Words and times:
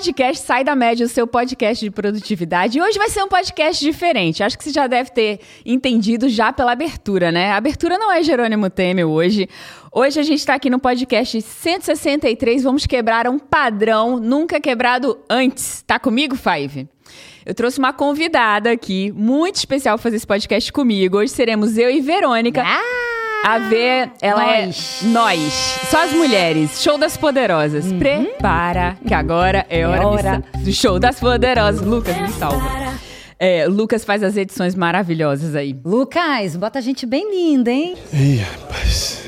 podcast 0.00 0.46
Sai 0.46 0.64
da 0.64 0.74
Média, 0.74 1.04
o 1.04 1.08
seu 1.08 1.26
podcast 1.26 1.84
de 1.84 1.90
produtividade. 1.90 2.78
E 2.78 2.82
hoje 2.82 2.96
vai 2.96 3.10
ser 3.10 3.22
um 3.22 3.28
podcast 3.28 3.84
diferente. 3.84 4.42
Acho 4.42 4.56
que 4.56 4.64
você 4.64 4.72
já 4.72 4.86
deve 4.86 5.10
ter 5.10 5.40
entendido 5.64 6.26
já 6.26 6.50
pela 6.50 6.72
abertura, 6.72 7.30
né? 7.30 7.50
A 7.50 7.56
abertura 7.56 7.98
não 7.98 8.10
é 8.10 8.22
Jerônimo 8.22 8.70
Temer 8.70 9.06
hoje. 9.06 9.46
Hoje 9.92 10.18
a 10.18 10.22
gente 10.22 10.38
está 10.38 10.54
aqui 10.54 10.70
no 10.70 10.78
podcast 10.78 11.42
163. 11.42 12.62
Vamos 12.62 12.86
quebrar 12.86 13.28
um 13.28 13.38
padrão 13.38 14.18
nunca 14.18 14.58
quebrado 14.58 15.18
antes. 15.28 15.84
Tá 15.86 15.98
comigo, 15.98 16.34
Five? 16.34 16.88
Eu 17.44 17.54
trouxe 17.54 17.78
uma 17.78 17.92
convidada 17.92 18.70
aqui, 18.70 19.12
muito 19.12 19.56
especial, 19.56 19.98
fazer 19.98 20.16
esse 20.16 20.26
podcast 20.26 20.72
comigo. 20.72 21.18
Hoje 21.18 21.32
seremos 21.32 21.76
eu 21.76 21.90
e 21.90 22.00
Verônica. 22.00 22.62
Ah! 22.64 23.09
A 23.44 23.58
ver, 23.58 24.10
ela 24.20 24.44
Nós. 24.44 25.00
é 25.02 25.06
nós, 25.06 25.52
só 25.90 26.04
as 26.04 26.12
mulheres, 26.12 26.82
show 26.82 26.98
das 26.98 27.16
poderosas. 27.16 27.90
Prepara, 27.92 28.96
que 29.06 29.14
agora 29.14 29.66
é 29.70 29.86
hora, 29.86 30.02
É 30.02 30.06
hora. 30.06 30.44
de- 30.56 30.64
do 30.64 30.72
show 30.72 30.98
das 30.98 31.18
poderosas. 31.18 31.80
Lucas, 31.80 32.16
me 32.20 32.28
salva. 32.32 32.60
É, 33.38 33.66
Lucas 33.66 34.04
faz 34.04 34.22
as 34.22 34.36
edições 34.36 34.74
maravilhosas 34.74 35.54
aí. 35.56 35.74
Lucas, 35.84 36.54
bota 36.56 36.78
a 36.78 36.82
gente 36.82 37.06
bem 37.06 37.30
linda, 37.30 37.70
hein? 37.70 37.94
Ih, 38.12 38.36
rapaz. 38.36 39.24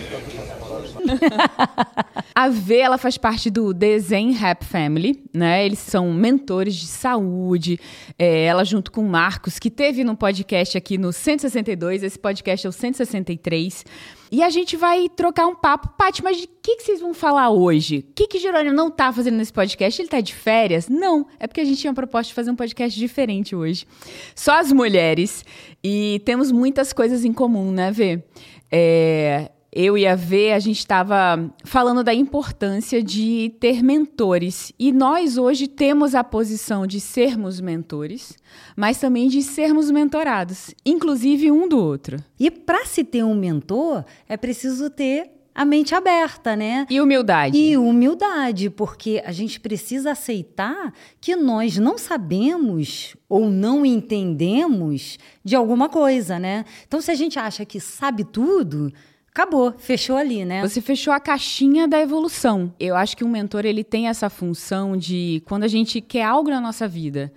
A 2.35 2.49
V, 2.49 2.77
ela 2.77 2.99
faz 2.99 3.19
parte 3.19 3.51
do 3.51 3.75
Zen 3.99 4.33
Rap 4.33 4.65
Family, 4.65 5.23
né? 5.33 5.65
Eles 5.65 5.79
são 5.79 6.13
mentores 6.13 6.75
de 6.75 6.87
saúde. 6.87 7.79
É, 8.19 8.45
ela 8.45 8.65
junto 8.65 8.91
com 8.91 9.03
o 9.03 9.09
Marcos, 9.09 9.59
que 9.59 9.71
teve 9.71 10.03
no 10.05 10.17
podcast 10.17 10.77
aqui 10.79 10.97
no 10.97 11.13
162, 11.13 12.03
esse 12.03 12.19
podcast 12.19 12.67
é 12.67 12.71
o 12.71 12.73
163. 12.73 13.85
E 14.33 14.43
a 14.43 14.49
gente 14.49 14.79
vai 14.79 15.11
trocar 15.11 15.47
um 15.47 15.55
papo. 15.55 15.91
Paty, 15.99 16.25
mas 16.25 16.39
de 16.39 16.47
que, 16.63 16.77
que 16.77 16.85
vocês 16.85 17.01
vão 17.01 17.13
falar 17.13 17.51
hoje? 17.51 17.99
O 18.09 18.15
que, 18.15 18.27
que 18.27 18.39
Jerônimo 18.39 18.75
não 18.75 18.91
tá 18.91 19.13
fazendo 19.13 19.37
nesse 19.37 19.53
podcast? 19.53 20.01
Ele 20.01 20.09
tá 20.09 20.23
de 20.23 20.35
férias? 20.35 20.89
Não, 20.89 21.27
é 21.39 21.47
porque 21.47 21.61
a 21.61 21.65
gente 21.65 21.79
tinha 21.81 21.93
proposta 21.93 22.29
de 22.29 22.35
fazer 22.35 22.51
um 22.51 22.57
podcast 22.57 22.99
diferente 22.99 23.55
hoje. 23.55 23.87
Só 24.35 24.59
as 24.59 24.73
mulheres. 24.73 25.45
E 25.85 26.23
temos 26.25 26.51
muitas 26.51 26.95
coisas 26.95 27.27
em 27.27 27.33
comum, 27.33 27.71
né, 27.71 27.91
Vê? 27.91 28.23
É, 28.71 29.52
eu 29.73 29.97
e 29.97 30.07
a 30.07 30.15
V, 30.15 30.53
a 30.53 30.59
gente 30.59 30.79
estava 30.79 31.51
falando 31.65 32.05
da 32.05 32.13
importância 32.13 33.03
de 33.03 33.55
ter 33.59 33.83
mentores. 33.83 34.71
E 34.79 34.93
nós 34.93 35.39
hoje 35.39 35.67
temos 35.67 36.15
a 36.15 36.23
posição 36.23 36.87
de 36.87 37.01
sermos 37.01 37.59
mentores, 37.59 38.37
mas 38.77 38.99
também 38.99 39.29
de 39.29 39.43
sermos 39.43 39.91
mentorados, 39.91 40.75
inclusive 40.85 41.51
um 41.51 41.67
do 41.67 41.79
outro. 41.79 42.19
E 42.39 42.51
para 42.51 42.85
se 42.85 43.03
ter 43.03 43.25
um 43.25 43.35
mentor, 43.35 44.05
é 44.29 44.37
preciso 44.37 44.91
ter 44.91 45.31
a 45.55 45.65
mente 45.65 45.95
aberta, 45.95 46.57
né? 46.57 46.87
E 46.89 47.01
humildade. 47.01 47.57
E 47.57 47.77
humildade, 47.77 48.71
porque 48.71 49.23
a 49.25 49.33
gente 49.33 49.61
precisa 49.61 50.13
aceitar 50.13 50.93
que 51.21 51.37
nós 51.37 51.77
não 51.77 51.99
sabemos 51.99 53.15
ou 53.29 53.51
não 53.51 53.85
entendemos 53.85 55.19
de 55.45 55.55
alguma 55.55 55.89
coisa, 55.89 56.39
né? 56.39 56.65
Então, 56.87 57.01
se 57.01 57.11
a 57.11 57.15
gente 57.15 57.39
acha 57.39 57.65
que 57.67 57.81
sabe 57.81 58.25
tudo, 58.25 58.93
acabou, 59.35 59.73
fechou 59.73 60.17
ali, 60.17 60.45
né? 60.45 60.61
Você 60.61 60.81
fechou 60.81 61.13
a 61.13 61.19
caixinha 61.19 61.89
da 61.89 61.99
evolução. 61.99 62.73
Eu 62.79 62.95
acho 62.95 63.17
que 63.17 63.25
um 63.25 63.29
mentor 63.29 63.65
ele 63.65 63.83
tem 63.83 64.09
essa 64.09 64.29
função 64.29 64.97
de 64.97 65.43
quando 65.47 65.65
a 65.65 65.69
gente 65.69 66.01
quer 66.01 66.25
algo 66.25 66.51
na 66.51 66.61
nossa 66.61 66.87
vida, 66.87 67.33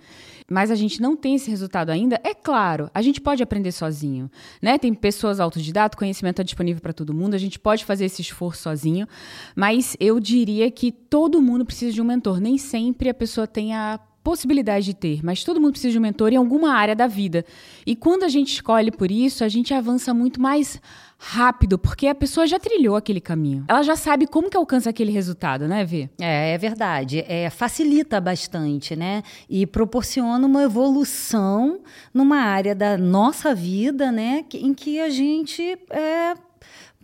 mas 0.48 0.70
a 0.70 0.74
gente 0.74 1.00
não 1.00 1.16
tem 1.16 1.34
esse 1.34 1.50
resultado 1.50 1.90
ainda, 1.90 2.20
é 2.22 2.34
claro, 2.34 2.90
a 2.94 3.02
gente 3.02 3.20
pode 3.20 3.42
aprender 3.42 3.72
sozinho, 3.72 4.30
né? 4.62 4.78
Tem 4.78 4.92
pessoas 4.94 5.40
autodidatas, 5.40 5.98
conhecimento 5.98 6.40
é 6.40 6.44
disponível 6.44 6.80
para 6.80 6.92
todo 6.92 7.14
mundo, 7.14 7.34
a 7.34 7.38
gente 7.38 7.58
pode 7.58 7.84
fazer 7.84 8.04
esse 8.04 8.22
esforço 8.22 8.62
sozinho, 8.62 9.08
mas 9.56 9.96
eu 9.98 10.20
diria 10.20 10.70
que 10.70 10.92
todo 10.92 11.42
mundo 11.42 11.64
precisa 11.64 11.92
de 11.92 12.00
um 12.00 12.04
mentor, 12.04 12.40
nem 12.40 12.58
sempre 12.58 13.08
a 13.08 13.14
pessoa 13.14 13.46
tem 13.46 13.74
a 13.74 13.98
possibilidade 14.26 14.86
de 14.86 14.92
ter, 14.92 15.24
mas 15.24 15.44
todo 15.44 15.60
mundo 15.60 15.70
precisa 15.70 15.92
de 15.92 15.98
um 15.98 16.02
mentor 16.02 16.32
em 16.32 16.36
alguma 16.36 16.72
área 16.72 16.96
da 16.96 17.06
vida. 17.06 17.44
E 17.86 17.94
quando 17.94 18.24
a 18.24 18.28
gente 18.28 18.54
escolhe 18.54 18.90
por 18.90 19.08
isso, 19.08 19.44
a 19.44 19.48
gente 19.48 19.72
avança 19.72 20.12
muito 20.12 20.40
mais 20.40 20.80
rápido, 21.16 21.78
porque 21.78 22.08
a 22.08 22.14
pessoa 22.14 22.44
já 22.44 22.58
trilhou 22.58 22.96
aquele 22.96 23.20
caminho. 23.20 23.64
Ela 23.68 23.84
já 23.84 23.94
sabe 23.94 24.26
como 24.26 24.50
que 24.50 24.56
alcança 24.56 24.90
aquele 24.90 25.12
resultado, 25.12 25.68
né, 25.68 25.84
Vê? 25.84 26.10
É, 26.20 26.54
é 26.54 26.58
verdade. 26.58 27.24
É, 27.28 27.48
facilita 27.50 28.20
bastante, 28.20 28.96
né? 28.96 29.22
E 29.48 29.64
proporciona 29.64 30.44
uma 30.44 30.64
evolução 30.64 31.78
numa 32.12 32.38
área 32.38 32.74
da 32.74 32.98
nossa 32.98 33.54
vida, 33.54 34.10
né? 34.10 34.44
Em 34.54 34.74
que 34.74 34.98
a 34.98 35.08
gente 35.08 35.78
é, 35.88 36.34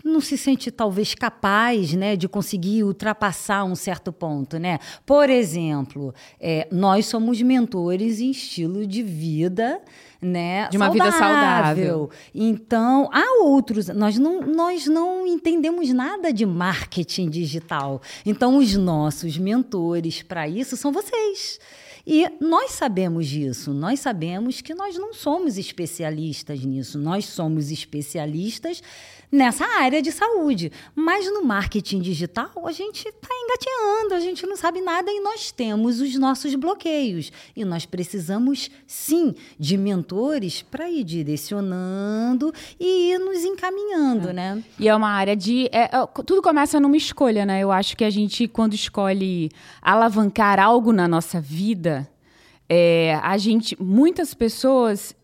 não 0.04 0.20
se 0.20 0.36
sente 0.36 0.70
talvez 0.70 1.14
capaz, 1.14 1.92
né, 1.92 2.16
de 2.16 2.28
conseguir 2.28 2.82
ultrapassar 2.84 3.64
um 3.64 3.74
certo 3.74 4.12
ponto, 4.12 4.58
né? 4.58 4.78
Por 5.06 5.30
exemplo, 5.30 6.14
é, 6.40 6.66
nós 6.70 7.06
somos 7.06 7.40
mentores 7.40 8.20
em 8.20 8.30
estilo 8.30 8.86
de 8.86 9.02
vida, 9.02 9.80
né? 10.20 10.68
De 10.68 10.76
uma 10.76 10.90
vida 10.90 11.10
saudável. 11.10 12.10
Então, 12.34 13.08
há 13.12 13.42
outros. 13.42 13.88
Nós 13.88 14.18
não, 14.18 14.40
nós 14.42 14.86
não 14.86 15.26
entendemos 15.26 15.92
nada 15.92 16.32
de 16.32 16.46
marketing 16.46 17.28
digital. 17.28 18.00
Então, 18.24 18.56
os 18.58 18.76
nossos 18.76 19.36
mentores 19.36 20.22
para 20.22 20.48
isso 20.48 20.76
são 20.76 20.92
vocês. 20.92 21.58
E 22.06 22.28
nós 22.40 22.72
sabemos 22.72 23.28
disso, 23.28 23.72
nós 23.72 24.00
sabemos 24.00 24.60
que 24.60 24.74
nós 24.74 24.98
não 24.98 25.14
somos 25.14 25.56
especialistas 25.56 26.64
nisso, 26.64 26.98
nós 26.98 27.26
somos 27.26 27.70
especialistas 27.70 28.82
nessa 29.32 29.64
área 29.64 30.02
de 30.02 30.12
saúde. 30.12 30.70
Mas 30.94 31.24
no 31.32 31.42
marketing 31.42 32.00
digital, 32.00 32.50
a 32.66 32.70
gente 32.70 33.08
está 33.08 33.28
engateando, 33.32 34.14
a 34.14 34.20
gente 34.20 34.46
não 34.46 34.56
sabe 34.56 34.82
nada 34.82 35.10
e 35.10 35.20
nós 35.20 35.50
temos 35.50 36.00
os 36.00 36.14
nossos 36.18 36.54
bloqueios. 36.54 37.32
E 37.56 37.64
nós 37.64 37.86
precisamos, 37.86 38.70
sim, 38.86 39.34
de 39.58 39.78
mentores 39.78 40.60
para 40.60 40.90
ir 40.90 41.02
direcionando 41.02 42.52
e 42.78 43.12
ir 43.12 43.18
nos 43.18 43.42
encaminhando, 43.42 44.32
né? 44.32 44.62
E 44.78 44.86
é 44.86 44.94
uma 44.94 45.10
área 45.10 45.34
de. 45.34 45.68
é, 45.72 45.84
é, 45.84 46.06
tudo 46.26 46.42
começa 46.42 46.78
numa 46.78 46.96
escolha, 46.96 47.46
né? 47.46 47.60
Eu 47.60 47.72
acho 47.72 47.96
que 47.96 48.04
a 48.04 48.10
gente, 48.10 48.46
quando 48.46 48.74
escolhe 48.74 49.50
alavancar 49.80 50.60
algo 50.60 50.92
na 50.92 51.08
nossa 51.08 51.40
vida, 51.40 52.06
é, 52.68 53.18
a 53.22 53.38
gente. 53.38 53.80
Muitas 53.82 54.34
pessoas 54.34 55.14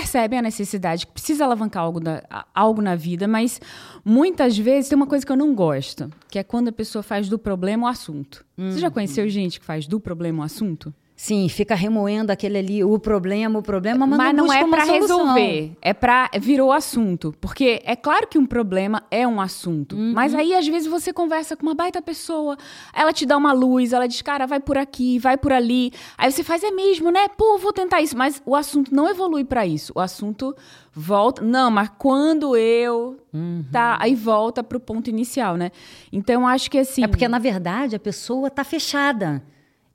percebem 0.00 0.38
a 0.38 0.42
necessidade 0.42 1.06
que 1.06 1.12
precisa 1.12 1.44
alavancar 1.46 1.82
algo, 1.82 1.98
da- 2.00 2.22
a- 2.28 2.44
algo 2.54 2.82
na 2.82 2.94
vida, 2.94 3.26
mas 3.26 3.58
muitas 4.04 4.58
vezes 4.58 4.90
tem 4.90 4.96
uma 4.96 5.06
coisa 5.06 5.24
que 5.24 5.32
eu 5.32 5.36
não 5.36 5.54
gosto, 5.54 6.10
que 6.28 6.38
é 6.38 6.42
quando 6.44 6.68
a 6.68 6.72
pessoa 6.72 7.02
faz 7.02 7.28
do 7.30 7.38
problema 7.38 7.86
o 7.86 7.90
assunto. 7.90 8.44
Você 8.58 8.78
já 8.78 8.90
conheceu 8.90 9.26
gente 9.28 9.58
que 9.58 9.64
faz 9.64 9.86
do 9.86 9.98
problema 9.98 10.42
o 10.42 10.44
assunto? 10.44 10.92
Sim, 11.18 11.48
fica 11.48 11.74
remoendo 11.74 12.30
aquele 12.30 12.58
ali, 12.58 12.84
o 12.84 12.98
problema, 12.98 13.58
o 13.58 13.62
problema, 13.62 14.06
mas, 14.06 14.18
Mas 14.18 14.34
não 14.34 14.44
busca 14.44 14.58
é 14.58 14.84
solução. 14.84 15.00
resolver, 15.24 15.72
é 15.80 15.94
pra 15.94 16.28
virou 16.38 16.70
assunto, 16.70 17.34
porque 17.40 17.80
é 17.86 17.96
claro 17.96 18.26
que 18.28 18.36
um 18.36 18.44
problema 18.44 19.02
é 19.10 19.26
um 19.26 19.40
assunto, 19.40 19.96
Uhum. 19.96 20.12
mas 20.14 20.34
aí 20.34 20.54
às 20.54 20.66
vezes 20.68 20.86
você 20.86 21.14
conversa 21.14 21.56
com 21.56 21.62
uma 21.64 21.74
baita 21.74 22.02
pessoa, 22.02 22.58
ela 22.94 23.14
te 23.14 23.24
dá 23.24 23.34
uma 23.38 23.54
luz, 23.54 23.94
ela 23.94 24.06
diz, 24.06 24.20
cara, 24.20 24.44
vai 24.46 24.60
por 24.60 24.76
aqui, 24.76 25.18
vai 25.18 25.38
por 25.38 25.52
ali, 25.54 25.90
aí 26.18 26.30
você 26.30 26.44
faz 26.44 26.62
é 26.62 26.70
mesmo, 26.70 27.10
né? 27.10 27.28
Pô, 27.28 27.56
vou 27.56 27.72
tentar 27.72 28.02
isso, 28.02 28.14
mas 28.16 28.42
o 28.44 28.54
assunto 28.54 28.94
não 28.94 29.08
evolui 29.08 29.42
pra 29.42 29.64
isso, 29.66 29.94
o 29.96 30.00
assunto 30.00 30.54
volta, 30.92 31.40
não, 31.42 31.70
mas 31.70 31.90
quando 31.98 32.54
eu 32.58 33.16
Uhum. 33.32 33.64
tá, 33.72 33.96
aí 34.00 34.14
volta 34.14 34.62
pro 34.62 34.78
ponto 34.78 35.08
inicial, 35.08 35.56
né? 35.56 35.70
Então 36.12 36.42
eu 36.42 36.46
acho 36.46 36.70
que 36.70 36.76
assim, 36.78 37.02
É 37.04 37.08
porque, 37.08 37.26
na 37.26 37.38
verdade, 37.38 37.96
a 37.96 37.98
pessoa 37.98 38.48
está 38.48 38.62
fechada. 38.64 39.42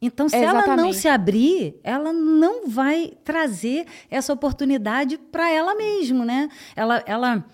Então, 0.01 0.27
se 0.27 0.35
ela 0.35 0.53
não 0.53 0.59
Exatamente. 0.61 0.97
se 0.97 1.07
abrir, 1.07 1.75
ela 1.83 2.11
não 2.11 2.67
vai 2.67 3.11
trazer 3.23 3.85
essa 4.09 4.33
oportunidade 4.33 5.17
para 5.17 5.49
ela 5.49 5.75
mesma, 5.75 6.25
né? 6.25 6.49
Ela, 6.75 7.03
ela, 7.05 7.45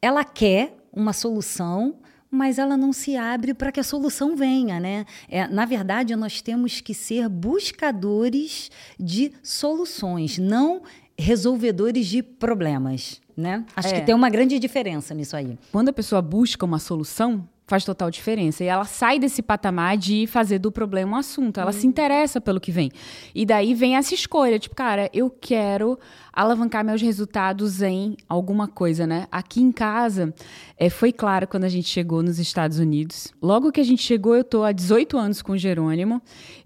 ela 0.00 0.24
quer 0.24 0.76
uma 0.92 1.12
solução, 1.12 1.96
mas 2.30 2.58
ela 2.58 2.76
não 2.76 2.92
se 2.92 3.16
abre 3.16 3.52
para 3.52 3.70
que 3.70 3.78
a 3.80 3.84
solução 3.84 4.34
venha, 4.34 4.80
né? 4.80 5.04
É, 5.28 5.46
na 5.46 5.66
verdade, 5.66 6.16
nós 6.16 6.40
temos 6.40 6.80
que 6.80 6.94
ser 6.94 7.28
buscadores 7.28 8.70
de 8.98 9.32
soluções, 9.42 10.38
não 10.38 10.82
resolvedores 11.18 12.06
de 12.06 12.22
problemas, 12.22 13.20
né? 13.36 13.64
Acho 13.76 13.88
É. 13.88 14.00
que 14.00 14.06
tem 14.06 14.14
uma 14.14 14.30
grande 14.30 14.58
diferença 14.58 15.12
nisso 15.12 15.36
aí. 15.36 15.58
quando 15.70 15.90
a 15.90 15.92
pessoa 15.92 16.22
busca 16.22 16.64
uma 16.64 16.78
solução, 16.78 17.46
faz 17.70 17.84
total 17.84 18.10
diferença. 18.10 18.64
E 18.64 18.66
ela 18.66 18.84
sai 18.84 19.20
desse 19.20 19.40
patamar 19.40 19.96
de 19.96 20.26
fazer 20.26 20.58
do 20.58 20.72
problema 20.72 21.12
um 21.12 21.16
assunto. 21.16 21.60
Ela 21.60 21.72
se 21.72 21.86
interessa 21.86 22.40
pelo 22.40 22.60
que 22.60 22.72
vem. 22.72 22.90
E 23.32 23.46
daí 23.46 23.74
vem 23.74 23.96
essa 23.96 24.12
escolha, 24.12 24.58
tipo, 24.58 24.74
cara, 24.74 25.08
eu 25.14 25.30
quero 25.30 25.96
alavancar 26.32 26.84
meus 26.84 27.00
resultados 27.00 27.80
em 27.80 28.16
alguma 28.28 28.66
coisa, 28.66 29.06
né? 29.06 29.28
Aqui 29.30 29.60
em 29.60 29.70
casa, 29.70 30.34
é, 30.76 30.90
foi 30.90 31.12
claro 31.12 31.46
quando 31.46 31.62
a 31.62 31.68
gente 31.68 31.88
chegou 31.88 32.24
nos 32.24 32.40
Estados 32.40 32.80
Unidos. 32.80 33.28
Logo 33.40 33.70
que 33.70 33.80
a 33.80 33.84
gente 33.84 34.02
chegou, 34.02 34.34
eu 34.34 34.42
tô 34.42 34.64
há 34.64 34.72
18 34.72 35.16
anos 35.16 35.40
com 35.40 35.52
o 35.52 35.58
Jerônimo. 35.58 36.20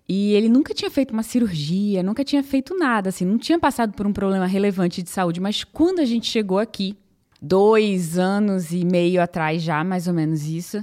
E 0.08 0.32
ele 0.32 0.48
nunca 0.48 0.72
tinha 0.74 0.90
feito 0.90 1.12
uma 1.12 1.22
cirurgia, 1.22 2.02
nunca 2.02 2.24
tinha 2.24 2.42
feito 2.42 2.76
nada, 2.76 3.08
assim, 3.08 3.24
não 3.24 3.38
tinha 3.38 3.58
passado 3.58 3.92
por 3.94 4.06
um 4.06 4.12
problema 4.12 4.46
relevante 4.46 5.02
de 5.02 5.08
saúde. 5.10 5.40
Mas 5.40 5.64
quando 5.64 6.00
a 6.00 6.04
gente 6.04 6.30
chegou 6.30 6.58
aqui, 6.58 6.94
dois 7.46 8.18
anos 8.18 8.72
e 8.72 8.84
meio 8.84 9.22
atrás 9.22 9.62
já, 9.62 9.84
mais 9.84 10.08
ou 10.08 10.14
menos 10.14 10.46
isso, 10.46 10.82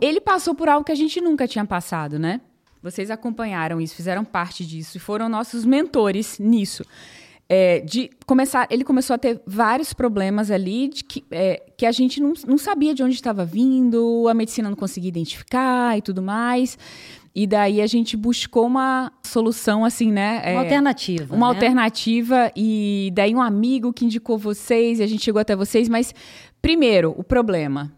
ele 0.00 0.20
passou 0.20 0.54
por 0.54 0.68
algo 0.68 0.84
que 0.84 0.92
a 0.92 0.96
gente 0.96 1.20
nunca 1.20 1.48
tinha 1.48 1.64
passado, 1.64 2.18
né? 2.18 2.40
Vocês 2.82 3.10
acompanharam 3.10 3.80
isso, 3.80 3.94
fizeram 3.94 4.24
parte 4.24 4.66
disso 4.66 4.96
e 4.96 5.00
foram 5.00 5.28
nossos 5.28 5.64
mentores 5.64 6.38
nisso. 6.38 6.84
É, 7.48 7.80
de 7.80 8.10
começar, 8.26 8.66
ele 8.70 8.82
começou 8.82 9.14
a 9.14 9.18
ter 9.18 9.40
vários 9.46 9.92
problemas 9.92 10.50
ali 10.50 10.88
de 10.88 11.04
que, 11.04 11.24
é, 11.30 11.62
que 11.76 11.86
a 11.86 11.92
gente 11.92 12.20
não, 12.20 12.32
não 12.46 12.58
sabia 12.58 12.94
de 12.94 13.02
onde 13.02 13.14
estava 13.14 13.44
vindo, 13.44 14.26
a 14.28 14.34
medicina 14.34 14.68
não 14.68 14.76
conseguia 14.76 15.08
identificar 15.08 15.96
e 15.96 16.02
tudo 16.02 16.22
mais. 16.22 16.78
E 17.34 17.46
daí 17.46 17.80
a 17.80 17.86
gente 17.86 18.16
buscou 18.16 18.66
uma 18.66 19.10
solução 19.22 19.84
assim, 19.84 20.12
né? 20.12 20.40
Uma 20.40 20.48
é, 20.48 20.56
alternativa. 20.58 21.34
Uma 21.34 21.48
né? 21.48 21.54
alternativa. 21.54 22.52
E 22.54 23.10
daí 23.14 23.34
um 23.34 23.40
amigo 23.40 23.92
que 23.92 24.04
indicou 24.04 24.36
vocês, 24.36 25.00
e 25.00 25.02
a 25.02 25.06
gente 25.06 25.24
chegou 25.24 25.40
até 25.40 25.56
vocês. 25.56 25.88
Mas, 25.88 26.14
primeiro, 26.60 27.14
o 27.16 27.24
problema. 27.24 27.92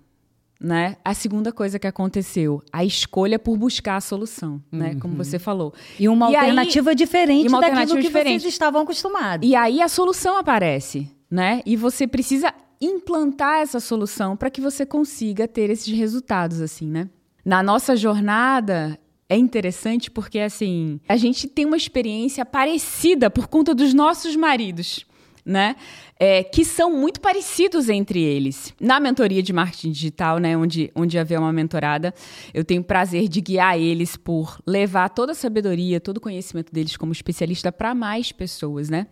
Né? 0.60 0.96
A 1.04 1.12
segunda 1.12 1.52
coisa 1.52 1.78
que 1.78 1.86
aconteceu, 1.86 2.62
a 2.72 2.84
escolha 2.84 3.38
por 3.38 3.58
buscar 3.58 3.96
a 3.96 4.00
solução, 4.00 4.62
né? 4.72 4.86
uhum. 4.86 4.94
né? 4.94 5.00
Como 5.00 5.14
você 5.14 5.38
falou. 5.38 5.74
E 5.98 6.08
uma 6.08 6.30
e 6.30 6.36
alternativa 6.36 6.90
aí, 6.90 6.96
diferente 6.96 7.48
uma 7.48 7.60
daquilo 7.60 7.80
alternativa 7.80 7.96
que 7.96 8.06
diferente. 8.06 8.40
vocês 8.40 8.54
estavam 8.54 8.80
acostumados. 8.82 9.46
E 9.46 9.54
aí 9.54 9.82
a 9.82 9.88
solução 9.88 10.38
aparece, 10.38 11.10
né? 11.30 11.60
E 11.66 11.76
você 11.76 12.06
precisa 12.06 12.54
implantar 12.80 13.60
essa 13.60 13.78
solução 13.78 14.36
para 14.36 14.48
que 14.48 14.60
você 14.60 14.86
consiga 14.86 15.46
ter 15.46 15.68
esses 15.68 15.92
resultados, 15.92 16.62
assim, 16.62 16.88
né? 16.88 17.10
Na 17.44 17.62
nossa 17.62 17.94
jornada, 17.94 18.98
é 19.28 19.36
interessante 19.36 20.10
porque, 20.10 20.38
assim, 20.38 21.00
a 21.08 21.16
gente 21.16 21.48
tem 21.48 21.64
uma 21.64 21.76
experiência 21.76 22.44
parecida 22.44 23.30
por 23.30 23.48
conta 23.48 23.74
dos 23.74 23.94
nossos 23.94 24.36
maridos. 24.36 25.06
Né? 25.46 25.76
É, 26.18 26.42
que 26.42 26.64
são 26.64 26.90
muito 26.90 27.20
parecidos 27.20 27.90
entre 27.90 28.18
eles. 28.18 28.72
Na 28.80 28.98
mentoria 28.98 29.42
de 29.42 29.52
marketing 29.52 29.90
digital, 29.90 30.38
né, 30.38 30.56
onde, 30.56 30.90
onde 30.94 31.18
havia 31.18 31.38
uma 31.38 31.52
mentorada, 31.52 32.14
eu 32.54 32.64
tenho 32.64 32.80
o 32.80 32.84
prazer 32.84 33.28
de 33.28 33.42
guiar 33.42 33.78
eles 33.78 34.16
por 34.16 34.58
levar 34.66 35.10
toda 35.10 35.32
a 35.32 35.34
sabedoria, 35.34 36.00
todo 36.00 36.16
o 36.16 36.20
conhecimento 36.20 36.72
deles 36.72 36.96
como 36.96 37.12
especialista 37.12 37.70
para 37.70 37.94
mais 37.94 38.32
pessoas, 38.32 38.88
né? 38.88 39.06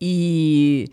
E 0.00 0.90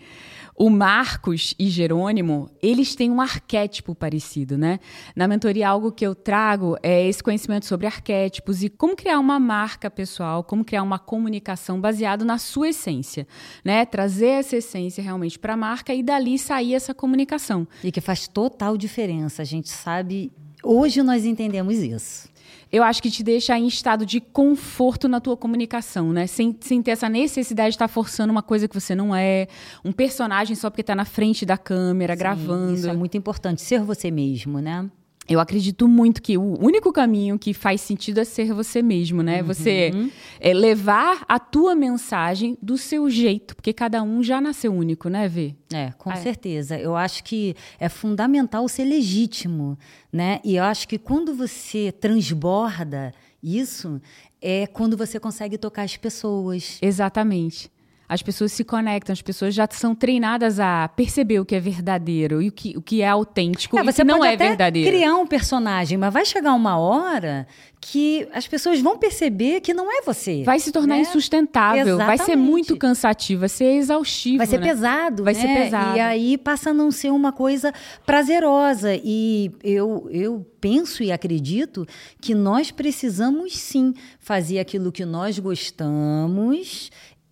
o 0.56 0.70
Marcos 0.70 1.56
e 1.58 1.70
Jerônimo, 1.70 2.50
eles 2.62 2.94
têm 2.94 3.10
um 3.10 3.20
arquétipo 3.20 3.96
parecido, 3.96 4.58
né? 4.58 4.80
Na 5.16 5.28
mentoria, 5.28 5.68
algo 5.68 5.92
que 5.92 6.06
eu 6.06 6.14
trago 6.14 6.78
é 6.84 7.08
esse 7.08 7.24
conhecimento 7.24 7.66
sobre 7.66 7.88
arquétipos 7.88 8.62
e 8.62 8.70
como 8.70 8.96
criar 8.96 9.18
uma 9.20 9.40
marca 9.40 9.90
pessoal, 9.90 10.44
como 10.44 10.64
criar 10.64 10.84
uma 10.84 11.00
comunicação 11.00 11.82
baseado 11.82 12.24
na 12.24 12.38
sua 12.38 12.70
essência, 12.70 13.28
né? 13.66 13.86
Trazer 13.86 14.28
essa 14.28 14.58
essência 14.58 15.04
realmente 15.04 15.40
para 15.40 15.54
a 15.54 15.58
marca 15.58 15.96
e 15.96 16.04
dali 16.04 16.38
sair 16.38 16.76
essa 16.76 16.94
comunicação. 16.94 17.68
E 17.84 17.92
que 17.92 18.00
faz 18.00 18.28
total 18.28 18.78
diferença. 18.78 19.42
A 19.42 19.46
gente 19.46 19.70
sabe, 19.70 20.32
hoje 20.64 21.02
nós 21.02 21.26
entendemos 21.26 21.78
isso 21.78 22.31
eu 22.72 22.84
acho 22.84 23.02
que 23.02 23.12
te 23.12 23.22
deixa 23.24 23.58
em 23.58 23.68
estado 23.68 24.06
de 24.06 24.22
conforto 24.22 25.08
na 25.08 25.20
tua 25.20 25.36
comunicação, 25.36 26.14
né? 26.14 26.26
Sem, 26.26 26.56
sem 26.62 26.82
ter 26.82 26.92
essa 26.92 27.10
necessidade 27.10 27.70
de 27.70 27.76
estar 27.76 27.88
forçando 27.88 28.32
uma 28.32 28.42
coisa 28.42 28.68
que 28.68 28.80
você 28.80 28.96
não 28.96 29.14
é, 29.16 29.48
um 29.84 29.92
personagem 29.92 30.56
só 30.56 30.70
porque 30.70 30.82
está 30.82 30.96
na 30.96 31.06
frente 31.06 31.46
da 31.46 31.58
câmera, 31.58 32.14
Sim, 32.14 32.20
gravando. 32.20 32.74
Isso 32.74 32.90
é 32.90 32.94
muito 32.94 33.18
importante, 33.18 33.62
ser 33.62 33.82
você 33.82 34.10
mesmo, 34.10 34.60
né? 34.60 34.90
Eu 35.30 35.40
acredito 35.40 35.88
muito 35.88 36.22
que 36.22 36.38
o 36.38 36.58
único 36.60 36.92
caminho 36.92 37.38
que 37.38 37.54
faz 37.54 37.80
sentido 37.82 38.20
é 38.20 38.24
ser 38.24 38.54
você 38.54 38.82
mesmo, 38.82 39.22
né? 39.22 39.42
Uhum. 39.42 39.48
Você 39.48 39.92
é, 40.40 40.54
levar 40.54 41.24
a 41.28 41.40
tua 41.40 41.76
mensagem 41.76 42.58
do 42.62 42.78
seu 42.78 43.10
jeito, 43.10 43.56
porque 43.56 43.72
cada 43.72 44.02
um 44.02 44.24
já 44.24 44.42
nasceu 44.42 44.74
único, 44.74 45.10
né, 45.10 45.28
Vê? 45.28 45.56
É, 45.72 45.92
com 45.98 46.10
ah, 46.10 46.14
é. 46.14 46.18
certeza. 46.18 46.78
Eu 46.78 46.96
acho 46.96 47.24
que 47.24 47.56
é 47.80 47.88
fundamental 47.88 48.68
ser 48.68 48.84
legítimo, 48.84 49.78
né? 50.12 50.40
E 50.44 50.56
eu 50.56 50.64
acho 50.64 50.88
que 50.88 50.98
quando 50.98 51.36
você 51.36 51.92
transborda 51.92 53.14
isso, 53.42 54.02
é 54.42 54.68
quando 54.68 54.98
você 54.98 55.20
consegue 55.20 55.58
tocar 55.58 55.84
as 55.84 55.96
pessoas. 55.96 56.78
Exatamente 56.82 57.72
as 58.12 58.22
pessoas 58.22 58.52
se 58.52 58.66
conectam, 58.66 59.13
as 59.13 59.22
pessoas 59.22 59.56
já 59.56 59.66
são 59.72 59.96
treinadas 59.96 60.60
a 60.60 60.90
perceber 60.90 61.40
o 61.40 61.46
que 61.46 61.56
é 61.56 61.62
verdadeiro 61.62 62.42
e 62.42 62.50
o 62.50 62.52
que, 62.52 62.78
o 62.78 62.81
que 62.81 63.02
é 63.02 63.08
autêntico 63.08 63.78
é, 63.78 63.81
e 63.81 63.86
você 63.86 64.02
que 64.02 64.04
não 64.04 64.22
é 64.22 64.36
verdadeiro. 64.36 64.90
criar 64.90 65.16
um 65.16 65.25
personagem, 65.25 65.98
mas 65.98 66.12
vai 66.12 66.25
chegar 66.25 66.52
uma 66.52 66.78
hora 66.78 67.48
que 67.81 68.28
as 68.31 68.48
pessoas 68.48 68.80
vão 68.80 68.98
perceber 68.98 69.60
que 69.60 69.74
não 69.74 69.92
é 69.92 70.04
você. 70.04 70.44
Vai 70.44 70.60
se 70.60 70.72
tornar 70.72 70.96
né? 70.96 71.02
insustentável, 71.02 71.96
Exatamente. 71.96 72.18
vai 72.18 72.25
ser 72.25 72.36
muito 72.36 72.78
cansativo, 72.78 73.40
vai 73.40 73.50
ser 73.50 73.78
exaustivo. 73.78 74.38
Vai 74.38 74.48
ser 74.48 74.60
né? 74.60 74.68
pesado. 74.68 75.24
Vai 75.24 75.34
né? 75.34 75.40
ser 75.40 75.48
pesado. 75.48 75.98
E 75.98 76.00
aí 76.00 76.38
passa 76.38 76.69
a 76.69 76.74
não 76.74 76.92
ser 76.92 77.12
uma 77.12 77.31
coisa 77.31 77.74
prazerosa. 78.06 78.94
E 79.04 79.52
eu, 79.63 80.08
eu 80.12 80.46
penso 80.62 81.02
e 81.02 81.12
acredito 81.12 81.88
que 82.22 82.36
nós 82.36 82.69
precisamos 82.69 83.58
sim 83.58 83.96
fazer 84.19 84.60
aquilo 84.60 84.92
que 84.92 85.04
nós 85.04 85.40
gostamos 85.40 86.92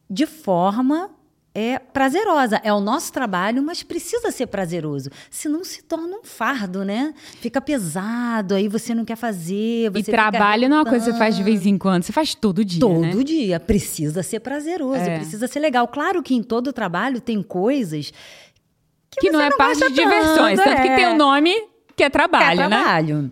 de 0.10 0.26
forma 0.26 1.12
é 1.54 1.80
prazerosa. 1.80 2.62
É 2.64 2.72
o 2.72 2.80
nosso 2.80 3.12
trabalho, 3.12 3.62
mas 3.62 3.84
precisa 3.84 4.32
ser 4.32 4.48
prazeroso. 4.48 5.10
Senão 5.30 5.64
se 5.64 5.84
torna 5.84 6.18
um 6.18 6.24
fardo, 6.24 6.86
né? 6.86 7.14
Fica 7.42 7.60
pesado, 7.60 8.56
aí 8.56 8.68
você 8.68 8.94
não 8.94 9.04
quer 9.04 9.16
fazer. 9.16 9.92
e 9.96 10.04
trabalho 10.04 10.70
não 10.70 10.78
é 10.78 10.80
uma 10.82 10.90
coisa 10.90 11.06
que 11.06 11.12
você 11.12 11.18
faz 11.18 11.36
de 11.36 11.44
vez 11.44 11.66
em 11.66 11.78
quando, 11.78 12.04
você 12.04 12.12
faz 12.12 12.36
todo 12.36 12.64
dia. 12.64 12.80
Todo 12.80 13.02
né? 13.02 13.24
dia. 13.24 13.60
Precisa 13.60 14.24
ser 14.24 14.40
prazeroso, 14.40 15.02
é. 15.02 15.18
precisa 15.18 15.48
ser 15.48 15.60
legal. 15.60 15.88
Claro 15.88 16.22
que 16.22 16.36
em 16.36 16.44
todo 16.44 16.72
trabalho 16.72 17.20
tem 17.20 17.42
coisas 17.42 18.14
que, 19.12 19.22
que 19.22 19.32
não 19.32 19.42
é 19.42 19.50
não 19.50 19.58
parte 19.58 19.80
de 19.80 19.94
diversões. 19.94 20.60
Tanto, 20.60 20.70
é. 20.70 20.82
que 20.82 20.96
tem 20.96 21.08
o 21.08 21.12
um 21.12 21.18
nome 21.18 21.54
que 21.96 22.04
é 22.04 22.10
trabalho, 22.10 22.58
que 22.58 22.64
é 22.64 22.68
trabalho. 22.68 23.22
né? 23.24 23.32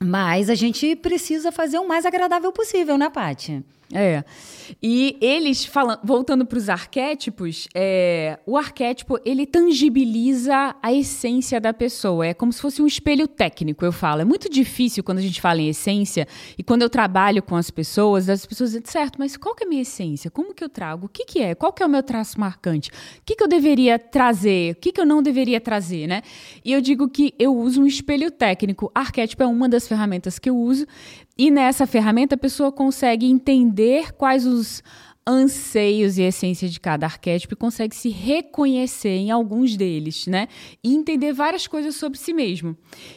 Mas 0.00 0.50
a 0.50 0.56
gente 0.56 0.96
precisa 0.96 1.52
fazer 1.52 1.78
o 1.78 1.86
mais 1.86 2.04
agradável 2.04 2.50
possível, 2.50 2.98
né, 2.98 3.08
Paty? 3.08 3.62
É. 3.92 4.24
E 4.80 5.16
eles 5.20 5.64
falando, 5.64 6.00
voltando 6.04 6.46
para 6.46 6.58
os 6.58 6.68
arquétipos, 6.68 7.68
é, 7.74 8.38
o 8.46 8.56
arquétipo 8.56 9.18
ele 9.24 9.46
tangibiliza 9.46 10.74
a 10.82 10.92
essência 10.92 11.60
da 11.60 11.72
pessoa. 11.72 12.26
É 12.26 12.34
como 12.34 12.52
se 12.52 12.60
fosse 12.60 12.80
um 12.80 12.86
espelho 12.86 13.26
técnico, 13.26 13.84
eu 13.84 13.92
falo. 13.92 14.20
É 14.20 14.24
muito 14.24 14.48
difícil 14.48 15.02
quando 15.02 15.18
a 15.18 15.22
gente 15.22 15.40
fala 15.40 15.60
em 15.60 15.68
essência 15.68 16.26
e 16.56 16.62
quando 16.62 16.82
eu 16.82 16.90
trabalho 16.90 17.42
com 17.42 17.56
as 17.56 17.70
pessoas, 17.70 18.28
as 18.28 18.46
pessoas 18.46 18.70
dizem, 18.70 18.82
certo, 18.84 19.18
mas 19.18 19.36
qual 19.36 19.54
que 19.54 19.64
é 19.64 19.66
a 19.66 19.68
minha 19.68 19.82
essência? 19.82 20.30
Como 20.30 20.54
que 20.54 20.62
eu 20.62 20.68
trago? 20.68 21.06
O 21.06 21.08
que, 21.08 21.24
que 21.24 21.40
é? 21.40 21.54
Qual 21.54 21.72
que 21.72 21.82
é 21.82 21.86
o 21.86 21.88
meu 21.88 22.02
traço 22.02 22.38
marcante? 22.38 22.90
O 22.90 23.22
que, 23.24 23.36
que 23.36 23.42
eu 23.42 23.48
deveria 23.48 23.98
trazer? 23.98 24.72
O 24.72 24.76
que, 24.76 24.92
que 24.92 25.00
eu 25.00 25.06
não 25.06 25.22
deveria 25.22 25.60
trazer, 25.60 26.06
né? 26.06 26.22
E 26.64 26.72
eu 26.72 26.80
digo 26.80 27.08
que 27.08 27.34
eu 27.38 27.56
uso 27.56 27.82
um 27.82 27.86
espelho 27.86 28.30
técnico. 28.30 28.90
Arquétipo 28.94 29.42
é 29.42 29.46
uma 29.46 29.68
das 29.68 29.88
ferramentas 29.88 30.38
que 30.38 30.48
eu 30.48 30.56
uso 30.56 30.86
e 31.36 31.50
nessa 31.50 31.86
ferramenta 31.86 32.34
a 32.34 32.38
pessoa 32.38 32.70
consegue 32.70 33.26
entender 33.26 34.12
quais 34.12 34.46
os 34.46 34.61
anseios 35.26 36.18
e 36.18 36.22
essência 36.22 36.68
de 36.68 36.80
cada 36.80 37.06
arquétipo 37.06 37.54
e 37.54 37.56
consegue 37.56 37.94
se 37.94 38.08
reconhecer 38.08 39.16
em 39.16 39.30
alguns 39.30 39.76
deles, 39.76 40.26
né? 40.26 40.48
E 40.82 40.94
entender 40.94 41.32
várias 41.32 41.66
coisas 41.66 41.94
sobre 41.94 42.18
si 42.18 42.32
mesmo. 42.32 42.76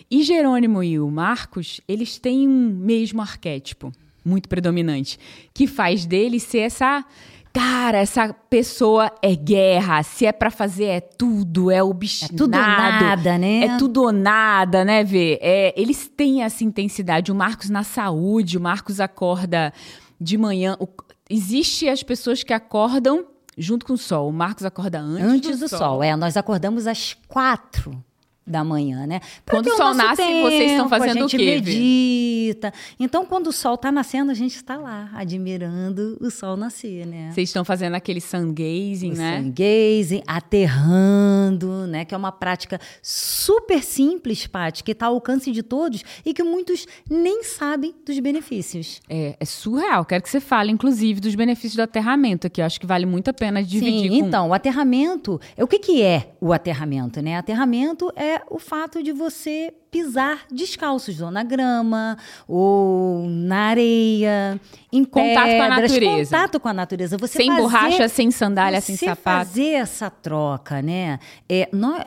E 0.09 0.23
Jerônimo 0.23 0.83
e 0.83 0.99
o 0.99 1.09
Marcos, 1.09 1.81
eles 1.87 2.19
têm 2.19 2.47
um 2.47 2.69
mesmo 2.69 3.21
arquétipo 3.21 3.91
muito 4.23 4.49
predominante, 4.49 5.19
que 5.53 5.67
faz 5.67 6.05
dele 6.05 6.39
ser 6.39 6.59
essa 6.59 7.05
cara, 7.53 7.99
essa 7.99 8.33
pessoa 8.33 9.09
é 9.21 9.33
guerra, 9.33 10.03
se 10.03 10.25
é 10.25 10.31
para 10.33 10.51
fazer 10.51 10.85
é 10.85 10.99
tudo, 10.99 11.71
é 11.71 11.81
obstinado. 11.81 12.33
É 12.33 12.37
tudo 12.37 12.55
ou 12.57 12.61
nada, 12.61 13.37
né? 13.37 13.59
É 13.59 13.77
tudo 13.77 14.03
ou 14.03 14.11
nada, 14.11 14.83
né, 14.83 15.03
Vê? 15.05 15.39
É, 15.41 15.73
eles 15.79 16.07
têm 16.07 16.43
essa 16.43 16.65
intensidade. 16.65 17.31
O 17.31 17.35
Marcos 17.35 17.69
na 17.69 17.83
saúde, 17.83 18.57
o 18.57 18.61
Marcos 18.61 18.99
acorda 18.99 19.71
de 20.19 20.37
manhã. 20.37 20.75
O, 20.81 20.87
existe 21.29 21.87
as 21.87 22.03
pessoas 22.03 22.43
que 22.43 22.53
acordam 22.53 23.25
junto 23.57 23.85
com 23.85 23.93
o 23.93 23.97
sol. 23.97 24.29
O 24.29 24.33
Marcos 24.33 24.65
acorda 24.65 24.99
antes, 24.99 25.25
antes 25.25 25.59
do, 25.59 25.65
do 25.65 25.69
sol. 25.69 25.79
sol. 25.79 26.03
É, 26.03 26.15
nós 26.15 26.37
acordamos 26.37 26.87
às 26.87 27.13
quatro 27.27 28.03
da 28.45 28.63
manhã, 28.63 29.07
né? 29.07 29.21
Quando 29.49 29.67
o 29.67 29.75
sol 29.75 29.93
nasce, 29.93 30.21
tempo, 30.21 30.43
vocês 30.43 30.71
estão 30.71 30.87
fazendo 30.87 31.25
o 31.25 31.27
quê? 31.27 31.35
A 31.35 31.39
gente 31.39 31.65
medita. 31.65 32.73
Então, 32.99 33.25
quando 33.25 33.47
o 33.47 33.51
sol 33.51 33.73
está 33.73 33.91
nascendo, 33.91 34.29
a 34.29 34.35
gente 34.35 34.55
está 34.55 34.77
lá, 34.77 35.09
admirando 35.13 36.17
o 36.21 36.29
sol 36.29 36.55
nascer, 36.55 37.07
né? 37.07 37.31
Vocês 37.31 37.49
estão 37.49 37.65
fazendo 37.65 37.95
aquele 37.95 38.21
sun 38.21 38.53
gazing, 38.53 39.13
o 39.13 39.15
né? 39.15 39.41
Sun 39.41 39.49
gazing, 39.51 40.21
aterrando, 40.27 41.87
né? 41.87 42.05
Que 42.05 42.13
é 42.13 42.17
uma 42.17 42.31
prática 42.31 42.79
super 43.01 43.83
simples, 43.83 44.45
Paty, 44.45 44.83
que 44.83 44.91
está 44.91 45.07
ao 45.07 45.15
alcance 45.15 45.51
de 45.51 45.63
todos 45.63 46.03
e 46.23 46.33
que 46.33 46.43
muitos 46.43 46.85
nem 47.09 47.43
sabem 47.43 47.95
dos 48.05 48.19
benefícios. 48.19 49.01
É, 49.09 49.35
é 49.39 49.45
surreal. 49.45 50.05
Quero 50.05 50.21
que 50.21 50.29
você 50.29 50.39
fale, 50.39 50.71
inclusive, 50.71 51.19
dos 51.19 51.33
benefícios 51.33 51.75
do 51.75 51.81
aterramento 51.81 52.45
aqui. 52.45 52.61
Eu 52.61 52.65
acho 52.65 52.79
que 52.79 52.85
vale 52.85 53.07
muito 53.07 53.29
a 53.29 53.33
pena 53.33 53.63
dividir 53.63 54.11
Sim, 54.11 54.19
com... 54.21 54.27
então, 54.27 54.49
o 54.49 54.53
aterramento... 54.53 55.41
O 55.57 55.65
que, 55.65 55.79
que 55.79 56.03
é 56.03 56.35
o 56.39 56.53
aterramento, 56.53 57.21
né? 57.21 57.37
Aterramento 57.37 58.11
é 58.15 58.34
o 58.49 58.59
fato 58.59 59.01
de 59.01 59.11
você 59.11 59.73
pisar 59.91 60.45
descalços, 60.51 61.21
ou 61.21 61.31
na 61.31 61.43
grama, 61.43 62.17
ou 62.47 63.27
na 63.27 63.69
areia, 63.69 64.59
em 64.91 65.03
contato 65.03 65.45
pedras, 65.45 65.57
com 65.57 65.63
a 65.63 65.69
natureza. 65.69 66.37
Contato 66.37 66.59
com 66.59 66.67
a 66.67 66.73
natureza. 66.73 67.17
Você 67.17 67.37
sem 67.37 67.47
fazer, 67.47 67.61
borracha, 67.61 68.09
sem 68.09 68.31
sandália, 68.31 68.81
sem 68.81 68.97
sapato. 68.97 69.21
fazer 69.21 69.69
essa 69.71 70.09
troca, 70.09 70.81
né? 70.81 71.19
É, 71.47 71.69
nós, 71.71 72.03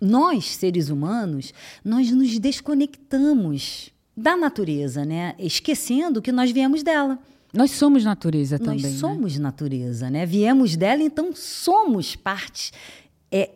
nós, 0.00 0.56
seres 0.56 0.88
humanos, 0.88 1.52
nós 1.84 2.10
nos 2.10 2.38
desconectamos 2.38 3.90
da 4.16 4.36
natureza, 4.36 5.04
né? 5.04 5.34
Esquecendo 5.38 6.22
que 6.22 6.32
nós 6.32 6.50
viemos 6.50 6.82
dela. 6.82 7.18
Nós 7.52 7.72
somos 7.72 8.04
natureza 8.04 8.58
também. 8.58 8.82
Nós 8.82 8.92
né? 8.92 8.98
somos 8.98 9.38
natureza, 9.38 10.08
né? 10.08 10.24
Viemos 10.24 10.76
dela, 10.76 11.02
então 11.02 11.30
somos 11.34 12.14
parte 12.14 12.72
é, 13.30 13.50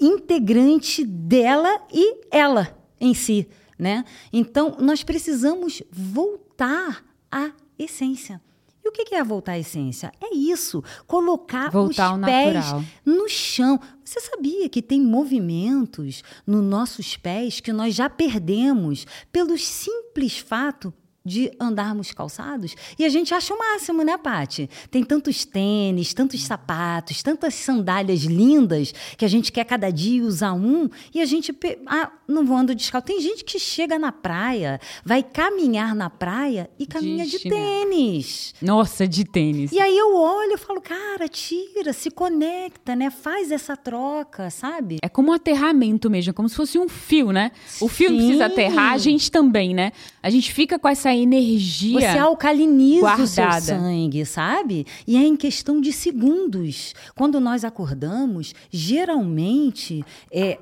integrante 0.00 1.04
dela 1.04 1.80
e 1.92 2.26
ela 2.30 2.76
em 3.00 3.14
si, 3.14 3.48
né? 3.78 4.04
Então 4.32 4.76
nós 4.80 5.02
precisamos 5.02 5.82
voltar 5.90 7.04
à 7.30 7.50
essência. 7.78 8.40
E 8.84 8.88
o 8.88 8.92
que 8.92 9.14
é 9.14 9.24
voltar 9.24 9.52
à 9.52 9.58
essência? 9.58 10.12
É 10.20 10.34
isso, 10.34 10.84
colocar 11.06 11.70
voltar 11.70 12.14
os 12.14 12.20
pés 12.20 12.54
natural. 12.54 12.84
no 13.04 13.28
chão. 13.28 13.80
Você 14.04 14.20
sabia 14.20 14.68
que 14.68 14.82
tem 14.82 15.00
movimentos 15.00 16.22
nos 16.46 16.62
nossos 16.62 17.16
pés 17.16 17.60
que 17.60 17.72
nós 17.72 17.94
já 17.94 18.10
perdemos 18.10 19.06
pelo 19.32 19.56
simples 19.56 20.38
fato 20.38 20.92
de 21.24 21.50
andarmos 21.58 22.12
calçados. 22.12 22.76
E 22.98 23.04
a 23.04 23.08
gente 23.08 23.32
acha 23.32 23.54
o 23.54 23.58
máximo, 23.58 24.02
né, 24.02 24.18
Pati? 24.18 24.68
Tem 24.90 25.02
tantos 25.02 25.46
tênis, 25.46 26.12
tantos 26.12 26.42
sapatos, 26.42 27.22
tantas 27.22 27.54
sandálias 27.54 28.24
lindas 28.24 28.92
que 29.16 29.24
a 29.24 29.28
gente 29.28 29.50
quer 29.50 29.64
cada 29.64 29.90
dia 29.90 30.22
usar 30.22 30.52
um 30.52 30.90
e 31.14 31.22
a 31.22 31.24
gente 31.24 31.56
ah, 31.86 32.12
não 32.28 32.44
vou 32.44 32.56
andar 32.58 32.74
descalço. 32.74 33.06
Tem 33.06 33.20
gente 33.22 33.42
que 33.42 33.58
chega 33.58 33.98
na 33.98 34.12
praia, 34.12 34.78
vai 35.02 35.22
caminhar 35.22 35.94
na 35.94 36.10
praia 36.10 36.68
e 36.78 36.86
caminha 36.86 37.24
de, 37.24 37.38
de 37.38 37.48
tênis. 37.48 38.54
Nossa, 38.60 39.08
de 39.08 39.24
tênis. 39.24 39.72
E 39.72 39.80
aí 39.80 39.96
eu 39.96 40.14
olho 40.14 40.52
e 40.52 40.58
falo, 40.58 40.82
cara, 40.82 41.26
tira, 41.26 41.94
se 41.94 42.10
conecta, 42.10 42.94
né? 42.94 43.08
Faz 43.08 43.50
essa 43.50 43.76
troca, 43.76 44.50
sabe? 44.50 44.98
É 45.00 45.08
como 45.08 45.30
um 45.30 45.32
aterramento 45.32 46.10
mesmo, 46.10 46.34
como 46.34 46.50
se 46.50 46.56
fosse 46.56 46.78
um 46.78 46.88
fio, 46.88 47.32
né? 47.32 47.50
O 47.80 47.88
fio 47.88 48.10
não 48.10 48.18
precisa 48.18 48.46
aterrar, 48.46 48.92
a 48.92 48.98
gente 48.98 49.30
também, 49.30 49.72
né? 49.72 49.92
A 50.22 50.28
gente 50.28 50.52
fica 50.52 50.78
com 50.78 50.88
essa 50.88 51.13
energia. 51.16 52.00
Você 52.00 52.18
alcaliniza 52.18 53.00
guardada. 53.00 53.22
o 53.22 53.26
seu 53.26 53.60
sangue, 53.60 54.24
sabe? 54.24 54.86
E 55.06 55.16
é 55.16 55.20
em 55.20 55.36
questão 55.36 55.80
de 55.80 55.92
segundos. 55.92 56.94
Quando 57.14 57.40
nós 57.40 57.64
acordamos, 57.64 58.54
geralmente 58.70 60.04
é, 60.30 60.58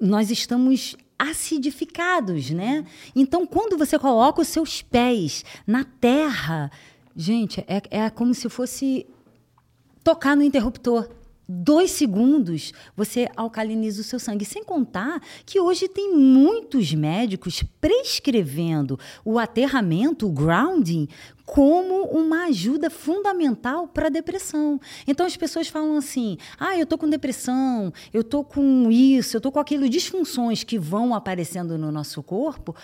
nós 0.00 0.30
estamos 0.30 0.96
acidificados, 1.18 2.50
né? 2.50 2.84
Então, 3.14 3.46
quando 3.46 3.78
você 3.78 3.98
coloca 3.98 4.40
os 4.40 4.48
seus 4.48 4.82
pés 4.82 5.44
na 5.66 5.84
terra, 5.84 6.70
gente, 7.14 7.64
é, 7.68 7.80
é 7.90 8.10
como 8.10 8.34
se 8.34 8.48
fosse 8.48 9.06
tocar 10.02 10.36
no 10.36 10.42
interruptor 10.42 11.08
dois 11.52 11.90
segundos 11.90 12.72
você 12.96 13.28
alcaliniza 13.36 14.00
o 14.00 14.04
seu 14.04 14.18
sangue. 14.18 14.44
Sem 14.44 14.64
contar 14.64 15.20
que 15.44 15.60
hoje 15.60 15.88
tem 15.88 16.14
muitos 16.14 16.94
médicos 16.94 17.62
prescrevendo 17.80 18.98
o 19.24 19.38
aterramento, 19.38 20.26
o 20.26 20.32
grounding, 20.32 21.08
como 21.44 22.04
uma 22.04 22.44
ajuda 22.44 22.88
fundamental 22.88 23.86
para 23.88 24.06
a 24.06 24.10
depressão. 24.10 24.80
Então 25.06 25.26
as 25.26 25.36
pessoas 25.36 25.68
falam 25.68 25.96
assim: 25.96 26.38
"Ah, 26.58 26.78
eu 26.78 26.86
tô 26.86 26.96
com 26.96 27.08
depressão, 27.08 27.92
eu 28.12 28.24
tô 28.24 28.42
com 28.44 28.90
isso, 28.90 29.36
eu 29.36 29.40
tô 29.40 29.52
com 29.52 29.58
aquilo 29.58 29.88
disfunções 29.88 30.64
que 30.64 30.78
vão 30.78 31.14
aparecendo 31.14 31.76
no 31.76 31.92
nosso 31.92 32.22
corpo 32.22 32.74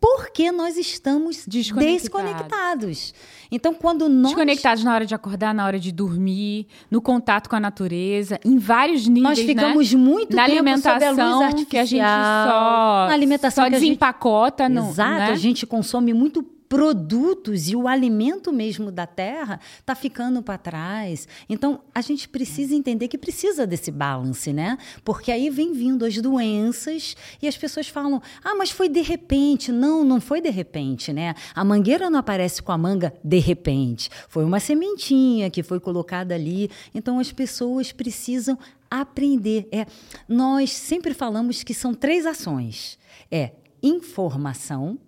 porque 0.00 0.52
nós 0.52 0.76
estamos 0.76 1.44
desconectados. 1.46 2.02
desconectados. 2.02 3.14
Então, 3.50 3.74
quando 3.74 4.08
nós. 4.08 4.32
Desconectados 4.32 4.84
na 4.84 4.94
hora 4.94 5.04
de 5.04 5.14
acordar, 5.14 5.52
na 5.52 5.64
hora 5.66 5.78
de 5.78 5.90
dormir, 5.90 6.66
no 6.90 7.00
contato 7.00 7.48
com 7.48 7.56
a 7.56 7.60
natureza, 7.60 8.38
em 8.44 8.58
vários 8.58 9.06
níveis. 9.08 9.38
Nós 9.38 9.38
ficamos 9.40 9.92
né? 9.92 9.98
muito 9.98 10.36
na 10.36 10.44
tempo 10.44 10.58
alimentação, 10.58 11.64
que 11.64 11.76
a 11.76 11.84
gente 11.84 12.02
só, 12.02 13.06
na 13.08 13.12
alimentação 13.12 13.64
só 13.64 13.70
desempacota. 13.70 14.64
Gente... 14.64 14.74
No, 14.74 14.88
Exato, 14.88 15.18
né? 15.18 15.30
a 15.32 15.36
gente 15.36 15.66
consome 15.66 16.12
muito 16.12 16.44
produtos 16.68 17.68
e 17.68 17.74
o 17.74 17.88
alimento 17.88 18.52
mesmo 18.52 18.92
da 18.92 19.06
terra 19.06 19.58
está 19.78 19.94
ficando 19.94 20.42
para 20.42 20.58
trás. 20.58 21.26
Então, 21.48 21.80
a 21.94 22.00
gente 22.00 22.28
precisa 22.28 22.74
entender 22.74 23.08
que 23.08 23.16
precisa 23.16 23.66
desse 23.66 23.90
balance, 23.90 24.52
né? 24.52 24.76
Porque 25.02 25.32
aí 25.32 25.48
vem 25.48 25.72
vindo 25.72 26.04
as 26.04 26.16
doenças 26.20 27.16
e 27.40 27.48
as 27.48 27.56
pessoas 27.56 27.88
falam: 27.88 28.20
"Ah, 28.44 28.54
mas 28.54 28.70
foi 28.70 28.88
de 28.88 29.00
repente". 29.00 29.72
Não, 29.72 30.04
não 30.04 30.20
foi 30.20 30.40
de 30.40 30.50
repente, 30.50 31.12
né? 31.12 31.34
A 31.54 31.64
mangueira 31.64 32.10
não 32.10 32.18
aparece 32.18 32.62
com 32.62 32.72
a 32.72 32.78
manga 32.78 33.14
de 33.24 33.38
repente. 33.38 34.10
Foi 34.28 34.44
uma 34.44 34.60
sementinha 34.60 35.50
que 35.50 35.62
foi 35.62 35.80
colocada 35.80 36.34
ali. 36.34 36.70
Então, 36.94 37.18
as 37.18 37.32
pessoas 37.32 37.92
precisam 37.92 38.58
aprender. 38.90 39.68
É, 39.72 39.86
nós 40.28 40.72
sempre 40.72 41.14
falamos 41.14 41.62
que 41.62 41.74
são 41.74 41.94
três 41.94 42.26
ações. 42.26 42.98
É 43.30 43.52
informação, 43.82 44.98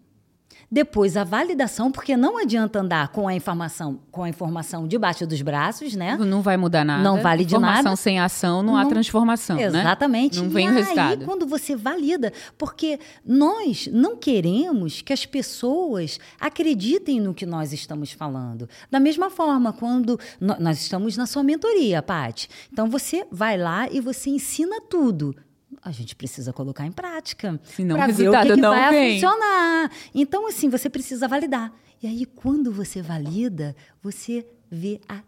depois 0.70 1.16
a 1.16 1.24
validação, 1.24 1.90
porque 1.90 2.16
não 2.16 2.38
adianta 2.38 2.78
andar 2.78 3.08
com 3.08 3.26
a 3.26 3.34
informação, 3.34 4.00
com 4.10 4.22
a 4.22 4.28
informação 4.28 4.86
debaixo 4.86 5.26
dos 5.26 5.42
braços, 5.42 5.94
né? 5.94 6.16
Não 6.16 6.42
vai 6.42 6.56
mudar 6.56 6.84
nada. 6.84 7.02
Não 7.02 7.20
vale 7.20 7.44
de 7.44 7.54
informação 7.54 7.68
nada. 7.68 7.80
Informação 7.80 7.96
sem 7.96 8.20
ação 8.20 8.62
não, 8.62 8.74
não, 8.74 8.80
há 8.80 8.86
transformação, 8.86 9.58
Exatamente. 9.58 10.38
Né? 10.38 10.44
Não 10.44 10.50
vem 10.50 10.66
e 10.66 10.70
o 10.70 10.72
resultado. 10.72 11.20
aí 11.20 11.26
quando 11.26 11.46
você 11.46 11.74
valida, 11.74 12.32
porque 12.56 13.00
nós 13.24 13.88
não 13.92 14.16
queremos 14.16 15.02
que 15.02 15.12
as 15.12 15.26
pessoas 15.26 16.20
acreditem 16.38 17.20
no 17.20 17.34
que 17.34 17.44
nós 17.44 17.72
estamos 17.72 18.12
falando. 18.12 18.68
Da 18.90 19.00
mesma 19.00 19.28
forma, 19.28 19.72
quando 19.72 20.18
nós 20.40 20.80
estamos 20.80 21.16
na 21.16 21.26
sua 21.26 21.42
mentoria, 21.42 22.00
Paty. 22.00 22.48
Então 22.72 22.88
você 22.88 23.26
vai 23.30 23.56
lá 23.58 23.88
e 23.90 24.00
você 24.00 24.30
ensina 24.30 24.80
tudo 24.80 25.34
a 25.82 25.90
gente 25.90 26.14
precisa 26.16 26.52
colocar 26.52 26.86
em 26.86 26.92
prática. 26.92 27.58
Senão 27.64 27.96
o 27.96 28.00
resultado 28.00 28.46
ver 28.46 28.52
o 28.52 28.52
que, 28.54 28.54
que 28.54 28.60
não 28.60 28.70
vai 28.70 28.90
vem. 28.90 29.20
funcionar. 29.20 29.90
Então, 30.14 30.46
assim, 30.46 30.68
você 30.68 30.90
precisa 30.90 31.26
validar. 31.26 31.72
E 32.02 32.06
aí, 32.06 32.24
quando 32.26 32.72
você 32.72 33.02
valida, 33.02 33.74
você 34.02 34.46
vê 34.70 35.00
a 35.08 35.22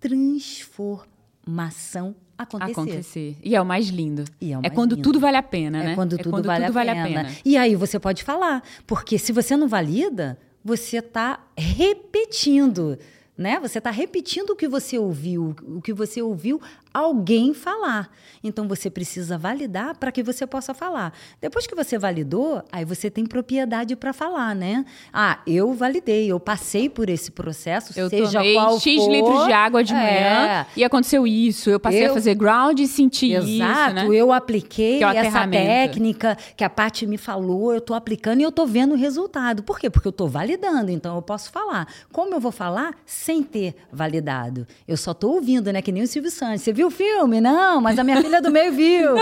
transformação 0.00 2.16
acontecer. 2.36 2.72
acontecer. 2.72 3.36
E 3.42 3.56
é 3.56 3.60
o 3.60 3.66
mais 3.66 3.88
lindo. 3.88 4.24
E 4.40 4.52
é, 4.52 4.54
é 4.54 4.58
mais 4.58 4.74
quando 4.74 4.94
lindo. 4.94 5.02
tudo 5.02 5.18
vale 5.18 5.36
a 5.36 5.42
pena, 5.42 5.82
é 5.82 5.86
né? 5.86 5.94
Quando 5.94 6.14
é 6.14 6.18
tudo, 6.18 6.30
quando 6.30 6.46
vale, 6.46 6.66
tudo 6.66 6.78
a 6.78 6.84
vale 6.84 6.92
pena. 6.92 7.20
a 7.20 7.24
pena. 7.24 7.36
E 7.44 7.56
aí 7.56 7.74
você 7.74 7.98
pode 7.98 8.22
falar, 8.22 8.62
porque 8.86 9.18
se 9.18 9.32
você 9.32 9.56
não 9.56 9.66
valida, 9.66 10.38
você 10.64 10.98
está 10.98 11.44
repetindo. 11.56 12.96
Né? 13.36 13.58
Você 13.60 13.78
está 13.78 13.90
repetindo 13.90 14.50
o 14.50 14.56
que 14.56 14.66
você 14.66 14.98
ouviu, 14.98 15.54
o 15.62 15.80
que 15.80 15.92
você 15.92 16.20
ouviu 16.20 16.60
alguém 16.92 17.52
falar. 17.54 18.10
Então 18.42 18.68
você 18.68 18.88
precisa 18.88 19.36
validar 19.36 19.96
para 19.96 20.12
que 20.12 20.22
você 20.22 20.46
possa 20.46 20.72
falar. 20.72 21.12
Depois 21.40 21.66
que 21.66 21.74
você 21.74 21.98
validou, 21.98 22.62
aí 22.70 22.84
você 22.84 23.10
tem 23.10 23.26
propriedade 23.26 23.96
para 23.96 24.12
falar, 24.12 24.54
né? 24.54 24.84
Ah, 25.12 25.40
eu 25.46 25.72
validei, 25.74 26.30
eu 26.30 26.38
passei 26.38 26.88
por 26.88 27.10
esse 27.10 27.30
processo, 27.32 27.98
eu 27.98 28.08
seja 28.08 28.38
tomei 28.38 28.54
qual 28.54 28.78
X 28.78 29.02
for. 29.04 29.10
litros 29.10 29.46
de 29.46 29.52
água 29.52 29.82
de 29.82 29.92
manhã 29.92 30.06
É. 30.46 30.66
e 30.76 30.84
aconteceu 30.84 31.26
isso. 31.26 31.68
Eu 31.68 31.80
passei 31.80 32.06
Eu- 32.06 32.12
a 32.12 32.14
fazer 32.14 32.34
ground 32.34 32.78
e 32.78 32.86
senti 32.86 33.32
Exato, 33.32 33.48
isso, 33.48 33.94
né? 33.94 34.08
eu 34.12 34.32
apliquei 34.32 34.98
Que 34.98 35.04
é 35.04 35.16
essa 35.16 35.46
técnica 35.48 36.36
que 36.56 36.62
a 36.62 36.70
Paty 36.70 37.06
me 37.06 37.18
falou, 37.18 37.72
eu 37.72 37.78
estou 37.78 37.96
aplicando 37.96 38.40
e 38.40 38.42
eu 38.44 38.50
estou 38.50 38.66
vendo 38.66 38.92
o 38.94 38.96
resultado. 38.96 39.62
Por 39.62 39.78
quê? 39.80 39.90
Porque 39.90 40.06
eu 40.06 40.10
estou 40.10 40.28
validando, 40.28 40.90
então 40.90 41.16
eu 41.16 41.22
posso 41.22 41.50
falar. 41.50 41.88
Como 42.12 42.34
eu 42.34 42.40
vou 42.40 42.52
falar 42.52 42.94
sem 43.04 43.42
ter 43.42 43.74
validado? 43.92 44.66
Eu 44.86 44.96
só 44.96 45.10
estou 45.10 45.34
ouvindo, 45.34 45.72
né? 45.72 45.82
Que 45.82 45.90
nem 45.92 46.02
o 46.02 46.06
Silvio 46.06 46.30
Santos. 46.30 46.62
Você 46.62 46.72
viu 46.78 46.86
o 46.86 46.90
filme? 46.90 47.40
Não, 47.40 47.80
mas 47.80 47.98
a 47.98 48.04
minha 48.04 48.22
filha 48.22 48.40
do 48.40 48.52
meio 48.52 48.72
viu. 48.72 49.16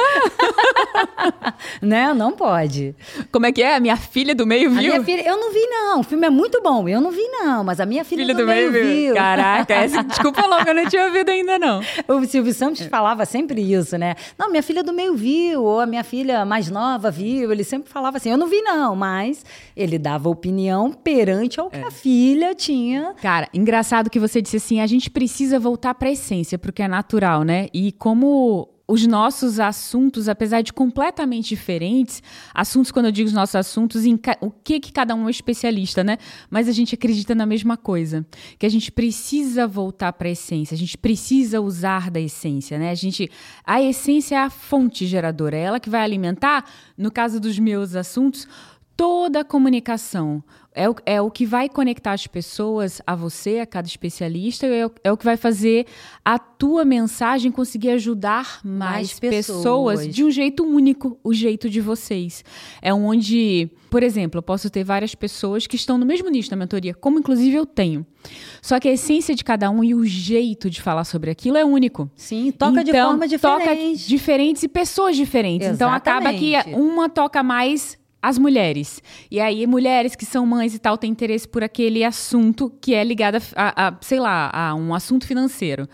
né? 1.80 2.12
Não 2.12 2.32
pode. 2.32 2.94
Como 3.32 3.46
é 3.46 3.52
que 3.52 3.62
é? 3.62 3.76
A 3.76 3.80
minha 3.80 3.96
filha 3.96 4.34
do 4.34 4.46
meio 4.46 4.68
A 4.68 4.74
viu? 4.74 4.92
minha 4.92 5.02
filha, 5.02 5.26
eu 5.26 5.38
não 5.38 5.50
vi, 5.52 5.66
não. 5.66 6.00
O 6.00 6.02
filme 6.02 6.26
é 6.26 6.30
muito 6.30 6.60
bom. 6.62 6.86
Eu 6.86 7.00
não 7.00 7.10
vi, 7.10 7.26
não. 7.28 7.64
Mas 7.64 7.80
a 7.80 7.86
minha 7.86 8.04
filha, 8.04 8.26
Filha 8.26 8.34
do, 8.34 8.46
meio, 8.46 8.70
viu. 8.70 9.14
Caraca, 9.14 9.72
essa 9.72 10.02
desculpa 10.02 10.46
logo, 10.46 10.68
eu 10.68 10.74
não 10.74 10.86
tinha 10.86 11.06
ouvido 11.06 11.30
ainda, 11.30 11.58
não. 11.58 11.80
O 12.08 12.24
Silvio 12.26 12.52
Santos 12.52 12.86
falava 12.86 13.24
sempre 13.24 13.60
isso, 13.60 13.96
né? 13.96 14.14
Não, 14.38 14.50
minha 14.50 14.62
filha 14.62 14.82
do 14.82 14.92
meio 14.92 15.14
viu, 15.14 15.62
ou 15.62 15.80
a 15.80 15.86
minha 15.86 16.04
filha 16.04 16.44
mais 16.44 16.70
nova 16.70 17.10
viu. 17.10 17.50
Ele 17.50 17.64
sempre 17.64 17.90
falava 17.90 18.18
assim: 18.18 18.30
eu 18.30 18.36
não 18.36 18.46
vi, 18.46 18.60
não, 18.60 18.94
mas 18.94 19.44
ele 19.76 19.98
dava 19.98 20.28
opinião 20.28 20.92
perante 20.92 21.58
ao 21.58 21.70
que 21.70 21.78
a 21.78 21.90
filha 21.90 22.54
tinha. 22.54 23.14
Cara, 23.22 23.48
engraçado 23.54 24.10
que 24.10 24.18
você 24.18 24.42
disse 24.42 24.56
assim, 24.56 24.80
a 24.80 24.86
gente 24.86 25.08
precisa 25.08 25.58
voltar 25.58 25.94
para 25.94 26.08
a 26.08 26.12
essência, 26.12 26.58
porque 26.58 26.82
é 26.82 26.88
natural, 26.88 27.44
né? 27.46 27.68
E 27.72 27.92
como 27.92 28.68
os 28.88 29.04
nossos 29.06 29.58
assuntos, 29.58 30.28
apesar 30.28 30.62
de 30.62 30.72
completamente 30.72 31.48
diferentes, 31.48 32.22
assuntos, 32.54 32.92
quando 32.92 33.06
eu 33.06 33.12
digo 33.12 33.26
os 33.26 33.32
nossos 33.32 33.56
assuntos, 33.56 34.04
o 34.40 34.50
que 34.50 34.78
que 34.78 34.92
cada 34.92 35.14
um 35.14 35.26
é 35.26 35.30
especialista, 35.30 36.04
né? 36.04 36.18
Mas 36.48 36.68
a 36.68 36.72
gente 36.72 36.94
acredita 36.94 37.34
na 37.34 37.44
mesma 37.44 37.76
coisa, 37.76 38.24
que 38.58 38.64
a 38.64 38.68
gente 38.68 38.92
precisa 38.92 39.66
voltar 39.66 40.12
para 40.12 40.28
a 40.28 40.30
essência, 40.30 40.74
a 40.74 40.78
gente 40.78 40.96
precisa 40.96 41.60
usar 41.60 42.10
da 42.10 42.20
essência, 42.20 42.78
né? 42.78 42.90
A 42.90 42.94
gente, 42.94 43.28
a 43.64 43.82
essência 43.82 44.36
é 44.36 44.38
a 44.38 44.50
fonte 44.50 45.04
geradora, 45.06 45.56
é 45.56 45.62
ela 45.62 45.80
que 45.80 45.90
vai 45.90 46.02
alimentar, 46.02 46.64
no 46.96 47.10
caso 47.10 47.40
dos 47.40 47.58
meus 47.58 47.96
assuntos, 47.96 48.46
toda 48.96 49.40
a 49.40 49.44
comunicação. 49.44 50.42
É 50.76 50.90
o, 50.90 50.94
é 51.06 51.22
o 51.22 51.30
que 51.30 51.46
vai 51.46 51.70
conectar 51.70 52.12
as 52.12 52.26
pessoas 52.26 53.00
a 53.06 53.16
você, 53.16 53.60
a 53.60 53.66
cada 53.66 53.88
especialista, 53.88 54.66
é 54.66 54.86
o, 54.86 54.92
é 55.02 55.10
o 55.10 55.16
que 55.16 55.24
vai 55.24 55.38
fazer 55.38 55.86
a 56.22 56.38
tua 56.38 56.84
mensagem 56.84 57.50
conseguir 57.50 57.90
ajudar 57.90 58.60
mais, 58.62 58.90
mais 58.90 59.18
pessoas. 59.18 60.00
pessoas. 60.00 60.14
de 60.14 60.22
um 60.22 60.30
jeito 60.30 60.64
único, 60.64 61.18
o 61.24 61.32
jeito 61.32 61.70
de 61.70 61.80
vocês. 61.80 62.44
É 62.82 62.92
onde, 62.92 63.70
por 63.88 64.02
exemplo, 64.02 64.38
eu 64.38 64.42
posso 64.42 64.68
ter 64.68 64.84
várias 64.84 65.14
pessoas 65.14 65.66
que 65.66 65.76
estão 65.76 65.96
no 65.96 66.04
mesmo 66.04 66.28
nicho 66.28 66.50
da 66.50 66.56
mentoria, 66.56 66.92
como 66.92 67.18
inclusive 67.18 67.56
eu 67.56 67.64
tenho. 67.64 68.04
Só 68.60 68.78
que 68.78 68.86
a 68.86 68.92
essência 68.92 69.34
de 69.34 69.42
cada 69.42 69.70
um 69.70 69.82
e 69.82 69.94
o 69.94 70.04
jeito 70.04 70.68
de 70.68 70.82
falar 70.82 71.04
sobre 71.04 71.30
aquilo 71.30 71.56
é 71.56 71.64
único. 71.64 72.10
Sim, 72.14 72.52
toca 72.52 72.82
então, 72.82 72.84
de 72.84 72.92
forma 72.92 73.28
diferente. 73.28 73.64
Toca 73.64 74.06
diferentes 74.06 74.62
e 74.62 74.68
pessoas 74.68 75.16
diferentes. 75.16 75.68
Exatamente. 75.68 75.76
Então 75.76 75.90
acaba 75.90 76.34
que 76.34 76.76
uma 76.76 77.08
toca 77.08 77.42
mais 77.42 77.98
as 78.20 78.38
mulheres. 78.38 79.00
E 79.30 79.38
aí, 79.38 79.66
mulheres 79.66 80.16
que 80.16 80.26
são 80.26 80.44
mães 80.44 80.74
e 80.74 80.78
tal 80.78 80.98
têm 80.98 81.10
interesse 81.10 81.46
por 81.46 81.62
aquele 81.62 82.02
assunto 82.02 82.72
que 82.80 82.94
é 82.94 83.04
ligado 83.04 83.36
a, 83.54 83.88
a, 83.88 83.96
sei 84.00 84.18
lá, 84.18 84.50
a 84.52 84.74
um 84.74 84.94
assunto 84.94 85.26
financeiro. 85.26 85.88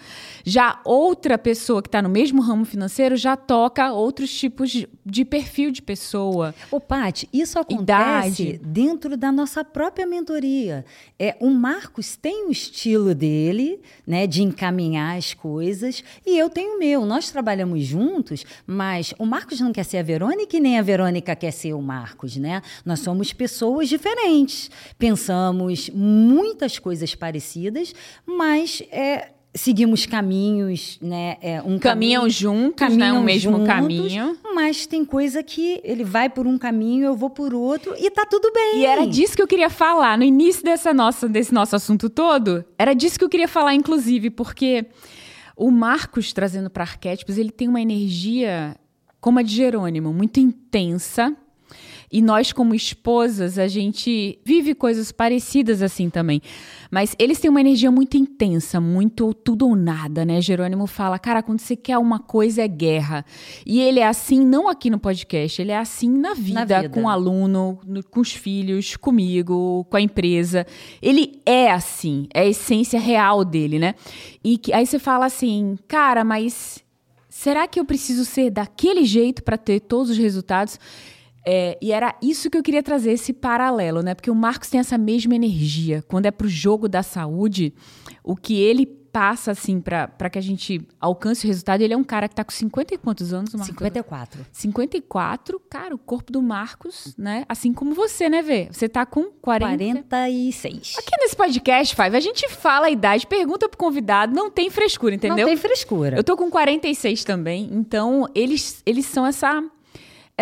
Já 0.44 0.80
outra 0.84 1.36
pessoa 1.36 1.82
que 1.82 1.88
está 1.88 2.00
no 2.00 2.08
mesmo 2.08 2.40
ramo 2.40 2.64
financeiro 2.64 3.16
já 3.16 3.36
toca 3.36 3.92
outros 3.92 4.32
tipos 4.32 4.70
de, 4.70 4.88
de 5.04 5.24
perfil 5.24 5.70
de 5.70 5.82
pessoa. 5.82 6.54
Ô, 6.70 6.80
Paty, 6.80 7.28
isso 7.32 7.58
acontece 7.58 8.42
idade. 8.42 8.60
dentro 8.64 9.16
da 9.16 9.30
nossa 9.30 9.64
própria 9.64 10.06
mentoria. 10.06 10.86
É, 11.18 11.36
o 11.38 11.50
Marcos 11.50 12.16
tem 12.16 12.46
o 12.46 12.50
estilo 12.50 13.14
dele, 13.14 13.80
né, 14.06 14.26
de 14.26 14.42
encaminhar 14.42 15.18
as 15.18 15.34
coisas, 15.34 16.02
e 16.24 16.38
eu 16.38 16.48
tenho 16.48 16.76
o 16.76 16.78
meu. 16.78 17.04
Nós 17.04 17.30
trabalhamos 17.30 17.84
juntos, 17.84 18.44
mas 18.66 19.12
o 19.18 19.26
Marcos 19.26 19.60
não 19.60 19.72
quer 19.72 19.84
ser 19.84 19.98
a 19.98 20.02
Verônica 20.02 20.56
e 20.56 20.60
nem 20.60 20.78
a 20.78 20.82
Verônica 20.82 21.36
quer 21.36 21.50
ser 21.50 21.74
o 21.74 21.82
Marcos 21.82 22.11
né? 22.36 22.62
Nós 22.84 23.00
somos 23.00 23.32
pessoas 23.32 23.88
diferentes, 23.88 24.70
pensamos 24.98 25.90
muitas 25.90 26.78
coisas 26.78 27.14
parecidas, 27.14 27.94
mas 28.26 28.82
é, 28.90 29.30
seguimos 29.54 30.06
caminhos, 30.06 30.98
né? 31.00 31.36
É, 31.40 31.62
um 31.62 31.78
caminham 31.78 32.22
caminho, 32.22 32.30
juntos, 32.30 32.76
caminham 32.76 33.16
né? 33.16 33.20
O 33.20 33.22
mesmo 33.22 33.52
juntos, 33.52 33.66
caminho. 33.66 34.38
Mas 34.54 34.86
tem 34.86 35.04
coisa 35.04 35.42
que 35.42 35.80
ele 35.84 36.04
vai 36.04 36.28
por 36.28 36.46
um 36.46 36.56
caminho, 36.56 37.04
eu 37.04 37.16
vou 37.16 37.30
por 37.30 37.54
outro 37.54 37.94
e 37.98 38.10
tá 38.10 38.24
tudo 38.24 38.50
bem. 38.52 38.80
E 38.80 38.86
era 38.86 39.06
disso 39.06 39.36
que 39.36 39.42
eu 39.42 39.46
queria 39.46 39.70
falar 39.70 40.16
no 40.16 40.24
início 40.24 40.64
dessa 40.64 40.94
nossa, 40.94 41.28
desse 41.28 41.52
nosso 41.52 41.76
assunto 41.76 42.08
todo. 42.08 42.64
Era 42.78 42.94
disso 42.94 43.18
que 43.18 43.24
eu 43.24 43.28
queria 43.28 43.48
falar, 43.48 43.74
inclusive, 43.74 44.30
porque 44.30 44.86
o 45.56 45.70
Marcos 45.70 46.32
trazendo 46.32 46.70
para 46.70 46.84
arquétipos, 46.84 47.36
ele 47.36 47.50
tem 47.50 47.68
uma 47.68 47.80
energia 47.80 48.76
como 49.20 49.38
a 49.38 49.42
de 49.42 49.54
Jerônimo, 49.54 50.12
muito 50.12 50.40
intensa 50.40 51.36
e 52.12 52.20
nós, 52.20 52.52
como 52.52 52.74
esposas, 52.74 53.58
a 53.58 53.66
gente 53.66 54.38
vive 54.44 54.74
coisas 54.74 55.10
parecidas 55.10 55.80
assim 55.80 56.10
também. 56.10 56.42
Mas 56.90 57.16
eles 57.18 57.40
têm 57.40 57.50
uma 57.50 57.62
energia 57.62 57.90
muito 57.90 58.18
intensa, 58.18 58.78
muito 58.78 59.32
tudo 59.32 59.66
ou 59.66 59.74
nada, 59.74 60.22
né? 60.22 60.38
Jerônimo 60.42 60.86
fala, 60.86 61.18
cara, 61.18 61.42
quando 61.42 61.60
você 61.60 61.74
quer 61.74 61.96
uma 61.96 62.18
coisa 62.18 62.60
é 62.60 62.68
guerra. 62.68 63.24
E 63.64 63.80
ele 63.80 63.98
é 63.98 64.06
assim, 64.06 64.44
não 64.44 64.68
aqui 64.68 64.90
no 64.90 64.98
podcast, 64.98 65.62
ele 65.62 65.72
é 65.72 65.78
assim 65.78 66.10
na 66.10 66.34
vida, 66.34 66.66
na 66.66 66.82
vida. 66.82 66.88
com 66.90 67.04
o 67.04 67.08
aluno, 67.08 67.80
no, 67.86 68.04
com 68.04 68.20
os 68.20 68.32
filhos, 68.32 68.94
comigo, 68.94 69.86
com 69.88 69.96
a 69.96 70.00
empresa. 70.02 70.66
Ele 71.00 71.40
é 71.46 71.70
assim, 71.70 72.26
é 72.34 72.40
a 72.40 72.46
essência 72.46 73.00
real 73.00 73.42
dele, 73.42 73.78
né? 73.78 73.94
E 74.44 74.58
que, 74.58 74.70
aí 74.70 74.86
você 74.86 74.98
fala 74.98 75.24
assim, 75.24 75.78
cara, 75.88 76.24
mas 76.24 76.84
será 77.30 77.66
que 77.66 77.80
eu 77.80 77.86
preciso 77.86 78.26
ser 78.26 78.50
daquele 78.50 79.06
jeito 79.06 79.42
para 79.42 79.56
ter 79.56 79.80
todos 79.80 80.10
os 80.10 80.18
resultados? 80.18 80.78
É, 81.44 81.78
e 81.82 81.92
era 81.92 82.14
isso 82.22 82.48
que 82.48 82.56
eu 82.56 82.62
queria 82.62 82.82
trazer, 82.82 83.12
esse 83.12 83.32
paralelo, 83.32 84.02
né? 84.02 84.14
Porque 84.14 84.30
o 84.30 84.34
Marcos 84.34 84.68
tem 84.68 84.78
essa 84.80 84.96
mesma 84.96 85.34
energia. 85.34 86.02
Quando 86.06 86.26
é 86.26 86.30
pro 86.30 86.48
jogo 86.48 86.88
da 86.88 87.02
saúde, 87.02 87.74
o 88.22 88.36
que 88.36 88.60
ele 88.60 88.86
passa, 89.12 89.50
assim, 89.50 89.78
para 89.78 90.30
que 90.30 90.38
a 90.38 90.42
gente 90.42 90.80
alcance 90.98 91.44
o 91.44 91.48
resultado, 91.48 91.82
ele 91.82 91.92
é 91.92 91.96
um 91.96 92.02
cara 92.02 92.26
que 92.28 92.34
tá 92.34 92.42
com 92.42 92.50
50 92.50 92.94
e 92.94 92.98
quantos 92.98 93.32
anos, 93.32 93.52
Marcos? 93.52 93.68
54. 93.68 94.46
54, 94.50 95.60
cara, 95.68 95.94
o 95.94 95.98
corpo 95.98 96.32
do 96.32 96.40
Marcos, 96.40 97.14
né? 97.18 97.44
Assim 97.46 97.74
como 97.74 97.92
você, 97.92 98.28
né, 98.30 98.40
Vê? 98.40 98.68
Você 98.72 98.88
tá 98.88 99.04
com 99.04 99.24
40... 99.24 100.02
46. 100.04 100.94
Aqui 100.98 101.10
nesse 101.20 101.36
podcast, 101.36 101.94
Five, 101.94 102.16
a 102.16 102.20
gente 102.20 102.48
fala 102.48 102.86
a 102.86 102.90
idade, 102.90 103.26
pergunta 103.26 103.68
pro 103.68 103.76
convidado, 103.76 104.34
não 104.34 104.50
tem 104.50 104.70
frescura, 104.70 105.14
entendeu? 105.14 105.38
Não 105.38 105.44
tem 105.44 105.56
frescura. 105.56 106.16
Eu 106.16 106.24
tô 106.24 106.34
com 106.34 106.50
46 106.50 107.22
também, 107.22 107.68
então 107.70 108.26
eles, 108.34 108.82
eles 108.86 109.04
são 109.04 109.26
essa 109.26 109.62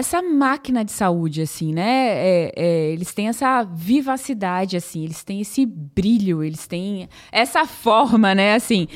essa 0.00 0.22
máquina 0.22 0.84
de 0.84 0.92
saúde, 0.92 1.42
assim, 1.42 1.72
né? 1.72 2.08
É, 2.16 2.52
é, 2.56 2.92
eles 2.92 3.14
têm 3.14 3.28
essa 3.28 3.62
vivacidade, 3.62 4.76
assim, 4.76 5.04
eles 5.04 5.22
têm 5.22 5.40
esse 5.40 5.64
brilho, 5.64 6.42
eles 6.42 6.66
têm 6.66 7.08
essa 7.30 7.64
forma, 7.66 8.34
né? 8.34 8.54
Assim, 8.54 8.88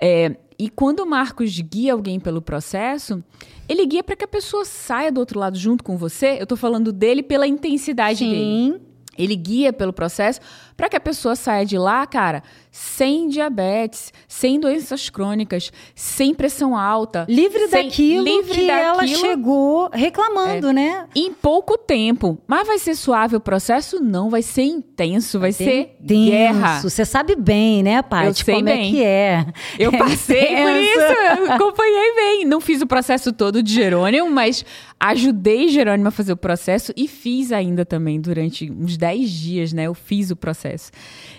é, 0.00 0.36
e 0.58 0.70
quando 0.70 1.00
o 1.00 1.06
Marcos 1.06 1.58
guia 1.60 1.92
alguém 1.92 2.20
pelo 2.20 2.40
processo, 2.40 3.22
ele 3.68 3.84
guia 3.84 4.04
para 4.04 4.14
que 4.14 4.24
a 4.24 4.28
pessoa 4.28 4.64
saia 4.64 5.10
do 5.10 5.18
outro 5.18 5.38
lado 5.38 5.58
junto 5.58 5.82
com 5.82 5.96
você. 5.96 6.38
Eu 6.38 6.44
estou 6.44 6.56
falando 6.56 6.92
dele 6.92 7.22
pela 7.22 7.46
intensidade 7.46 8.20
Sim. 8.20 8.30
dele. 8.30 8.82
Ele 9.18 9.36
guia 9.36 9.72
pelo 9.72 9.92
processo 9.92 10.40
para 10.76 10.88
que 10.88 10.96
a 10.96 11.00
pessoa 11.00 11.36
saia 11.36 11.64
de 11.64 11.78
lá, 11.78 12.06
cara, 12.06 12.42
sem 12.70 13.28
diabetes, 13.28 14.12
sem 14.26 14.58
doenças 14.58 15.10
crônicas, 15.10 15.70
sem 15.94 16.34
pressão 16.34 16.76
alta. 16.76 17.26
Livre 17.28 17.68
sem, 17.68 17.84
daquilo 17.84 18.24
livre 18.24 18.52
que 18.52 18.66
daquilo, 18.66 18.86
ela 18.86 19.06
chegou 19.06 19.90
reclamando, 19.92 20.68
é, 20.68 20.72
né? 20.72 21.06
Em 21.14 21.32
pouco 21.32 21.76
tempo. 21.76 22.38
Mas 22.46 22.66
vai 22.66 22.78
ser 22.78 22.94
suave 22.94 23.36
o 23.36 23.40
processo? 23.40 24.02
Não, 24.02 24.30
vai 24.30 24.42
ser 24.42 24.62
intenso, 24.62 25.38
vai, 25.38 25.52
vai 25.52 25.66
ser 25.66 25.96
intenso. 26.00 26.30
guerra. 26.30 26.80
Você 26.80 27.04
sabe 27.04 27.36
bem, 27.36 27.82
né, 27.82 28.00
Paty? 28.00 28.26
Eu 28.26 28.34
sei 28.34 28.54
como 28.54 28.68
é 28.68 28.72
bem. 28.74 28.88
é 28.88 28.90
que 28.90 29.04
é. 29.04 29.46
Eu 29.78 29.92
passei 29.92 30.54
é 30.54 30.62
por 30.62 30.80
isso, 30.80 31.00
eu 31.40 31.52
acompanhei 31.52 32.14
bem. 32.14 32.44
Não 32.46 32.60
fiz 32.60 32.80
o 32.80 32.86
processo 32.86 33.32
todo 33.32 33.62
de 33.62 33.72
Jerônimo, 33.72 34.30
mas 34.30 34.64
ajudei 34.98 35.68
Jerônimo 35.68 36.08
a 36.08 36.12
fazer 36.12 36.32
o 36.32 36.36
processo 36.36 36.92
e 36.96 37.06
fiz 37.06 37.52
ainda 37.52 37.84
também 37.84 38.20
durante 38.20 38.70
uns 38.70 38.96
10 38.96 39.30
dias, 39.30 39.72
né? 39.72 39.84
Eu 39.84 39.94
fiz 39.94 40.30
o 40.30 40.36
processo. 40.36 40.61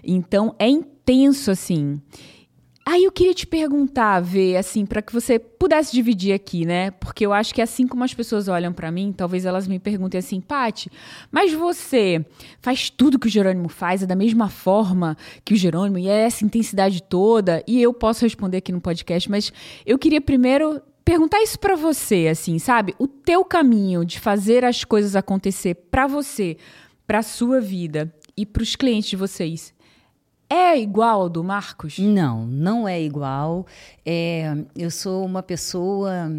Então, 0.04 0.56
é 0.60 0.68
intenso, 0.68 1.52
assim. 1.52 2.00
Aí 2.86 3.06
eu 3.06 3.12
queria 3.14 3.34
te 3.34 3.48
perguntar, 3.48 4.20
ver 4.20 4.58
assim, 4.58 4.86
para 4.86 5.02
que 5.02 5.14
você 5.14 5.40
pudesse 5.40 5.94
dividir 5.94 6.34
aqui, 6.34 6.66
né? 6.66 6.92
Porque 6.92 7.26
eu 7.26 7.32
acho 7.32 7.56
que 7.56 7.62
assim 7.62 7.88
como 7.88 8.04
as 8.04 8.14
pessoas 8.14 8.50
olham 8.50 8.74
para 8.74 8.92
mim, 8.92 9.14
talvez 9.16 9.46
elas 9.46 9.66
me 9.70 9.80
perguntem 9.80 10.20
assim, 10.20 10.42
Pati, 10.42 10.92
mas 11.32 11.54
você 11.54 12.26
faz 12.60 12.90
tudo 12.90 13.18
que 13.18 13.28
o 13.28 13.30
Jerônimo 13.30 13.70
faz 13.70 14.04
é 14.04 14.06
da 14.06 14.18
mesma 14.18 14.50
forma 14.50 15.16
que 15.46 15.54
o 15.54 15.58
Jerônimo 15.58 15.98
e 15.98 16.10
é 16.10 16.24
essa 16.26 16.44
intensidade 16.44 17.02
toda? 17.02 17.64
E 17.66 17.82
eu 17.82 17.94
posso 17.94 18.26
responder 18.26 18.58
aqui 18.58 18.74
no 18.74 18.82
podcast, 18.82 19.32
mas 19.32 19.54
eu 19.86 19.98
queria 19.98 20.20
primeiro 20.20 20.82
perguntar 21.06 21.42
isso 21.42 21.58
para 21.58 21.78
você, 21.78 22.28
assim, 22.30 22.60
sabe? 22.60 22.94
O 23.00 23.08
teu 23.08 23.46
caminho 23.46 24.04
de 24.04 24.20
fazer 24.20 24.66
as 24.66 24.84
coisas 24.84 25.16
acontecer 25.16 25.76
para 25.90 26.06
você, 26.06 26.58
para 27.08 27.22
sua 27.22 27.62
vida 27.62 28.14
e 28.36 28.46
para 28.46 28.64
os 28.64 28.76
clientes 28.76 29.10
de 29.10 29.16
vocês 29.16 29.74
é 30.50 30.80
igual 30.80 31.22
ao 31.22 31.30
do 31.30 31.44
Marcos? 31.44 31.98
Não, 31.98 32.46
não 32.46 32.88
é 32.88 33.02
igual. 33.02 33.66
É, 34.06 34.56
eu 34.76 34.92
sou 34.92 35.26
uma 35.26 35.42
pessoa 35.42 36.32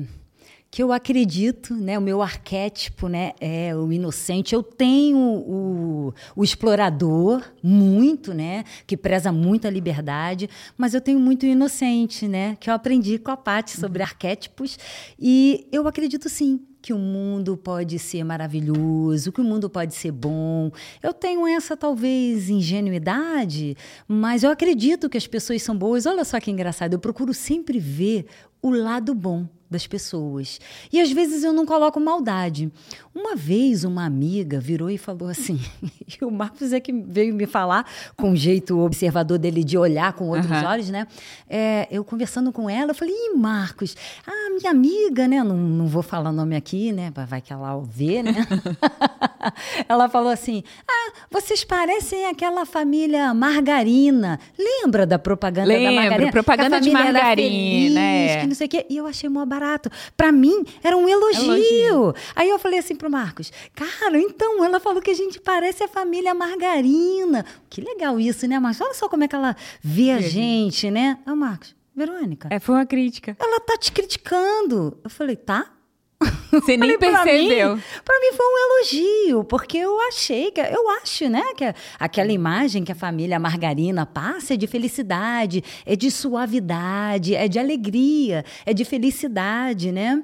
que 0.70 0.82
eu 0.82 0.92
acredito, 0.92 1.72
né, 1.74 1.96
o 1.96 2.02
meu 2.02 2.20
arquétipo, 2.20 3.06
né, 3.06 3.32
é 3.40 3.74
o 3.76 3.92
inocente. 3.92 4.54
Eu 4.54 4.62
tenho 4.62 5.18
o, 5.18 6.14
o 6.34 6.42
explorador 6.42 7.42
muito, 7.62 8.34
né, 8.34 8.64
que 8.84 8.96
preza 8.96 9.30
muito 9.30 9.68
a 9.68 9.70
liberdade, 9.70 10.50
mas 10.76 10.92
eu 10.92 11.00
tenho 11.00 11.20
muito 11.20 11.44
o 11.44 11.46
inocente, 11.46 12.26
né, 12.26 12.56
que 12.58 12.68
eu 12.68 12.74
aprendi 12.74 13.18
com 13.18 13.30
a 13.30 13.36
Paty 13.36 13.76
sobre 13.76 14.02
uhum. 14.02 14.08
arquétipos 14.08 14.76
e 15.18 15.66
eu 15.70 15.86
acredito 15.86 16.28
sim 16.28 16.60
que 16.84 16.92
o 16.92 16.98
mundo 16.98 17.56
pode 17.56 17.98
ser 17.98 18.22
maravilhoso, 18.24 19.32
que 19.32 19.40
o 19.40 19.44
mundo 19.44 19.70
pode 19.70 19.94
ser 19.94 20.12
bom. 20.12 20.70
Eu 21.02 21.14
tenho 21.14 21.46
essa 21.46 21.74
talvez 21.74 22.50
ingenuidade, 22.50 23.74
mas 24.06 24.42
eu 24.42 24.50
acredito 24.50 25.08
que 25.08 25.16
as 25.16 25.26
pessoas 25.26 25.62
são 25.62 25.74
boas. 25.74 26.04
Olha 26.04 26.26
só 26.26 26.38
que 26.38 26.50
engraçado, 26.50 26.92
eu 26.92 26.98
procuro 26.98 27.32
sempre 27.32 27.78
ver 27.78 28.26
o 28.60 28.68
lado 28.68 29.14
bom 29.14 29.48
das 29.70 29.86
pessoas. 29.86 30.60
E 30.92 31.00
às 31.00 31.10
vezes 31.10 31.42
eu 31.42 31.52
não 31.52 31.66
coloco 31.66 31.98
maldade. 31.98 32.70
Uma 33.14 33.34
vez 33.34 33.84
uma 33.84 34.04
amiga 34.04 34.60
virou 34.60 34.90
e 34.90 34.98
falou 34.98 35.28
assim, 35.28 35.60
e 36.06 36.24
o 36.24 36.30
Marcos 36.30 36.72
é 36.72 36.80
que 36.80 36.92
veio 36.92 37.34
me 37.34 37.46
falar 37.46 37.86
com 38.16 38.32
o 38.32 38.36
jeito 38.36 38.78
observador 38.78 39.38
dele 39.38 39.64
de 39.64 39.76
olhar 39.76 40.12
com 40.12 40.28
outros 40.28 40.50
uhum. 40.50 40.66
olhos, 40.66 40.90
né? 40.90 41.06
É, 41.48 41.88
eu 41.90 42.04
conversando 42.04 42.52
com 42.52 42.68
ela, 42.68 42.90
eu 42.90 42.94
falei, 42.94 43.14
Ih, 43.14 43.36
Marcos, 43.36 43.96
ah, 44.26 44.50
minha 44.58 44.70
amiga, 44.70 45.26
né? 45.28 45.42
Não, 45.42 45.56
não 45.56 45.86
vou 45.86 46.02
falar 46.02 46.32
nome 46.32 46.56
aqui, 46.56 46.92
né? 46.92 47.12
Vai 47.26 47.40
que 47.40 47.52
ela 47.52 47.80
vê, 47.84 48.22
né? 48.22 48.34
Ela 49.88 50.08
falou 50.08 50.30
assim: 50.30 50.62
Ah, 50.88 51.12
vocês 51.30 51.64
parecem 51.64 52.26
aquela 52.26 52.64
família 52.64 53.32
margarina. 53.34 54.38
Lembra 54.58 55.06
da 55.06 55.18
propaganda 55.18 55.68
Lembro, 55.68 55.84
da 55.94 56.00
margarina? 56.00 56.32
propaganda 56.32 56.80
de 56.80 56.90
margarina, 56.90 58.00
é. 58.00 58.40
Que 58.40 58.46
não 58.46 58.54
sei 58.54 58.66
o 58.66 58.70
quê. 58.70 58.86
E 58.88 58.96
eu 58.96 59.06
achei 59.06 59.28
mó 59.28 59.44
barato. 59.44 59.90
Pra 60.16 60.32
mim, 60.32 60.64
era 60.82 60.96
um 60.96 61.08
elogio. 61.08 61.44
elogio. 61.44 62.14
Aí 62.34 62.48
eu 62.48 62.58
falei 62.58 62.78
assim 62.78 62.94
pro 62.94 63.10
Marcos: 63.10 63.52
Cara, 63.74 64.18
então, 64.18 64.64
ela 64.64 64.80
falou 64.80 65.00
que 65.00 65.10
a 65.10 65.14
gente 65.14 65.40
parece 65.40 65.84
a 65.84 65.88
família 65.88 66.34
margarina. 66.34 67.44
Que 67.68 67.80
legal 67.80 68.18
isso, 68.20 68.46
né, 68.46 68.58
Marcos? 68.58 68.80
Olha 68.80 68.94
só 68.94 69.08
como 69.08 69.24
é 69.24 69.28
que 69.28 69.34
ela 69.36 69.56
vê 69.82 70.10
a 70.10 70.20
gente, 70.20 70.90
né? 70.90 71.18
Ah, 71.26 71.34
Marcos. 71.34 71.74
Verônica. 71.96 72.48
É, 72.50 72.58
foi 72.58 72.74
uma 72.74 72.86
crítica. 72.86 73.36
Ela 73.38 73.60
tá 73.60 73.76
te 73.78 73.92
criticando. 73.92 74.98
Eu 75.04 75.10
falei, 75.10 75.36
tá? 75.36 75.70
Você 76.52 76.76
nem 76.76 76.98
percebeu. 76.98 77.78
Para 78.04 78.20
mim, 78.20 78.30
mim, 78.30 78.36
foi 78.36 78.46
um 78.46 78.58
elogio, 78.58 79.44
porque 79.44 79.78
eu 79.78 80.00
achei 80.08 80.50
que 80.50 80.60
eu 80.60 80.88
acho, 81.02 81.28
né, 81.28 81.42
que 81.56 81.64
aquela 81.98 82.32
imagem 82.32 82.84
que 82.84 82.92
a 82.92 82.94
família 82.94 83.38
Margarina 83.38 84.06
passa 84.06 84.54
é 84.54 84.56
de 84.56 84.66
felicidade, 84.66 85.62
é 85.84 85.96
de 85.96 86.10
suavidade, 86.10 87.34
é 87.34 87.48
de 87.48 87.58
alegria, 87.58 88.44
é 88.64 88.72
de 88.72 88.84
felicidade, 88.84 89.90
né? 89.90 90.22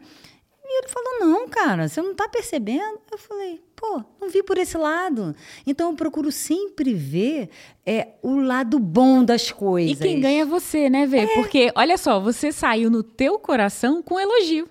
E 0.64 0.78
ele 0.78 0.88
falou: 0.88 1.20
"Não, 1.20 1.48
cara, 1.48 1.88
você 1.88 2.00
não 2.00 2.14
tá 2.14 2.28
percebendo?" 2.28 3.00
Eu 3.10 3.18
falei: 3.18 3.60
pô, 3.80 4.04
não 4.20 4.28
vi 4.28 4.42
por 4.42 4.58
esse 4.58 4.76
lado. 4.76 5.34
Então 5.66 5.90
eu 5.90 5.96
procuro 5.96 6.30
sempre 6.30 6.92
ver 6.92 7.48
é, 7.84 8.08
o 8.22 8.36
lado 8.36 8.78
bom 8.78 9.24
das 9.24 9.50
coisas. 9.50 9.98
E 9.98 10.02
quem 10.02 10.20
ganha 10.20 10.42
é 10.42 10.44
você, 10.44 10.90
né, 10.90 11.06
Vê? 11.06 11.20
É. 11.20 11.26
Porque, 11.34 11.72
olha 11.74 11.96
só, 11.96 12.20
você 12.20 12.52
saiu 12.52 12.90
no 12.90 13.02
teu 13.02 13.38
coração 13.38 14.02
com 14.02 14.20
elogio. 14.20 14.68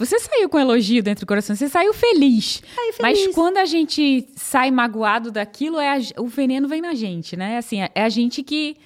Você 0.00 0.18
saiu 0.18 0.48
com 0.48 0.58
elogio 0.58 1.02
dentro 1.02 1.26
do 1.26 1.28
coração, 1.28 1.54
você 1.54 1.68
saiu 1.68 1.92
feliz. 1.92 2.62
Aí, 2.78 2.92
feliz. 2.94 3.26
Mas 3.26 3.34
quando 3.34 3.58
a 3.58 3.66
gente 3.66 4.26
sai 4.34 4.70
magoado 4.70 5.30
daquilo, 5.30 5.78
é 5.78 5.94
a, 5.94 5.98
o 6.18 6.26
veneno 6.26 6.66
vem 6.66 6.80
na 6.80 6.94
gente, 6.94 7.36
né? 7.36 7.58
Assim, 7.58 7.82
é, 7.82 7.90
é 7.94 8.02
a 8.02 8.08
gente 8.08 8.42
que 8.42 8.78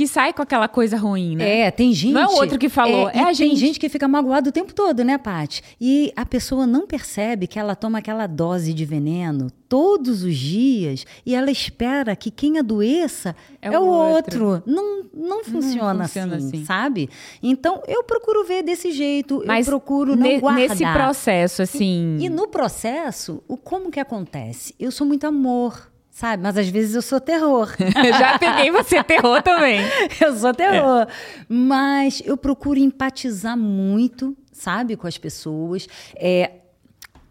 que 0.00 0.06
sai 0.06 0.32
com 0.32 0.40
aquela 0.40 0.66
coisa 0.66 0.96
ruim, 0.96 1.36
né? 1.36 1.66
É, 1.66 1.70
tem 1.70 1.92
gente. 1.92 2.14
Não 2.14 2.22
é 2.22 2.26
o 2.26 2.36
outro 2.36 2.58
que 2.58 2.70
falou, 2.70 3.10
é, 3.10 3.18
é 3.18 3.24
a 3.24 3.34
gente. 3.34 3.50
Tem 3.50 3.56
gente 3.56 3.78
que 3.78 3.86
fica 3.86 4.08
magoado 4.08 4.48
o 4.48 4.52
tempo 4.52 4.72
todo, 4.72 5.04
né, 5.04 5.18
Paty? 5.18 5.62
E 5.78 6.10
a 6.16 6.24
pessoa 6.24 6.66
não 6.66 6.86
percebe 6.86 7.46
que 7.46 7.58
ela 7.58 7.76
toma 7.76 7.98
aquela 7.98 8.26
dose 8.26 8.72
de 8.72 8.86
veneno 8.86 9.50
todos 9.68 10.22
os 10.22 10.34
dias 10.34 11.04
e 11.26 11.34
ela 11.34 11.50
espera 11.50 12.16
que 12.16 12.30
quem 12.30 12.58
adoeça 12.58 13.36
é, 13.60 13.68
é 13.74 13.78
o 13.78 13.84
outro. 13.84 14.46
outro. 14.46 14.62
Não, 14.64 15.04
não 15.12 15.44
funciona, 15.44 15.92
não 15.92 16.04
funciona 16.06 16.36
assim, 16.36 16.46
assim, 16.46 16.64
sabe? 16.64 17.10
Então 17.42 17.82
eu 17.86 18.02
procuro 18.02 18.42
ver 18.46 18.62
desse 18.62 18.92
jeito, 18.92 19.42
Mas 19.46 19.66
eu 19.66 19.70
procuro 19.70 20.16
não 20.16 20.22
ne 20.22 20.40
guardar. 20.40 20.66
Nesse 20.66 20.82
processo, 20.82 21.60
assim. 21.60 22.16
E, 22.18 22.24
e 22.24 22.30
no 22.30 22.48
processo, 22.48 23.42
o 23.46 23.58
como 23.58 23.90
que 23.90 24.00
acontece? 24.00 24.74
Eu 24.80 24.90
sou 24.90 25.06
muito 25.06 25.26
amor 25.26 25.90
sabe? 26.20 26.42
Mas 26.42 26.58
às 26.58 26.68
vezes 26.68 26.94
eu 26.94 27.00
sou 27.00 27.18
terror. 27.18 27.74
Já 28.18 28.38
peguei 28.38 28.70
você 28.70 29.02
terror 29.02 29.42
também. 29.42 29.80
eu 30.20 30.36
sou 30.36 30.52
terror. 30.52 31.06
É. 31.08 31.08
Mas 31.48 32.22
eu 32.26 32.36
procuro 32.36 32.78
empatizar 32.78 33.56
muito, 33.56 34.36
sabe, 34.52 34.96
com 34.96 35.06
as 35.06 35.16
pessoas. 35.16 35.88
É, 36.14 36.58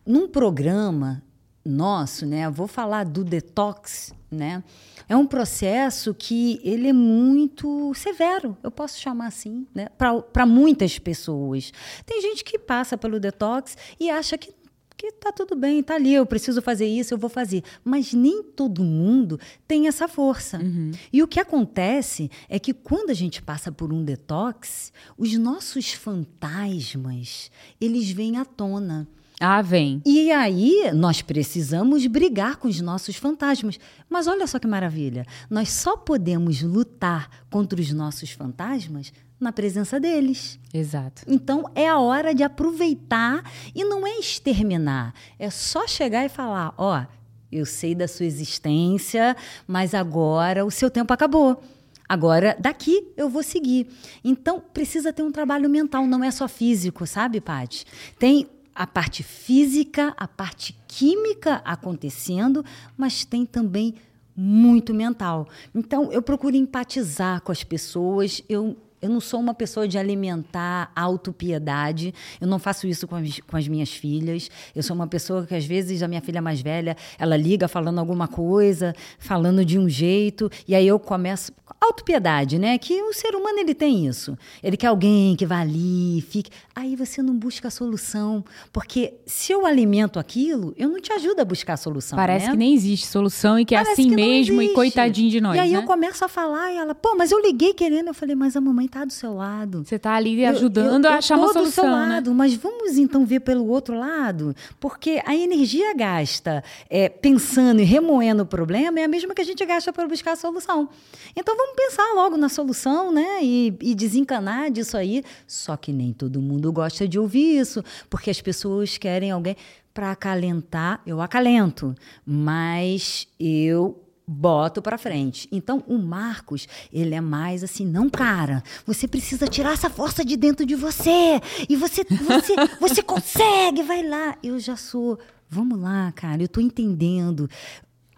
num 0.04 0.28
programa 0.28 1.21
nosso, 1.63 2.25
né? 2.25 2.49
Vou 2.49 2.67
falar 2.67 3.06
do 3.06 3.23
detox, 3.23 4.12
né? 4.32 4.63
É 5.08 5.15
um 5.15 5.25
processo 5.25 6.13
que 6.15 6.60
ele 6.63 6.88
é 6.88 6.93
muito 6.93 7.93
severo, 7.93 8.58
eu 8.63 8.71
posso 8.71 8.99
chamar 8.99 9.28
assim, 9.28 9.67
né? 9.73 9.88
Para 9.97 10.45
muitas 10.47 10.97
pessoas. 10.97 11.71
Tem 12.08 12.21
gente 12.21 12.43
que 12.43 12.58
passa 12.58 12.97
pelo 12.97 13.19
detox 13.19 13.78
e 13.99 14.10
acha 14.10 14.36
que 14.36 14.52
que 14.99 15.13
tá 15.13 15.31
tudo 15.31 15.55
bem, 15.55 15.81
tá 15.81 15.95
ali, 15.95 16.13
eu 16.13 16.25
preciso 16.25 16.62
fazer 16.62 16.85
isso, 16.85 17.13
eu 17.13 17.17
vou 17.17 17.29
fazer. 17.29 17.63
Mas 17.85 18.13
nem 18.13 18.43
todo 18.43 18.83
mundo 18.83 19.39
tem 19.65 19.88
essa 19.88 20.09
força. 20.09 20.57
Uhum. 20.57 20.91
E 21.12 21.23
o 21.23 21.27
que 21.27 21.39
acontece 21.39 22.29
é 22.49 22.59
que 22.59 22.73
quando 22.73 23.09
a 23.09 23.13
gente 23.13 23.41
passa 23.41 23.71
por 23.71 23.93
um 23.93 24.03
detox, 24.03 24.91
os 25.17 25.33
nossos 25.38 25.93
fantasmas, 25.93 27.49
eles 27.79 28.12
vêm 28.12 28.35
à 28.35 28.43
tona. 28.43 29.07
Ah, 29.39 29.62
vem. 29.62 30.01
E 30.05 30.29
aí 30.31 30.91
nós 30.93 31.21
precisamos 31.21 32.05
brigar 32.05 32.57
com 32.57 32.67
os 32.67 32.81
nossos 32.81 33.15
fantasmas. 33.15 33.79
Mas 34.09 34.27
olha 34.27 34.45
só 34.45 34.59
que 34.59 34.67
maravilha. 34.67 35.25
Nós 35.49 35.69
só 35.69 35.95
podemos 35.95 36.62
lutar 36.62 37.45
contra 37.49 37.79
os 37.79 37.93
nossos 37.93 38.31
fantasmas 38.31 39.13
na 39.39 39.52
presença 39.52 39.99
deles. 39.99 40.60
Exato. 40.73 41.23
Então 41.28 41.69
é 41.73 41.88
a 41.88 41.97
hora 41.97 42.34
de 42.34 42.43
aproveitar 42.43 43.43
e 43.73 43.84
não 43.84 44.06
é 44.06 44.19
exterminar, 44.19 45.13
é 45.38 45.49
só 45.49 45.88
chegar 45.88 46.25
e 46.25 46.30
falar: 46.30 46.73
ó, 46.78 47.06
eu 47.52 47.65
sei 47.65 47.95
da 47.95 48.08
sua 48.08 48.25
existência, 48.25 49.36
mas 49.67 49.93
agora 49.93 50.65
o 50.65 50.71
seu 50.71 50.89
tempo 50.89 51.13
acabou. 51.13 51.62
Agora, 52.08 52.58
daqui 52.60 53.08
eu 53.15 53.30
vou 53.30 53.43
seguir. 53.43 53.88
Então, 54.23 54.60
precisa 54.60 55.13
ter 55.13 55.21
um 55.21 55.32
trabalho 55.32 55.69
mental, 55.69 56.08
não 56.08 56.23
é 56.23 56.32
só 56.32 56.47
físico, 56.47 57.06
sabe, 57.06 57.39
Paty? 57.39 57.86
Tem 58.17 58.47
a 58.73 58.88
parte 58.88 59.21
física, 59.21 60.15
a 60.17 60.28
parte 60.28 60.75
química 60.88 61.62
acontecendo, 61.63 62.65
mas 62.97 63.25
tem 63.25 63.45
também 63.45 63.93
muito 64.36 64.91
mental. 64.91 65.47
Então, 65.75 66.12
eu 66.12 66.21
procuro 66.21 66.56
empatizar 66.56 67.41
com 67.41 67.52
as 67.52 67.63
pessoas, 67.63 68.41
eu 68.49 68.75
eu 69.01 69.09
não 69.09 69.21
sou 69.21 69.39
uma 69.39 69.53
pessoa 69.53 69.88
de 69.88 69.97
alimentar 69.97 70.91
autopiedade. 70.95 72.13
Eu 72.39 72.47
não 72.47 72.59
faço 72.59 72.88
isso 72.88 73.07
com 73.07 73.15
as, 73.15 73.39
com 73.39 73.55
as, 73.55 73.67
minhas 73.67 73.91
filhas. 73.91 74.49
Eu 74.75 74.83
sou 74.83 74.95
uma 74.95 75.07
pessoa 75.07 75.45
que, 75.45 75.55
às 75.55 75.65
vezes, 75.65 76.03
a 76.03 76.07
minha 76.07 76.21
filha 76.21 76.41
mais 76.41 76.62
velha, 76.62 76.97
ela 77.17 77.38
liga 77.38 77.67
falando 77.67 77.99
alguma 77.99 78.27
coisa, 78.27 78.93
falando 79.17 79.63
de 79.63 79.79
um 79.79 79.88
jeito, 79.88 80.49
e 80.67 80.75
aí 80.75 80.88
eu 80.88 80.99
começo. 80.99 81.53
Autopiedade, 81.79 82.59
né? 82.59 82.77
Que 82.77 83.01
o 83.03 83.13
ser 83.13 83.35
humano 83.35 83.59
ele 83.59 83.73
tem 83.73 84.05
isso. 84.05 84.38
Ele 84.62 84.75
quer 84.75 84.88
alguém 84.88 85.35
que 85.35 85.45
vá 85.45 85.59
ali, 85.59 86.21
fique. 86.21 86.51
Aí 86.75 86.95
você 86.95 87.21
não 87.21 87.35
busca 87.35 87.69
a 87.69 87.71
solução. 87.71 88.43
Porque 88.73 89.13
se 89.25 89.53
eu 89.53 89.65
alimento 89.65 90.19
aquilo, 90.19 90.73
eu 90.77 90.89
não 90.89 90.99
te 90.99 91.13
ajudo 91.13 91.39
a 91.39 91.45
buscar 91.45 91.73
a 91.73 91.77
solução. 91.77 92.17
Parece 92.17 92.47
né? 92.47 92.51
que 92.51 92.57
nem 92.57 92.73
existe 92.73 93.07
solução 93.07 93.57
e 93.59 93.65
que 93.65 93.75
é 93.75 93.79
assim 93.79 94.09
que 94.09 94.15
mesmo, 94.15 94.62
e 94.62 94.73
coitadinho 94.73 95.29
de 95.29 95.39
nós. 95.39 95.55
E 95.55 95.59
aí 95.59 95.71
né? 95.71 95.77
eu 95.77 95.83
começo 95.83 96.25
a 96.25 96.27
falar, 96.27 96.73
e 96.73 96.77
ela, 96.77 96.93
pô, 96.93 97.15
mas 97.15 97.31
eu 97.31 97.39
liguei 97.39 97.73
querendo. 97.73 98.07
Eu 98.07 98.13
falei, 98.13 98.35
mas 98.35 98.57
a 98.57 98.62
mamãe 98.62 98.88
está 98.89 99.06
do 99.06 99.13
seu 99.13 99.34
lado. 99.34 99.86
Você 99.86 99.95
está 99.95 100.13
ali 100.15 100.43
ajudando 100.45 101.06
eu, 101.06 101.10
eu, 101.10 101.12
eu 101.12 101.15
a 101.15 101.19
achar 101.19 101.38
uma 101.38 101.54
solução. 101.54 101.63
Do 101.63 101.71
seu 101.71 101.84
né? 101.84 101.91
lado, 101.91 102.34
mas 102.34 102.54
vamos 102.56 102.97
então 102.97 103.25
ver 103.25 103.39
pelo 103.39 103.67
outro 103.67 103.97
lado, 103.97 104.56
porque 104.80 105.21
a 105.25 105.36
energia 105.36 105.93
gasta 105.95 106.63
é, 106.89 107.08
pensando 107.08 107.80
e 107.82 107.84
remoendo 107.84 108.43
o 108.43 108.45
problema 108.45 108.99
é 108.99 109.04
a 109.04 109.08
mesma 109.08 109.34
que 109.34 109.41
a 109.41 109.45
gente 109.45 109.65
gasta 109.65 109.93
para 109.93 110.08
buscar 110.08 110.34
a 110.34 110.36
solução. 110.36 110.89
Então 111.36 111.56
vamos 111.56 111.75
pensar 111.75 112.13
logo 112.15 112.36
na 112.36 112.49
solução, 112.49 113.12
né? 113.12 113.39
E, 113.41 113.73
e 113.82 113.95
desencanar 113.95 114.71
disso 114.71 114.97
aí. 114.97 115.23
Só 115.47 115.78
que 115.78 115.93
nem 115.93 116.12
todo 116.12 116.41
mundo 116.41 116.71
gosta 116.71 117.08
de 117.08 117.19
ouvir 117.19 117.60
isso, 117.60 117.84
porque 118.10 118.30
as 118.30 118.41
pessoas 118.41 118.97
querem 118.97 119.32
alguém 119.32 119.56
para 119.93 120.12
acalentar. 120.12 121.02
Eu 121.06 121.21
acalento, 121.21 121.95
mas 122.25 123.28
eu 123.39 124.08
boto 124.29 124.81
para 124.81 124.97
frente. 124.97 125.47
Então, 125.51 125.83
o 125.87 125.97
Marcos, 125.97 126.67
ele 126.93 127.15
é 127.15 127.21
mais 127.21 127.63
assim, 127.63 127.85
não, 127.85 128.09
cara, 128.09 128.63
você 128.85 129.07
precisa 129.07 129.47
tirar 129.47 129.73
essa 129.73 129.89
força 129.89 130.23
de 130.23 130.37
dentro 130.37 130.65
de 130.65 130.75
você. 130.75 131.41
E 131.67 131.75
você 131.75 132.03
você 132.03 132.53
você 132.79 133.01
consegue, 133.01 133.81
vai 133.81 134.07
lá. 134.07 134.37
Eu 134.43 134.59
já 134.59 134.75
sou, 134.75 135.17
vamos 135.49 135.79
lá, 135.79 136.11
cara, 136.11 136.43
eu 136.43 136.47
tô 136.47 136.61
entendendo 136.61 137.49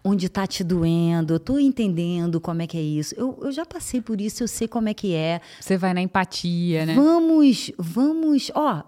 onde 0.03 0.25
está 0.25 0.45
te 0.47 0.63
doendo, 0.63 1.33
eu 1.33 1.37
estou 1.37 1.59
entendendo 1.59 2.41
como 2.41 2.61
é 2.61 2.67
que 2.67 2.77
é 2.77 2.81
isso. 2.81 3.15
Eu, 3.15 3.39
eu 3.41 3.51
já 3.51 3.65
passei 3.65 4.01
por 4.01 4.19
isso, 4.19 4.43
eu 4.43 4.47
sei 4.47 4.67
como 4.67 4.89
é 4.89 4.93
que 4.93 5.13
é. 5.13 5.39
Você 5.59 5.77
vai 5.77 5.93
na 5.93 6.01
empatia, 6.01 6.85
né? 6.85 6.95
Vamos, 6.95 7.71
vamos, 7.77 8.51
ó, 8.53 8.83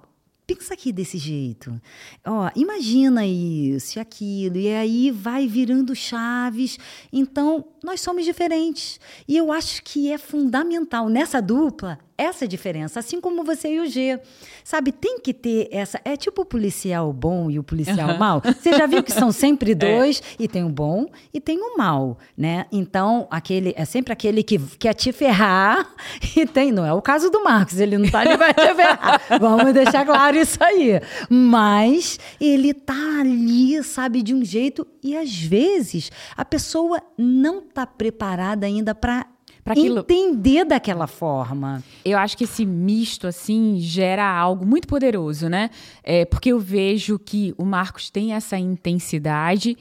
pensa 0.46 0.74
aqui 0.74 0.92
desse 0.92 1.18
jeito. 1.18 1.80
Ó, 2.26 2.50
imagina 2.56 3.26
isso 3.26 3.98
e 3.98 4.00
aquilo, 4.00 4.58
e 4.58 4.74
aí 4.74 5.12
vai 5.12 5.48
virando 5.48 5.96
chaves. 5.96 6.78
Então, 7.12 7.66
nós 7.84 8.02
somos 8.02 8.26
diferentes. 8.26 9.00
E 9.28 9.38
eu 9.38 9.52
acho 9.52 9.84
que 9.84 10.12
é 10.12 10.18
fundamental 10.18 11.10
nessa 11.10 11.42
dupla 11.42 12.00
essa 12.18 12.48
diferença, 12.48 13.00
assim 13.00 13.20
como 13.20 13.44
você 13.44 13.76
e 13.76 13.80
o 13.80 13.86
G. 13.88 14.20
Sabe, 14.64 14.92
tem 14.92 15.20
que 15.20 15.34
ter 15.34 15.68
essa. 15.72 16.00
É 16.06 16.16
tipo 16.16 16.44
o 16.44 16.46
policial 16.46 17.12
bom 17.12 17.50
e 17.50 17.58
o 17.58 17.64
policial 17.64 18.12
uhum. 18.12 18.18
mal. 18.18 18.42
Você 18.42 18.72
já 18.72 18.86
viu 18.86 19.04
que 19.04 19.12
são 19.12 19.32
sempre 19.32 19.72
é. 19.74 19.76
dois, 19.76 20.22
é. 20.40 20.44
e 20.44 20.48
tem 20.48 20.64
o 20.64 20.70
bom 20.70 21.08
e 21.34 21.40
tem 21.40 21.60
o 21.60 21.78
mal, 21.78 22.18
né? 22.38 22.66
Então, 22.72 23.28
aquele 23.30 23.74
é 23.76 23.86
sempre 23.86 24.14
aquele 24.14 24.44
que 24.44 24.60
quer 24.78 24.94
te 24.94 25.12
ferrar 25.12 25.94
e 26.36 26.46
tem. 26.46 26.72
Não 26.72 26.86
é 26.86 26.94
o 26.94 27.02
caso 27.02 27.30
do 27.30 27.44
Marcos, 27.44 27.80
ele 27.80 27.98
não 27.98 28.10
tá 28.10 28.20
ali 28.20 28.38
vai 28.38 28.54
te 28.54 28.74
ferrar. 28.74 29.22
Vamos 29.40 29.74
deixar 29.74 30.06
claro 30.06 30.38
isso 30.38 30.64
aí. 30.64 31.02
Mas 31.30 32.20
ele 32.40 32.74
tá 32.74 33.20
ali, 33.20 33.84
sabe, 33.84 34.22
de 34.22 34.34
um 34.34 34.44
jeito, 34.44 34.88
e 35.04 35.18
às 35.18 35.36
vezes 35.36 36.12
a 36.36 36.46
pessoa 36.46 37.02
não 37.18 37.62
tá 37.62 37.86
preparada 37.86 38.66
ainda 38.66 38.94
para 38.96 39.26
aquilo... 39.72 40.00
entender 40.00 40.66
daquela 40.66 41.08
forma. 41.08 41.84
Eu 42.04 42.18
acho 42.18 42.38
que 42.38 42.44
esse 42.44 42.66
misto, 42.66 43.28
assim, 43.28 43.78
gera 43.80 44.26
algo 44.26 44.66
muito 44.66 44.88
poderoso, 44.88 45.48
né? 45.50 45.70
É, 46.04 46.26
porque 46.26 46.50
eu 46.50 46.60
vejo 46.60 47.18
que 47.18 47.54
o 47.58 47.66
Marcos 47.66 48.10
tem 48.10 48.34
essa 48.34 48.58
intensidade 48.58 49.78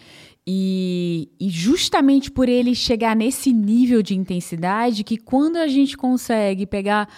e, 0.47 1.29
e, 1.39 1.49
justamente 1.49 2.31
por 2.31 2.49
ele 2.49 2.75
chegar 2.75 3.15
nesse 3.15 3.53
nível 3.53 4.03
de 4.03 4.15
intensidade, 4.17 5.05
que 5.05 5.17
quando 5.17 5.57
a 5.57 5.69
gente 5.69 5.97
consegue 5.97 6.67
pegar 6.67 7.09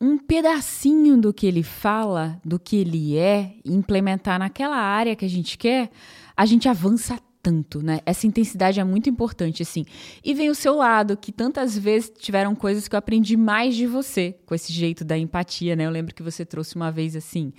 um 0.00 0.18
pedacinho 0.18 1.16
do 1.16 1.32
que 1.32 1.46
ele 1.46 1.62
fala, 1.62 2.40
do 2.44 2.58
que 2.58 2.76
ele 2.76 3.16
é, 3.16 3.54
e 3.64 3.72
implementar 3.72 4.38
naquela 4.38 4.76
área 4.76 5.16
que 5.16 5.24
a 5.24 5.28
gente 5.28 5.56
quer, 5.56 5.90
a 6.36 6.46
gente 6.46 6.68
avança 6.68 7.18
tanto, 7.48 7.82
né? 7.82 8.00
Essa 8.04 8.26
intensidade 8.26 8.78
é 8.78 8.84
muito 8.84 9.08
importante, 9.08 9.62
assim. 9.62 9.86
E 10.22 10.34
vem 10.34 10.50
o 10.50 10.54
seu 10.54 10.76
lado, 10.76 11.16
que 11.16 11.32
tantas 11.32 11.76
vezes 11.76 12.12
tiveram 12.18 12.54
coisas 12.54 12.86
que 12.86 12.94
eu 12.94 12.98
aprendi 12.98 13.38
mais 13.38 13.74
de 13.74 13.86
você, 13.86 14.36
com 14.44 14.54
esse 14.54 14.70
jeito 14.70 15.02
da 15.02 15.16
empatia, 15.16 15.74
né? 15.74 15.86
Eu 15.86 15.90
lembro 15.90 16.14
que 16.14 16.22
você 16.22 16.44
trouxe 16.44 16.76
uma 16.76 16.92
vez 16.92 17.16
assim, 17.16 17.52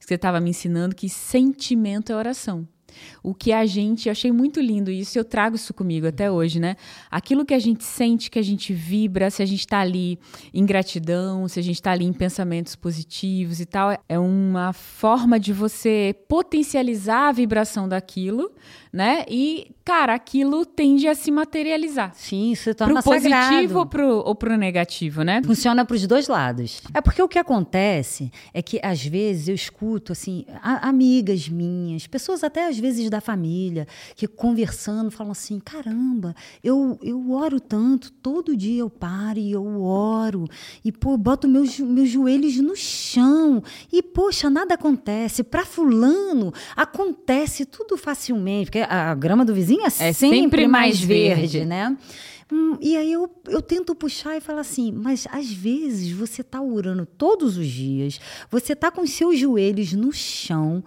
você 0.00 0.14
estava 0.14 0.40
me 0.40 0.50
ensinando 0.50 0.96
que 0.96 1.08
sentimento 1.08 2.10
é 2.10 2.16
oração 2.16 2.66
o 3.22 3.34
que 3.34 3.52
a 3.52 3.66
gente, 3.66 4.08
eu 4.08 4.12
achei 4.12 4.32
muito 4.32 4.60
lindo 4.60 4.90
isso, 4.90 5.18
eu 5.18 5.24
trago 5.24 5.56
isso 5.56 5.72
comigo 5.74 6.06
até 6.06 6.30
hoje, 6.30 6.60
né? 6.60 6.76
Aquilo 7.10 7.44
que 7.44 7.54
a 7.54 7.58
gente 7.58 7.84
sente, 7.84 8.30
que 8.30 8.38
a 8.38 8.42
gente 8.42 8.72
vibra, 8.72 9.30
se 9.30 9.42
a 9.42 9.46
gente 9.46 9.60
está 9.60 9.80
ali 9.80 10.18
em 10.52 10.64
gratidão, 10.64 11.48
se 11.48 11.58
a 11.58 11.62
gente 11.62 11.76
está 11.76 11.92
ali 11.92 12.04
em 12.04 12.12
pensamentos 12.12 12.74
positivos 12.76 13.60
e 13.60 13.66
tal, 13.66 13.96
é 14.08 14.18
uma 14.18 14.72
forma 14.72 15.38
de 15.38 15.52
você 15.52 16.14
potencializar 16.28 17.28
a 17.28 17.32
vibração 17.32 17.88
daquilo, 17.88 18.50
né? 18.92 19.24
E, 19.28 19.72
cara, 19.84 20.14
aquilo 20.14 20.64
tende 20.64 21.06
a 21.06 21.14
se 21.14 21.30
materializar. 21.30 22.12
Sim, 22.14 22.54
se 22.54 22.72
torna 22.72 23.02
pro 23.02 23.12
positivo 23.12 23.80
ou 23.80 23.86
pro, 23.86 24.08
ou 24.24 24.34
pro 24.34 24.56
negativo, 24.56 25.22
né? 25.22 25.42
Funciona 25.44 25.84
para 25.84 25.94
os 25.94 26.06
dois 26.06 26.28
lados. 26.28 26.80
É 26.94 27.00
porque 27.00 27.20
o 27.20 27.28
que 27.28 27.38
acontece 27.38 28.30
é 28.54 28.62
que, 28.62 28.80
às 28.82 29.04
vezes, 29.04 29.48
eu 29.48 29.54
escuto, 29.54 30.12
assim, 30.12 30.46
amigas 30.62 31.48
minhas, 31.48 32.06
pessoas 32.06 32.42
até 32.42 32.68
às 32.68 32.78
vezes 32.78 32.85
da 33.10 33.20
família, 33.20 33.86
que 34.14 34.26
conversando 34.26 35.10
falam 35.10 35.32
assim: 35.32 35.60
caramba, 35.60 36.34
eu, 36.62 36.98
eu 37.02 37.30
oro 37.30 37.60
tanto, 37.60 38.12
todo 38.12 38.56
dia 38.56 38.80
eu 38.80 38.90
paro 38.90 39.38
e 39.38 39.52
eu 39.52 39.82
oro, 39.82 40.46
e, 40.84 40.92
pô, 40.92 41.16
boto 41.16 41.48
meus, 41.48 41.78
meus 41.78 42.08
joelhos 42.08 42.56
no 42.56 42.76
chão, 42.76 43.62
e, 43.92 44.02
poxa, 44.02 44.48
nada 44.48 44.74
acontece. 44.74 45.42
Para 45.42 45.64
Fulano, 45.64 46.52
acontece 46.74 47.64
tudo 47.64 47.96
facilmente, 47.96 48.66
porque 48.66 48.80
a 48.80 49.14
grama 49.14 49.44
do 49.44 49.54
vizinho 49.54 49.82
é, 49.82 49.86
é 49.86 50.12
sempre, 50.12 50.12
sempre, 50.12 50.68
mais 50.68 51.00
verde, 51.00 51.58
verde. 51.58 51.64
né? 51.64 51.96
Hum, 52.50 52.76
e 52.80 52.96
aí 52.96 53.12
eu, 53.12 53.28
eu 53.48 53.60
tento 53.60 53.92
puxar 53.94 54.36
e 54.36 54.40
falar 54.40 54.60
assim, 54.60 54.92
mas 54.92 55.26
às 55.32 55.50
vezes 55.50 56.12
você 56.12 56.42
está 56.42 56.62
orando 56.62 57.04
todos 57.04 57.56
os 57.56 57.66
dias, 57.66 58.20
você 58.48 58.72
está 58.72 58.88
com 58.90 59.04
seus 59.04 59.36
joelhos 59.36 59.92
no 59.92 60.12
chão, 60.12 60.84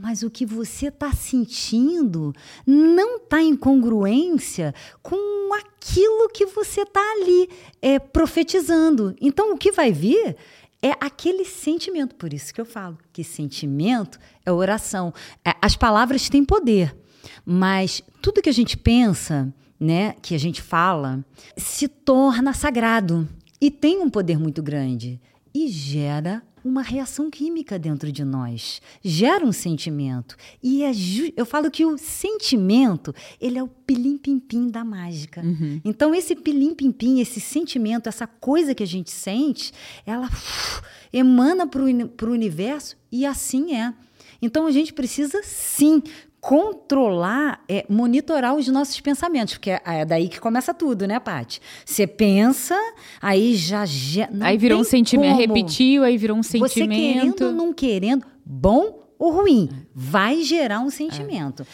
mas 0.00 0.22
o 0.22 0.30
que 0.30 0.46
você 0.46 0.86
está 0.86 1.12
sentindo 1.12 2.32
não 2.64 3.16
está 3.16 3.42
em 3.42 3.56
congruência 3.56 4.72
com 5.02 5.52
aquilo 5.54 6.28
que 6.28 6.46
você 6.46 6.82
está 6.82 7.00
ali 7.12 7.48
é, 7.82 7.98
profetizando. 7.98 9.14
Então, 9.20 9.52
o 9.52 9.58
que 9.58 9.72
vai 9.72 9.90
vir 9.90 10.36
é 10.80 10.92
aquele 11.00 11.44
sentimento. 11.44 12.14
Por 12.14 12.32
isso 12.32 12.54
que 12.54 12.60
eu 12.60 12.64
falo 12.64 12.96
que 13.12 13.24
sentimento 13.24 14.20
é 14.46 14.52
oração. 14.52 15.12
É, 15.44 15.54
as 15.60 15.74
palavras 15.74 16.28
têm 16.28 16.44
poder. 16.44 16.96
Mas 17.44 18.00
tudo 18.22 18.40
que 18.40 18.48
a 18.48 18.54
gente 18.54 18.76
pensa, 18.76 19.52
né, 19.80 20.14
que 20.22 20.34
a 20.34 20.38
gente 20.38 20.62
fala, 20.62 21.24
se 21.56 21.88
torna 21.88 22.52
sagrado 22.52 23.28
e 23.60 23.68
tem 23.68 23.98
um 23.98 24.08
poder 24.08 24.38
muito 24.38 24.62
grande 24.62 25.20
e 25.52 25.66
gera 25.66 26.42
uma 26.68 26.82
reação 26.82 27.30
química 27.30 27.78
dentro 27.78 28.12
de 28.12 28.24
nós, 28.24 28.80
gera 29.02 29.44
um 29.44 29.52
sentimento. 29.52 30.36
E 30.62 30.82
é 30.82 30.92
eu 31.36 31.46
falo 31.46 31.70
que 31.70 31.84
o 31.84 31.96
sentimento, 31.96 33.14
ele 33.40 33.58
é 33.58 33.62
o 33.62 33.68
pilim-pim-pim 33.68 34.68
da 34.68 34.84
mágica. 34.84 35.40
Uhum. 35.40 35.80
Então, 35.84 36.14
esse 36.14 36.36
pilim-pim-pim, 36.36 37.20
esse 37.20 37.40
sentimento, 37.40 38.08
essa 38.08 38.26
coisa 38.26 38.74
que 38.74 38.82
a 38.82 38.86
gente 38.86 39.10
sente, 39.10 39.72
ela 40.06 40.26
uf, 40.26 40.82
emana 41.12 41.66
para 41.66 41.80
o 41.82 42.32
universo 42.32 42.96
e 43.10 43.24
assim 43.24 43.74
é. 43.74 43.94
Então, 44.40 44.66
a 44.66 44.70
gente 44.70 44.92
precisa, 44.92 45.40
sim, 45.42 46.02
controlar, 46.48 47.62
é 47.68 47.84
monitorar 47.90 48.54
os 48.54 48.66
nossos 48.68 48.98
pensamentos, 49.02 49.52
porque 49.52 49.68
é, 49.68 49.82
é 49.84 50.04
daí 50.06 50.30
que 50.30 50.40
começa 50.40 50.72
tudo, 50.72 51.06
né, 51.06 51.20
Paty? 51.20 51.60
Você 51.84 52.06
pensa, 52.06 52.74
aí 53.20 53.54
já, 53.54 53.84
já 53.84 54.30
aí 54.40 54.56
virou 54.56 54.80
um 54.80 54.84
sentimento, 54.84 55.36
como. 55.36 55.54
repetiu, 55.54 56.02
aí 56.04 56.16
virou 56.16 56.38
um 56.38 56.42
sentimento. 56.42 56.72
Você 56.72 56.86
querendo 56.86 57.42
ou 57.48 57.52
não 57.52 57.70
querendo, 57.70 58.24
bom 58.46 59.10
ou 59.18 59.30
ruim, 59.30 59.68
vai 59.94 60.42
gerar 60.42 60.80
um 60.80 60.88
sentimento. 60.88 61.64
É. 61.64 61.66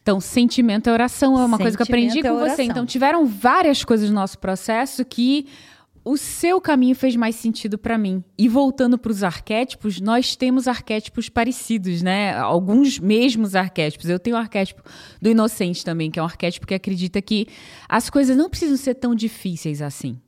Então, 0.00 0.20
sentimento 0.20 0.88
é 0.88 0.92
oração, 0.92 1.32
é 1.32 1.44
uma 1.44 1.56
sentimento 1.56 1.62
coisa 1.62 1.76
que 1.76 1.82
eu 1.82 1.84
aprendi 1.84 2.18
é 2.20 2.22
com 2.22 2.38
você. 2.38 2.62
Então, 2.62 2.86
tiveram 2.86 3.26
várias 3.26 3.84
coisas 3.84 4.08
no 4.10 4.14
nosso 4.14 4.38
processo 4.38 5.04
que 5.04 5.48
o 6.04 6.16
seu 6.16 6.60
caminho 6.60 6.94
fez 6.94 7.14
mais 7.16 7.36
sentido 7.36 7.76
para 7.76 7.98
mim. 7.98 8.24
E 8.38 8.48
voltando 8.48 8.98
para 8.98 9.12
os 9.12 9.22
arquétipos, 9.22 10.00
nós 10.00 10.34
temos 10.34 10.66
arquétipos 10.66 11.28
parecidos, 11.28 12.02
né? 12.02 12.36
Alguns 12.36 12.98
mesmos 12.98 13.54
arquétipos. 13.54 14.08
Eu 14.08 14.18
tenho 14.18 14.36
o 14.36 14.38
arquétipo 14.38 14.82
do 15.20 15.28
inocente 15.28 15.84
também, 15.84 16.10
que 16.10 16.18
é 16.18 16.22
um 16.22 16.26
arquétipo 16.26 16.66
que 16.66 16.74
acredita 16.74 17.20
que 17.20 17.46
as 17.88 18.08
coisas 18.08 18.36
não 18.36 18.48
precisam 18.48 18.76
ser 18.76 18.94
tão 18.94 19.14
difíceis 19.14 19.82
assim 19.82 20.18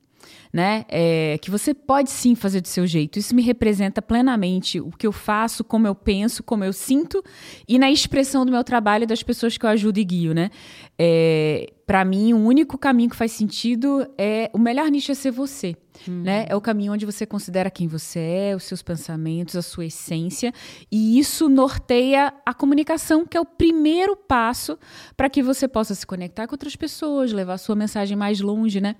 né? 0.53 0.85
É, 0.87 1.39
que 1.41 1.49
você 1.49 1.73
pode 1.73 2.11
sim 2.11 2.35
fazer 2.35 2.61
do 2.61 2.67
seu 2.67 2.85
jeito. 2.85 3.17
Isso 3.17 3.33
me 3.33 3.41
representa 3.41 4.03
plenamente 4.03 4.79
o 4.79 4.91
que 4.91 5.07
eu 5.07 5.11
faço, 5.11 5.63
como 5.63 5.87
eu 5.87 5.95
penso, 5.95 6.43
como 6.43 6.63
eu 6.63 6.71
sinto 6.71 7.23
e 7.67 7.79
na 7.79 7.89
expressão 7.89 8.45
do 8.45 8.51
meu 8.51 8.63
trabalho 8.63 9.03
e 9.03 9.07
das 9.07 9.23
pessoas 9.23 9.57
que 9.57 9.65
eu 9.65 9.69
ajudo 9.71 9.97
e 9.97 10.03
guio, 10.03 10.33
né? 10.33 10.51
É, 10.97 11.73
para 11.85 12.05
mim, 12.05 12.33
o 12.33 12.37
único 12.37 12.77
caminho 12.77 13.09
que 13.09 13.15
faz 13.15 13.31
sentido 13.31 14.07
é 14.17 14.49
o 14.53 14.57
melhor 14.57 14.89
nicho 14.89 15.11
é 15.11 15.15
ser 15.15 15.31
você. 15.31 15.75
Uhum. 16.07 16.23
Né? 16.23 16.45
É 16.49 16.55
o 16.55 16.61
caminho 16.61 16.93
onde 16.93 17.05
você 17.05 17.25
considera 17.25 17.69
quem 17.69 17.87
você 17.87 18.19
é, 18.19 18.55
os 18.55 18.63
seus 18.63 18.81
pensamentos, 18.81 19.55
a 19.55 19.61
sua 19.61 19.85
essência, 19.85 20.51
e 20.91 21.19
isso 21.19 21.47
norteia 21.47 22.33
a 22.45 22.53
comunicação, 22.53 23.25
que 23.25 23.37
é 23.37 23.39
o 23.39 23.45
primeiro 23.45 24.15
passo 24.15 24.77
para 25.15 25.29
que 25.29 25.43
você 25.43 25.67
possa 25.67 25.93
se 25.93 26.05
conectar 26.05 26.47
com 26.47 26.53
outras 26.53 26.75
pessoas, 26.75 27.31
levar 27.31 27.53
a 27.53 27.57
sua 27.57 27.75
mensagem 27.75 28.17
mais 28.17 28.41
longe, 28.41 28.81
né? 28.81 28.95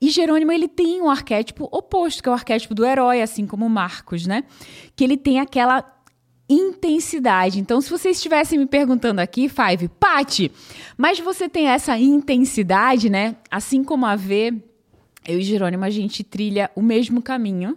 E 0.00 0.10
Jerônimo, 0.10 0.52
ele 0.52 0.68
tem 0.68 1.00
um 1.00 1.08
arquétipo 1.08 1.68
oposto, 1.72 2.22
que 2.22 2.28
é 2.28 2.32
o 2.32 2.34
arquétipo 2.34 2.74
do 2.74 2.84
herói, 2.84 3.22
assim 3.22 3.46
como 3.46 3.68
Marcos, 3.68 4.26
né? 4.26 4.44
Que 4.94 5.04
ele 5.04 5.16
tem 5.16 5.40
aquela 5.40 5.93
intensidade. 6.48 7.58
Então, 7.58 7.80
se 7.80 7.90
vocês 7.90 8.16
estivessem 8.16 8.58
me 8.58 8.66
perguntando 8.66 9.20
aqui, 9.20 9.48
Five, 9.48 9.88
Pati, 9.88 10.52
mas 10.96 11.18
você 11.18 11.48
tem 11.48 11.68
essa 11.68 11.98
intensidade, 11.98 13.08
né? 13.08 13.36
Assim 13.50 13.82
como 13.82 14.06
a 14.06 14.16
V, 14.16 14.54
eu 15.26 15.38
e 15.38 15.42
Jerônimo, 15.42 15.84
a 15.84 15.90
gente 15.90 16.22
trilha 16.22 16.70
o 16.74 16.82
mesmo 16.82 17.22
caminho. 17.22 17.76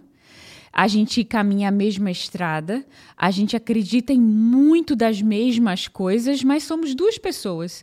A 0.70 0.86
gente 0.86 1.24
caminha 1.24 1.70
a 1.70 1.72
mesma 1.72 2.10
estrada, 2.10 2.84
a 3.16 3.30
gente 3.30 3.56
acredita 3.56 4.12
em 4.12 4.20
muito 4.20 4.94
das 4.94 5.20
mesmas 5.20 5.88
coisas, 5.88 6.44
mas 6.44 6.62
somos 6.62 6.94
duas 6.94 7.18
pessoas. 7.18 7.82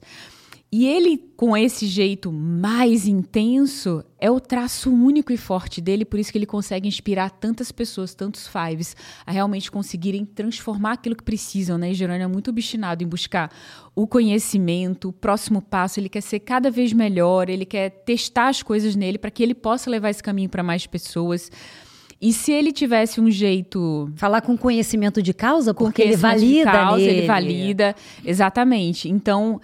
E 0.77 0.85
ele, 0.85 1.17
com 1.37 1.55
esse 1.55 1.87
jeito 1.87 2.33
mais 2.33 3.07
intenso, 3.07 4.03
é 4.19 4.29
o 4.29 4.41
traço 4.41 4.91
único 4.91 5.31
e 5.31 5.37
forte 5.37 5.79
dele, 5.79 6.03
por 6.03 6.19
isso 6.19 6.33
que 6.33 6.37
ele 6.37 6.45
consegue 6.45 6.85
inspirar 6.85 7.29
tantas 7.29 7.71
pessoas, 7.71 8.13
tantos 8.13 8.45
fives, 8.45 8.93
a 9.25 9.31
realmente 9.31 9.71
conseguirem 9.71 10.25
transformar 10.25 10.91
aquilo 10.91 11.15
que 11.15 11.23
precisam, 11.23 11.77
né? 11.77 11.91
E 11.91 11.93
Jerônimo 11.93 12.25
é 12.25 12.27
muito 12.27 12.49
obstinado 12.49 13.05
em 13.05 13.07
buscar 13.07 13.49
o 13.95 14.05
conhecimento, 14.05 15.07
o 15.07 15.13
próximo 15.13 15.61
passo, 15.61 15.97
ele 15.97 16.09
quer 16.09 16.19
ser 16.19 16.41
cada 16.41 16.69
vez 16.69 16.91
melhor, 16.91 17.47
ele 17.47 17.63
quer 17.63 17.89
testar 17.89 18.49
as 18.49 18.61
coisas 18.61 18.97
nele 18.97 19.17
para 19.17 19.31
que 19.31 19.41
ele 19.41 19.55
possa 19.55 19.89
levar 19.89 20.09
esse 20.09 20.21
caminho 20.21 20.49
para 20.49 20.61
mais 20.61 20.85
pessoas. 20.85 21.49
E 22.19 22.33
se 22.33 22.51
ele 22.51 22.73
tivesse 22.73 23.21
um 23.21 23.31
jeito. 23.31 24.11
Falar 24.17 24.41
com 24.41 24.57
conhecimento 24.57 25.21
de 25.21 25.33
causa, 25.33 25.73
porque 25.73 26.01
ele 26.01 26.17
valida. 26.17 26.69
De 26.69 26.77
causa, 26.77 26.97
nele. 26.97 27.17
ele 27.19 27.27
valida. 27.27 27.95
Exatamente. 28.25 29.07
Então, 29.07 29.61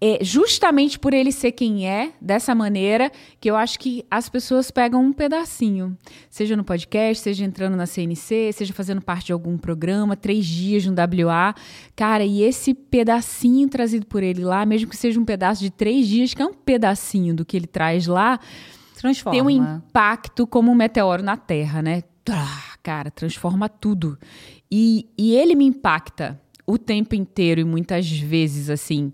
é 0.00 0.18
justamente 0.22 0.98
por 0.98 1.12
ele 1.12 1.30
ser 1.30 1.52
quem 1.52 1.86
é, 1.86 2.12
dessa 2.20 2.54
maneira, 2.54 3.12
que 3.38 3.50
eu 3.50 3.54
acho 3.54 3.78
que 3.78 4.04
as 4.10 4.30
pessoas 4.30 4.70
pegam 4.70 5.04
um 5.04 5.12
pedacinho. 5.12 5.96
Seja 6.30 6.56
no 6.56 6.64
podcast, 6.64 7.22
seja 7.22 7.44
entrando 7.44 7.76
na 7.76 7.84
CNC, 7.84 8.52
seja 8.54 8.72
fazendo 8.72 9.02
parte 9.02 9.26
de 9.26 9.32
algum 9.32 9.58
programa, 9.58 10.16
três 10.16 10.46
dias 10.46 10.86
no 10.86 10.94
WA. 10.94 11.54
Cara, 11.94 12.24
e 12.24 12.42
esse 12.42 12.72
pedacinho 12.72 13.68
trazido 13.68 14.06
por 14.06 14.22
ele 14.22 14.42
lá, 14.42 14.64
mesmo 14.64 14.88
que 14.88 14.96
seja 14.96 15.20
um 15.20 15.24
pedaço 15.24 15.60
de 15.60 15.70
três 15.70 16.06
dias, 16.06 16.32
que 16.32 16.40
é 16.40 16.46
um 16.46 16.54
pedacinho 16.54 17.34
do 17.34 17.44
que 17.44 17.56
ele 17.56 17.66
traz 17.66 18.06
lá, 18.06 18.40
transforma. 18.96 19.32
Tem 19.32 19.42
um 19.42 19.50
impacto 19.50 20.46
como 20.46 20.72
um 20.72 20.74
meteoro 20.74 21.22
na 21.22 21.36
Terra, 21.36 21.82
né? 21.82 22.04
Cara, 22.82 23.10
transforma 23.10 23.68
tudo. 23.68 24.18
E, 24.70 25.06
e 25.18 25.34
ele 25.34 25.54
me 25.54 25.66
impacta 25.66 26.40
o 26.66 26.78
tempo 26.78 27.14
inteiro 27.14 27.60
e 27.60 27.64
muitas 27.64 28.10
vezes 28.10 28.70
assim. 28.70 29.12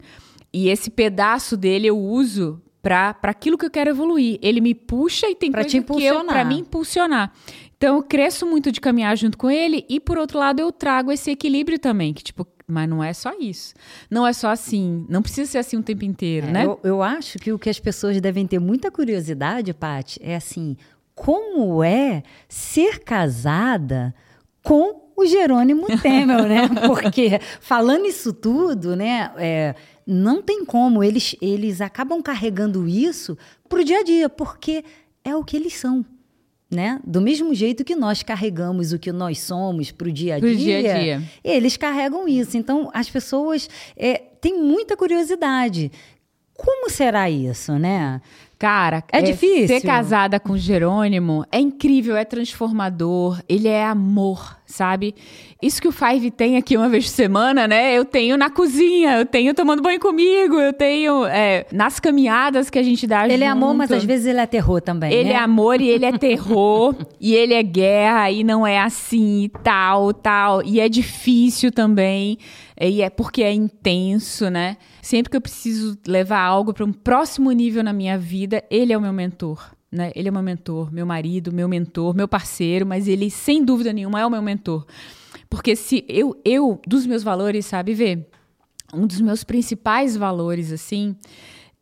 E 0.57 0.71
esse 0.71 0.89
pedaço 0.89 1.55
dele 1.55 1.87
eu 1.87 1.99
uso 1.99 2.63
para 2.83 3.15
aquilo 3.25 3.59
que 3.59 3.67
eu 3.67 3.71
quero 3.71 3.91
evoluir. 3.91 4.39
Ele 4.41 4.63
me 4.63 4.75
puxa 4.75 5.29
e 5.29 5.35
tem 5.35 5.51
Pra 5.51 5.61
coisa 5.61 5.79
te 5.79 5.85
que 5.85 6.03
eu 6.03 6.25
para 6.25 6.47
me 6.47 6.61
impulsionar. 6.61 7.31
Então 7.77 7.97
eu 7.97 8.03
cresço 8.03 8.47
muito 8.47 8.73
de 8.73 8.81
caminhar 8.81 9.15
junto 9.19 9.37
com 9.37 9.51
ele 9.51 9.85
e 9.87 10.01
por 10.01 10.17
outro 10.17 10.39
lado 10.39 10.59
eu 10.61 10.73
trago 10.73 11.13
esse 11.13 11.31
equilíbrio 11.31 11.79
também, 11.79 12.15
que 12.15 12.25
tipo, 12.25 12.47
mas 12.67 12.89
não 12.89 13.05
é 13.05 13.13
só 13.13 13.35
isso. 13.39 13.75
Não 14.11 14.27
é 14.27 14.33
só 14.33 14.49
assim, 14.49 15.05
não 15.11 15.21
precisa 15.21 15.51
ser 15.51 15.59
assim 15.59 15.77
o 15.77 15.83
tempo 15.83 16.07
inteiro, 16.07 16.47
É, 16.47 16.51
né? 16.53 16.65
eu, 16.65 16.81
eu 16.83 17.03
acho 17.03 17.39
que 17.39 17.53
o 17.53 17.59
que 17.59 17.69
as 17.69 17.79
pessoas 17.79 18.19
devem 18.19 18.47
ter 18.47 18.59
muita 18.59 18.91
curiosidade, 18.91 19.75
Paty, 19.75 20.19
é 20.23 20.37
assim, 20.37 20.75
como 21.15 21.85
é 21.85 22.23
ser 22.49 23.01
casada 23.01 24.15
com 24.63 25.03
o 25.15 25.27
Jerônimo 25.27 25.87
Temel, 26.01 26.45
né? 26.45 26.69
Porque 26.87 27.41
falando 27.61 28.07
isso 28.07 28.33
tudo, 28.33 28.97
né? 28.97 29.31
é, 29.37 29.75
não 30.07 30.41
tem 30.41 30.65
como, 30.65 31.03
eles, 31.03 31.35
eles 31.41 31.81
acabam 31.81 32.23
carregando 32.23 32.87
isso 32.87 33.37
pro 33.69 33.85
dia 33.85 34.01
a 34.01 34.05
dia, 34.05 34.29
porque 34.29 34.85
é 35.25 35.35
o 35.35 35.43
que 35.43 35.57
eles 35.57 35.75
são. 35.75 36.05
Né? 36.71 37.01
Do 37.07 37.21
mesmo 37.21 37.55
jeito 37.55 37.85
que 37.85 37.95
nós 37.95 38.23
carregamos 38.25 38.93
o 38.93 38.99
que 38.99 39.13
nós 39.13 39.39
somos 39.41 39.93
pro 39.93 40.11
dia 40.11 40.37
a 40.37 40.41
Pro 40.41 40.55
dia, 40.55 40.81
dia 40.81 40.95
a 40.95 40.99
dia. 40.99 41.23
eles 41.45 41.77
carregam 41.77 42.27
isso. 42.27 42.57
Então, 42.57 42.91
as 42.93 43.09
pessoas 43.09 43.69
é, 43.97 44.19
têm 44.41 44.61
muita 44.61 44.97
curiosidade. 44.97 45.93
Como 46.55 46.91
será 46.91 47.31
isso, 47.31 47.73
né? 47.79 48.21
Cara, 48.59 49.05
É 49.13 49.21
difícil? 49.21 49.69
Ser 49.69 49.81
casada 49.83 50.41
com 50.41 50.57
Jerônimo 50.57 51.45
é 51.53 51.61
incrível, 51.61 52.17
é 52.17 52.25
transformador, 52.25 53.41
ele 53.49 53.69
é 53.69 53.85
amor, 53.85 54.56
sabe? 54.67 55.15
Isso 55.63 55.81
que 55.81 55.89
o 55.89 55.93
Five 55.93 56.31
tem 56.31 56.57
aqui 56.57 56.77
uma 56.77 56.89
vez 56.89 57.07
por 57.07 57.13
semana, 57.13 57.67
né? 57.69 57.97
Eu 57.97 58.05
tenho 58.05 58.37
na 58.37 58.51
cozinha, 58.51 59.19
eu 59.19 59.27
tenho 59.27 59.55
tomando 59.55 59.83
banho 59.83 60.01
comigo, 60.01 60.59
eu 60.61 60.73
tenho 60.73 61.25
é, 61.25 61.67
nas 61.73 62.01
caminhadas 62.01 62.69
que 62.69 62.79
a 62.79 62.83
gente 62.83 63.07
dá 63.07 63.27
Ele 63.29 63.45
é 63.45 63.49
amor, 63.49 63.75
mas 63.75 63.89
junto. 63.89 63.99
às 63.99 64.05
vezes 64.05 64.27
ele 64.27 64.41
é 64.41 64.47
terror 64.47 64.81
também. 64.81 65.13
Ele 65.13 65.31
né? 65.31 65.35
é 65.35 65.39
amor 65.39 65.81
e 65.81 65.89
ele 65.89 66.05
é 66.05 66.19
terror, 66.19 66.95
e 67.21 67.35
ele 67.35 67.55
é 67.55 67.63
guerra, 67.63 68.31
e 68.31 68.43
não 68.43 68.67
é 68.67 68.81
assim, 68.81 69.45
e 69.45 69.49
tal, 69.49 70.13
tal. 70.13 70.63
E 70.63 70.81
é 70.81 70.89
difícil 70.89 71.71
também, 71.71 72.39
e 72.81 73.01
é 73.01 73.09
porque 73.09 73.43
é 73.43 73.53
intenso, 73.53 74.51
né? 74.51 74.77
Sempre 75.01 75.31
que 75.31 75.37
eu 75.37 75.41
preciso 75.41 75.97
levar 76.07 76.41
algo 76.41 76.75
para 76.75 76.85
um 76.85 76.93
próximo 76.93 77.53
nível 77.53 77.85
na 77.85 77.93
minha 77.93 78.19
vida, 78.19 78.65
ele 78.69 78.93
é 78.93 78.99
o 78.99 79.01
meu 79.01 79.13
mentor. 79.13 79.76
Né? 79.97 80.13
Ele 80.15 80.29
é 80.29 80.31
meu 80.31 80.43
mentor, 80.43 80.93
meu 80.93 81.07
marido, 81.07 81.53
meu 81.53 81.67
mentor, 81.69 82.15
meu 82.15 82.29
parceiro, 82.29 82.85
mas 82.87 83.09
ele, 83.09 83.31
sem 83.31 83.65
dúvida 83.65 83.93
nenhuma, 83.93 84.21
é 84.21 84.27
o 84.27 84.31
meu 84.31 84.43
mentor. 84.43 84.87
Porque 85.49 85.75
se 85.75 86.05
eu, 86.09 86.41
eu 86.45 86.81
dos 86.87 87.07
meus 87.07 87.23
valores, 87.23 87.65
sabe, 87.67 87.95
Vê? 87.95 88.27
Um 88.95 89.07
dos 89.07 89.21
meus 89.21 89.43
principais 89.43 90.17
valores, 90.17 90.71
assim, 90.71 91.17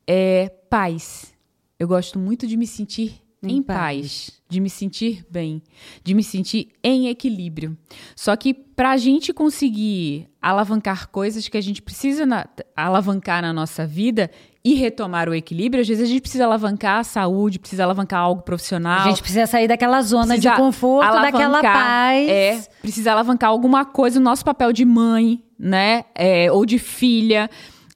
é 0.07 0.49
paz. 0.71 1.35
Eu 1.79 1.87
gosto 1.89 2.19
muito 2.19 2.47
de 2.47 2.57
me 2.57 2.67
sentir 2.67 3.21
em, 3.43 3.57
Em 3.57 3.63
paz. 3.63 4.01
paz. 4.01 4.43
de 4.49 4.61
me 4.61 4.71
sentir 4.71 5.27
bem, 5.29 5.61
de 6.03 6.15
me 6.15 6.23
sentir 6.23 6.69
em 6.83 7.09
equilíbrio. 7.09 7.77
Só 8.17 8.35
que 8.37 8.55
para 8.55 8.93
a 8.93 8.97
gente 8.97 9.33
conseguir 9.35 10.29
alavancar 10.41 11.09
coisas 11.09 11.47
que 11.49 11.57
a 11.59 11.61
gente 11.61 11.83
precisa 11.83 12.25
na- 12.25 12.49
alavancar 12.77 13.43
na 13.43 13.53
nossa 13.53 13.87
vida 13.87 14.31
e 14.65 14.75
retomar 14.75 15.29
o 15.29 15.35
equilíbrio, 15.35 15.83
às 15.83 15.89
vezes 15.89 16.03
a 16.03 16.07
gente 16.07 16.23
precisa 16.23 16.45
alavancar 16.45 17.01
a 17.01 17.05
saúde, 17.05 17.59
precisa 17.59 17.85
alavancar 17.85 18.21
algo 18.21 18.41
profissional. 18.43 19.01
A 19.01 19.11
gente 19.11 19.21
precisa 19.21 19.47
sair 19.47 19.69
daquela 19.69 20.01
zona 20.01 20.39
de 20.39 20.51
conforto, 20.57 21.13
daquela 21.21 21.61
paz. 21.61 22.29
É, 22.29 22.63
precisa 22.81 23.13
alavancar 23.13 23.51
alguma 23.51 23.85
coisa, 23.85 24.19
o 24.19 24.23
nosso 24.23 24.43
papel 24.43 24.73
de 24.73 24.87
mãe, 24.87 25.43
né? 25.59 26.05
É, 26.15 26.51
ou 26.51 26.65
de 26.65 26.79
filha. 26.79 27.51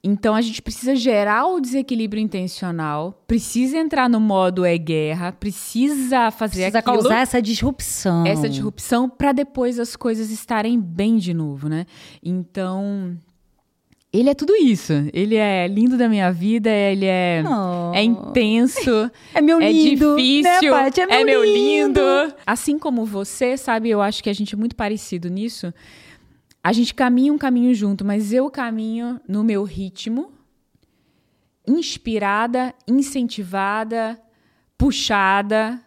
Então 0.04 0.34
a 0.34 0.40
gente 0.42 0.60
precisa 0.62 0.94
gerar 0.94 1.46
o 1.46 1.58
desequilíbrio 1.58 2.22
intencional, 2.22 3.24
precisa 3.26 3.78
entrar 3.78 4.08
no 4.08 4.20
modo 4.20 4.64
é 4.64 4.78
guerra, 4.78 5.32
precisa 5.32 6.30
fazer 6.30 6.62
Precisa 6.62 6.78
aquilo, 6.78 7.02
causar 7.02 7.20
essa 7.20 7.42
disrupção. 7.42 8.26
essa 8.26 8.48
disrupção 8.48 9.08
para 9.08 9.32
depois 9.32 9.80
as 9.80 9.96
coisas 9.96 10.30
estarem 10.30 10.78
bem 10.78 11.16
de 11.16 11.34
novo, 11.34 11.68
né? 11.68 11.84
Então 12.22 13.18
ele 14.12 14.30
é 14.30 14.34
tudo 14.34 14.54
isso. 14.56 14.92
Ele 15.12 15.36
é 15.36 15.66
lindo 15.68 15.96
da 15.98 16.08
minha 16.08 16.32
vida, 16.32 16.70
ele 16.70 17.04
é 17.04 17.42
Oh. 17.46 17.92
é 17.94 18.02
intenso, 18.02 19.10
É 19.34 19.40
meu 19.40 19.60
é 19.60 19.70
lindo, 19.70 20.16
difícil, 20.16 20.72
né, 20.72 20.84
Paty? 20.84 21.00
É 21.02 21.24
meu 21.24 21.44
lindo. 21.44 22.00
lindo. 22.00 22.34
Assim 22.46 22.78
como 22.78 23.04
você, 23.04 23.56
sabe, 23.56 23.90
eu 23.90 24.00
acho 24.00 24.22
que 24.22 24.30
a 24.30 24.32
gente 24.32 24.54
é 24.54 24.58
muito 24.58 24.74
parecido 24.76 25.28
nisso. 25.28 25.72
A 26.62 26.72
gente 26.72 26.94
caminha 26.94 27.32
um 27.32 27.38
caminho 27.38 27.74
junto, 27.74 28.04
mas 28.04 28.32
eu 28.32 28.50
caminho 28.50 29.20
no 29.28 29.44
meu 29.44 29.62
ritmo, 29.64 30.32
inspirada, 31.66 32.74
incentivada, 32.86 34.20
puxada 34.76 35.80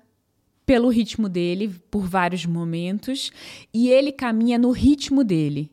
pelo 0.65 0.89
ritmo 0.89 1.27
dele 1.27 1.69
por 1.89 2.03
vários 2.07 2.45
momentos, 2.45 3.31
e 3.73 3.89
ele 3.89 4.11
caminha 4.11 4.57
no 4.57 4.71
ritmo 4.71 5.23
dele, 5.23 5.69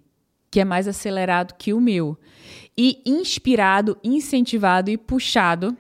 que 0.50 0.61
é 0.61 0.64
mais 0.64 0.88
acelerado 0.88 1.54
que 1.58 1.72
o 1.72 1.80
meu. 1.80 2.16
E 2.76 3.02
inspirado, 3.04 3.98
incentivado 4.02 4.90
e 4.90 4.96
puxado 4.96 5.76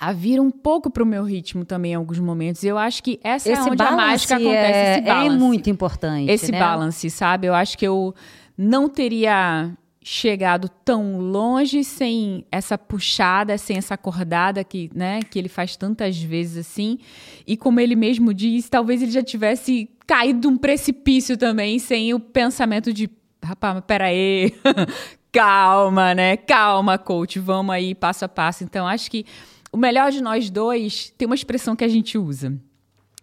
a 0.00 0.12
vir 0.12 0.40
um 0.40 0.50
pouco 0.50 0.90
para 0.90 1.02
o 1.02 1.06
meu 1.06 1.24
ritmo 1.24 1.64
também 1.64 1.92
em 1.92 1.94
alguns 1.94 2.18
momentos. 2.18 2.64
Eu 2.64 2.78
acho 2.78 3.02
que 3.02 3.20
essa 3.22 3.50
é 3.50 3.52
Esse 3.52 3.68
onde 3.68 3.82
a 3.82 3.92
mágica 3.92 4.36
acontece, 4.36 4.78
é, 4.78 4.92
esse 4.92 5.00
balance. 5.02 5.26
é 5.26 5.38
muito 5.38 5.70
importante. 5.70 6.30
Esse 6.30 6.52
né? 6.52 6.58
balance, 6.58 7.10
sabe? 7.10 7.46
Eu 7.46 7.54
acho 7.54 7.76
que 7.76 7.86
eu 7.86 8.14
não 8.56 8.88
teria 8.88 9.76
chegado 10.02 10.70
tão 10.82 11.18
longe 11.18 11.84
sem 11.84 12.46
essa 12.50 12.78
puxada, 12.78 13.58
sem 13.58 13.76
essa 13.76 13.94
acordada 13.94 14.64
que, 14.64 14.90
né, 14.94 15.20
que 15.22 15.38
ele 15.38 15.48
faz 15.48 15.76
tantas 15.76 16.20
vezes 16.20 16.66
assim. 16.66 16.98
E 17.46 17.56
como 17.56 17.78
ele 17.78 17.94
mesmo 17.94 18.32
diz, 18.32 18.68
talvez 18.68 19.02
ele 19.02 19.12
já 19.12 19.22
tivesse 19.22 19.90
caído 20.06 20.40
de 20.40 20.46
um 20.46 20.56
precipício 20.56 21.36
também 21.36 21.78
sem 21.78 22.14
o 22.14 22.18
pensamento 22.18 22.92
de, 22.92 23.10
rapaz, 23.42 23.74
mas 23.74 23.84
peraí, 23.86 24.52
calma, 25.32 26.14
né? 26.14 26.36
Calma, 26.36 26.98
coach, 26.98 27.38
vamos 27.38 27.74
aí 27.74 27.94
passo 27.94 28.24
a 28.24 28.28
passo. 28.28 28.64
Então, 28.64 28.86
acho 28.86 29.10
que 29.10 29.24
o 29.72 29.76
melhor 29.76 30.10
de 30.10 30.20
nós 30.20 30.50
dois 30.50 31.12
tem 31.16 31.26
uma 31.26 31.34
expressão 31.34 31.76
que 31.76 31.84
a 31.84 31.88
gente 31.88 32.18
usa. 32.18 32.52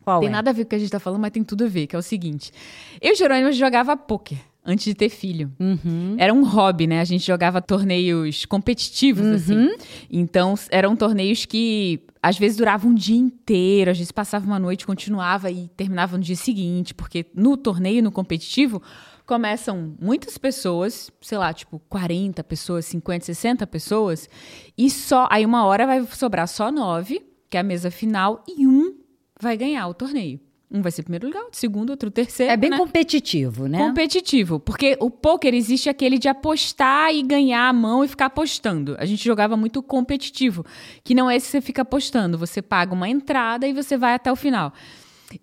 Qual 0.04 0.22
Tem 0.22 0.30
é? 0.30 0.32
nada 0.32 0.50
a 0.52 0.54
ver 0.54 0.64
com 0.64 0.68
o 0.68 0.70
que 0.70 0.76
a 0.76 0.80
gente 0.80 0.90
tá 0.92 1.00
falando, 1.00 1.20
mas 1.22 1.32
tem 1.32 1.44
tudo 1.44 1.66
a 1.66 1.68
ver, 1.68 1.86
que 1.88 1.96
é 1.96 2.00
o 2.00 2.02
seguinte. 2.02 2.52
Eu 3.02 3.12
e 3.12 3.16
Jerônimo 3.16 3.52
jogava 3.52 3.98
pôquer 3.98 4.38
antes 4.66 4.86
de 4.86 4.94
ter 4.94 5.10
filho. 5.10 5.52
Uhum. 5.60 6.16
Era 6.18 6.34
um 6.34 6.46
hobby, 6.46 6.88
né? 6.88 7.02
A 7.02 7.06
gente 7.06 7.26
jogava 7.28 7.62
torneios 7.62 8.46
competitivos, 8.46 9.26
assim. 9.26 9.70
Então, 10.10 10.54
s- 10.54 10.70
eram 10.72 10.96
torneios 10.96 11.44
que 11.46 12.00
às 12.24 12.38
vezes 12.38 12.56
duravam 12.58 12.92
um 12.92 12.96
dia 12.96 13.18
inteiro, 13.18 13.92
às 13.92 13.98
vezes 13.98 14.12
passava 14.12 14.46
uma 14.46 14.60
noite, 14.60 14.86
continuava 14.86 15.52
e 15.52 15.68
terminava 15.76 16.18
no 16.18 16.24
dia 16.24 16.36
seguinte, 16.38 16.94
porque 16.94 17.26
no 17.36 17.58
torneio, 17.58 18.02
no 18.02 18.12
competitivo, 18.12 18.82
começam 19.28 19.94
muitas 20.00 20.38
pessoas, 20.38 21.12
sei 21.22 21.38
lá, 21.38 21.54
tipo 21.54 21.80
40 21.90 22.42
pessoas, 22.46 22.86
50, 22.86 23.26
60 23.26 23.68
pessoas, 23.68 24.30
e 24.78 24.90
só 24.90 25.28
aí 25.30 25.46
uma 25.46 25.66
hora 25.66 25.86
vai 25.86 26.04
sobrar 26.08 26.48
só 26.48 26.72
nove, 26.72 27.22
que 27.50 27.58
é 27.58 27.60
a 27.60 27.64
mesa 27.64 27.92
final, 27.92 28.44
e 28.48 28.66
um 28.66 28.96
vai 29.40 29.58
ganhar 29.58 29.86
o 29.88 29.94
torneio. 29.94 30.40
Um 30.70 30.82
vai 30.82 30.92
ser 30.92 31.04
primeiro 31.04 31.28
lugar, 31.28 31.44
segundo, 31.52 31.92
outro 31.92 32.12
terceiro. 32.12 32.52
É 32.52 32.58
bem 32.58 32.70
né? 32.70 32.78
competitivo, 32.78 33.68
né? 33.68 33.78
competitivo. 33.78 34.60
Porque 34.60 34.98
o 35.00 35.10
poker 35.10 35.54
existe 35.54 35.90
aquele 35.90 36.18
de 36.18 36.28
apostar 36.28 37.14
e 37.14 37.24
ganhar 37.24 37.70
a 37.70 37.74
mão 37.74 38.04
e 38.04 38.08
ficar 38.08 38.26
apostando. 38.26 38.94
A 39.00 39.06
gente 39.06 39.24
jogava 39.24 39.56
muito 39.56 39.82
competitivo, 39.82 40.66
que 41.06 41.16
não 41.16 41.30
é 41.30 41.38
esse 41.38 41.46
que 41.46 41.52
você 41.52 41.62
fica 41.62 41.84
apostando. 41.84 42.38
Você 42.38 42.62
paga 42.62 42.94
uma 42.94 43.08
entrada 43.08 43.66
e 43.66 43.72
você 43.72 43.96
vai 43.96 44.14
até 44.14 44.30
o 44.30 44.36
final. 44.36 44.74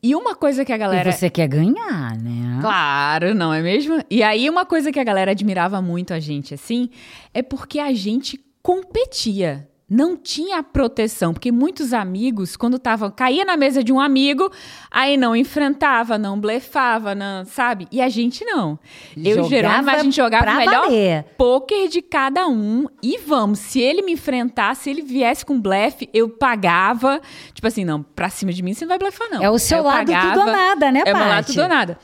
E 0.03 0.15
uma 0.15 0.35
coisa 0.35 0.65
que 0.65 0.73
a 0.73 0.77
galera. 0.77 1.11
E 1.11 1.13
você 1.13 1.29
quer 1.29 1.47
ganhar, 1.49 2.17
né? 2.17 2.59
Claro, 2.61 3.35
não 3.35 3.53
é 3.53 3.61
mesmo? 3.61 4.03
E 4.11 4.23
aí, 4.23 4.49
uma 4.49 4.65
coisa 4.65 4.91
que 4.91 4.99
a 4.99 5.05
galera 5.05 5.33
admirava 5.33 5.83
muito 5.83 6.15
a 6.15 6.21
gente, 6.21 6.55
assim, 6.55 6.89
é 7.33 7.43
porque 7.43 7.79
a 7.79 7.93
gente 7.93 8.41
competia. 8.63 9.69
Não 9.89 10.17
tinha 10.17 10.63
proteção, 10.63 11.35
porque 11.35 11.53
muitos 11.53 11.93
amigos, 11.93 12.57
quando 12.57 12.79
estavam, 12.79 13.11
caía 13.11 13.45
na 13.45 13.55
mesa 13.55 13.85
de 13.85 13.93
um 13.93 14.01
amigo, 14.01 14.51
aí 14.91 15.17
não 15.17 15.37
enfrentava, 15.37 16.17
não 16.17 16.41
blefava, 16.41 17.15
não, 17.15 17.45
sabe? 17.45 17.87
E 17.93 18.01
a 18.01 18.09
gente 18.09 18.43
não. 18.47 18.79
Eu 19.15 19.45
e 19.45 19.49
Jerônimo, 19.49 19.91
a 19.91 19.99
gente 19.99 20.17
jogava 20.17 20.51
o 20.51 20.57
melhor 20.57 20.85
valer. 20.87 21.25
poker 21.37 21.89
de 21.89 22.01
cada 22.01 22.49
um 22.49 22.87
e 23.03 23.19
vamos. 23.19 23.59
Se 23.59 23.79
ele 23.79 24.01
me 24.01 24.13
enfrentasse, 24.13 24.85
se 24.85 24.91
ele 24.91 25.03
viesse 25.03 25.45
com 25.45 25.61
blefe, 25.61 26.09
eu 26.15 26.31
pagava. 26.31 27.21
Tipo 27.53 27.67
assim, 27.67 27.85
não, 27.85 28.03
pra 28.03 28.31
cima 28.31 28.55
de 28.55 28.63
mim 28.63 28.73
você 28.73 28.87
não 28.87 28.91
vai 28.91 28.99
blefar, 28.99 29.29
não. 29.31 29.43
É 29.43 29.51
o 29.51 29.59
seu 29.59 29.79
eu 29.79 29.85
lado 29.85 30.11
tudo 30.11 30.41
ou 30.41 30.47
nada, 30.47 30.91
né, 30.91 31.03
É 31.05 31.13
o 31.13 31.17
meu 31.17 31.27
lado 31.27 31.47
tudo 31.47 31.61
ou 31.61 31.69
nada. 31.69 31.99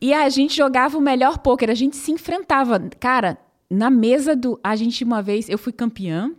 E 0.00 0.14
a 0.14 0.26
gente 0.30 0.56
jogava 0.56 0.96
o 0.96 1.00
melhor 1.02 1.38
poker, 1.38 1.68
a 1.68 1.74
gente 1.74 1.96
se 1.96 2.10
enfrentava. 2.10 2.80
Cara, 2.98 3.36
na 3.70 3.90
mesa 3.90 4.34
do. 4.34 4.58
A 4.64 4.74
gente, 4.74 5.04
uma 5.04 5.20
vez, 5.20 5.48
eu 5.48 5.58
fui 5.58 5.72
campeã. 5.72 6.32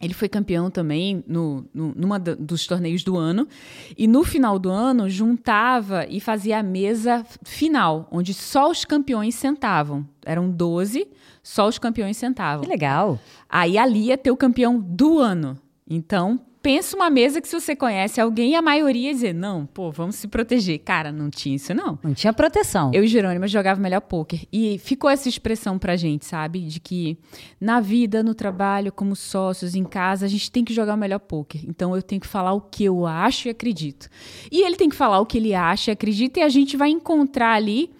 Ele 0.00 0.12
foi 0.12 0.28
campeão 0.28 0.70
também 0.70 1.24
no, 1.26 1.64
no, 1.72 1.94
numa 1.96 2.18
dos 2.18 2.66
torneios 2.66 3.02
do 3.02 3.16
ano. 3.16 3.48
E 3.96 4.06
no 4.06 4.24
final 4.24 4.58
do 4.58 4.68
ano, 4.68 5.08
juntava 5.08 6.06
e 6.06 6.20
fazia 6.20 6.58
a 6.58 6.62
mesa 6.62 7.24
final, 7.42 8.06
onde 8.10 8.34
só 8.34 8.70
os 8.70 8.84
campeões 8.84 9.34
sentavam. 9.34 10.06
Eram 10.24 10.50
12, 10.50 11.08
só 11.42 11.66
os 11.66 11.78
campeões 11.78 12.18
sentavam. 12.18 12.62
Que 12.62 12.68
legal. 12.68 13.18
Aí 13.48 13.78
ali 13.78 14.06
ia 14.06 14.18
ter 14.18 14.30
o 14.30 14.36
campeão 14.36 14.78
do 14.78 15.18
ano. 15.18 15.58
Então, 15.88 16.40
pensa 16.66 16.96
uma 16.96 17.08
mesa 17.08 17.40
que 17.40 17.46
se 17.46 17.54
você 17.54 17.76
conhece 17.76 18.20
alguém, 18.20 18.56
a 18.56 18.60
maioria 18.60 19.06
ia 19.06 19.14
dizer, 19.14 19.32
não, 19.32 19.64
pô, 19.66 19.92
vamos 19.92 20.16
se 20.16 20.26
proteger. 20.26 20.80
Cara, 20.80 21.12
não 21.12 21.30
tinha 21.30 21.54
isso, 21.54 21.72
não. 21.72 21.96
Não 22.02 22.12
tinha 22.12 22.32
proteção. 22.32 22.90
Eu 22.92 23.04
e 23.04 23.06
Jerônimo 23.06 23.46
jogava 23.46 23.80
melhor 23.80 24.00
pôquer. 24.00 24.40
E 24.52 24.76
ficou 24.78 25.08
essa 25.08 25.28
expressão 25.28 25.78
pra 25.78 25.94
gente, 25.94 26.26
sabe? 26.26 26.62
De 26.62 26.80
que 26.80 27.18
na 27.60 27.78
vida, 27.78 28.20
no 28.20 28.34
trabalho, 28.34 28.90
como 28.90 29.14
sócios, 29.14 29.76
em 29.76 29.84
casa, 29.84 30.26
a 30.26 30.28
gente 30.28 30.50
tem 30.50 30.64
que 30.64 30.74
jogar 30.74 30.94
o 30.94 30.98
melhor 30.98 31.20
pôquer. 31.20 31.60
Então 31.68 31.94
eu 31.94 32.02
tenho 32.02 32.20
que 32.20 32.26
falar 32.26 32.52
o 32.52 32.60
que 32.60 32.82
eu 32.82 33.06
acho 33.06 33.46
e 33.46 33.50
acredito. 33.52 34.08
E 34.50 34.62
ele 34.62 34.74
tem 34.74 34.88
que 34.88 34.96
falar 34.96 35.20
o 35.20 35.26
que 35.26 35.38
ele 35.38 35.54
acha 35.54 35.92
e 35.92 35.92
acredita, 35.92 36.40
e 36.40 36.42
a 36.42 36.48
gente 36.48 36.76
vai 36.76 36.90
encontrar 36.90 37.52
ali 37.52 37.92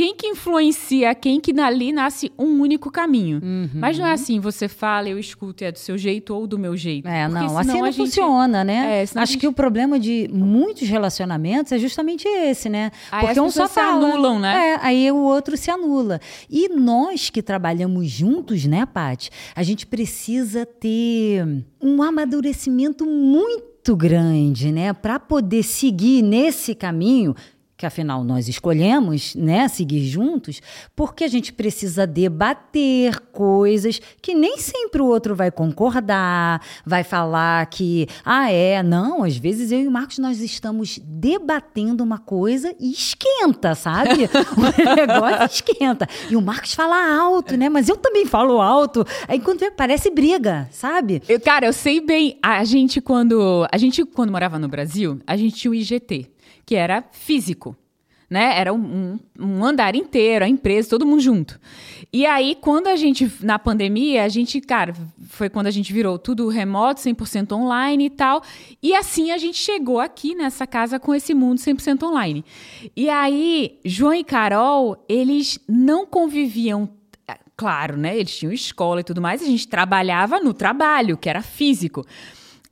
quem 0.00 0.16
que 0.16 0.28
influencia 0.28 1.14
quem 1.14 1.38
que 1.38 1.52
ali 1.60 1.92
nasce 1.92 2.32
um 2.38 2.58
único 2.62 2.90
caminho. 2.90 3.38
Uhum. 3.42 3.68
Mas 3.74 3.98
não 3.98 4.06
é 4.06 4.12
assim, 4.12 4.40
você 4.40 4.66
fala, 4.66 5.10
eu 5.10 5.18
escuto, 5.18 5.62
é 5.62 5.70
do 5.70 5.78
seu 5.78 5.98
jeito 5.98 6.34
ou 6.34 6.46
do 6.46 6.58
meu 6.58 6.74
jeito. 6.74 7.06
É, 7.06 7.28
não, 7.28 7.58
assim 7.58 7.68
não 7.68 7.84
gente... 7.84 7.96
funciona, 7.96 8.64
né? 8.64 9.02
É, 9.02 9.02
Acho 9.02 9.32
gente... 9.32 9.40
que 9.40 9.46
o 9.46 9.52
problema 9.52 10.00
de 10.00 10.26
muitos 10.32 10.88
relacionamentos 10.88 11.70
é 11.72 11.78
justamente 11.78 12.26
esse, 12.26 12.70
né? 12.70 12.90
Aí 13.12 13.26
Porque 13.26 13.40
um 13.42 13.50
só 13.50 13.66
se 13.66 13.74
fala, 13.74 14.06
anulam, 14.06 14.38
né? 14.38 14.70
É, 14.70 14.78
aí 14.80 15.12
o 15.12 15.18
outro 15.18 15.54
se 15.54 15.70
anula. 15.70 16.18
E 16.48 16.70
nós 16.70 17.28
que 17.28 17.42
trabalhamos 17.42 18.08
juntos, 18.08 18.64
né, 18.64 18.86
Paty? 18.86 19.28
A 19.54 19.62
gente 19.62 19.86
precisa 19.86 20.64
ter 20.64 21.44
um 21.78 22.02
amadurecimento 22.02 23.04
muito 23.04 23.94
grande, 23.94 24.72
né, 24.72 24.94
para 24.94 25.18
poder 25.18 25.62
seguir 25.62 26.22
nesse 26.22 26.74
caminho 26.74 27.34
que 27.80 27.86
afinal 27.86 28.22
nós 28.22 28.46
escolhemos, 28.46 29.34
né, 29.34 29.66
seguir 29.66 30.04
juntos, 30.04 30.60
porque 30.94 31.24
a 31.24 31.28
gente 31.28 31.50
precisa 31.50 32.06
debater 32.06 33.18
coisas 33.32 33.98
que 34.20 34.34
nem 34.34 34.58
sempre 34.58 35.00
o 35.00 35.06
outro 35.06 35.34
vai 35.34 35.50
concordar, 35.50 36.60
vai 36.84 37.02
falar 37.02 37.64
que, 37.70 38.06
ah, 38.22 38.52
é, 38.52 38.82
não, 38.82 39.24
às 39.24 39.38
vezes 39.38 39.72
eu 39.72 39.80
e 39.80 39.88
o 39.88 39.90
Marcos 39.90 40.18
nós 40.18 40.42
estamos 40.42 41.00
debatendo 41.02 42.04
uma 42.04 42.18
coisa 42.18 42.74
e 42.78 42.90
esquenta, 42.92 43.74
sabe? 43.74 44.28
o 44.28 44.94
negócio 44.94 45.46
esquenta. 45.46 46.06
E 46.28 46.36
o 46.36 46.42
Marcos 46.42 46.74
fala 46.74 47.18
alto, 47.18 47.56
né? 47.56 47.70
Mas 47.70 47.88
eu 47.88 47.96
também 47.96 48.26
falo 48.26 48.60
alto. 48.60 49.06
Aí 49.26 49.40
quando 49.40 49.60
vê, 49.60 49.70
parece 49.70 50.10
briga, 50.10 50.68
sabe? 50.70 51.22
Eu, 51.26 51.40
cara, 51.40 51.64
eu 51.64 51.72
sei 51.72 51.98
bem, 51.98 52.38
a 52.42 52.62
gente 52.62 53.00
quando, 53.00 53.66
a 53.72 53.78
gente 53.78 54.04
quando 54.04 54.30
morava 54.30 54.58
no 54.58 54.68
Brasil, 54.68 55.18
a 55.26 55.34
gente 55.34 55.54
tinha 55.54 55.70
o 55.70 55.74
IGT 55.74 56.30
que 56.70 56.76
era 56.76 57.02
físico. 57.10 57.76
Né? 58.30 58.56
Era 58.56 58.72
um, 58.72 59.18
um, 59.36 59.64
andar 59.64 59.96
inteiro, 59.96 60.44
a 60.44 60.48
empresa, 60.48 60.90
todo 60.90 61.04
mundo 61.04 61.20
junto. 61.20 61.58
E 62.12 62.24
aí, 62.24 62.56
quando 62.60 62.86
a 62.86 62.94
gente, 62.94 63.28
na 63.40 63.58
pandemia, 63.58 64.22
a 64.22 64.28
gente, 64.28 64.60
cara, 64.60 64.94
foi 65.26 65.48
quando 65.50 65.66
a 65.66 65.70
gente 65.72 65.92
virou 65.92 66.16
tudo 66.16 66.46
remoto, 66.46 67.00
100% 67.00 67.50
online 67.50 68.06
e 68.06 68.10
tal. 68.10 68.40
E 68.80 68.94
assim 68.94 69.32
a 69.32 69.36
gente 69.36 69.58
chegou 69.58 69.98
aqui 69.98 70.32
nessa 70.36 70.64
casa 70.64 71.00
com 71.00 71.12
esse 71.12 71.34
mundo 71.34 71.58
100% 71.58 72.04
online. 72.04 72.44
E 72.96 73.10
aí, 73.10 73.80
João 73.84 74.14
e 74.14 74.22
Carol, 74.22 75.04
eles 75.08 75.58
não 75.68 76.06
conviviam 76.06 76.88
claro, 77.56 77.96
né? 77.96 78.16
Eles 78.16 78.38
tinham 78.38 78.52
escola 78.52 79.00
e 79.00 79.04
tudo 79.04 79.20
mais, 79.20 79.42
a 79.42 79.46
gente 79.46 79.66
trabalhava 79.66 80.38
no 80.38 80.54
trabalho, 80.54 81.18
que 81.18 81.28
era 81.28 81.42
físico. 81.42 82.06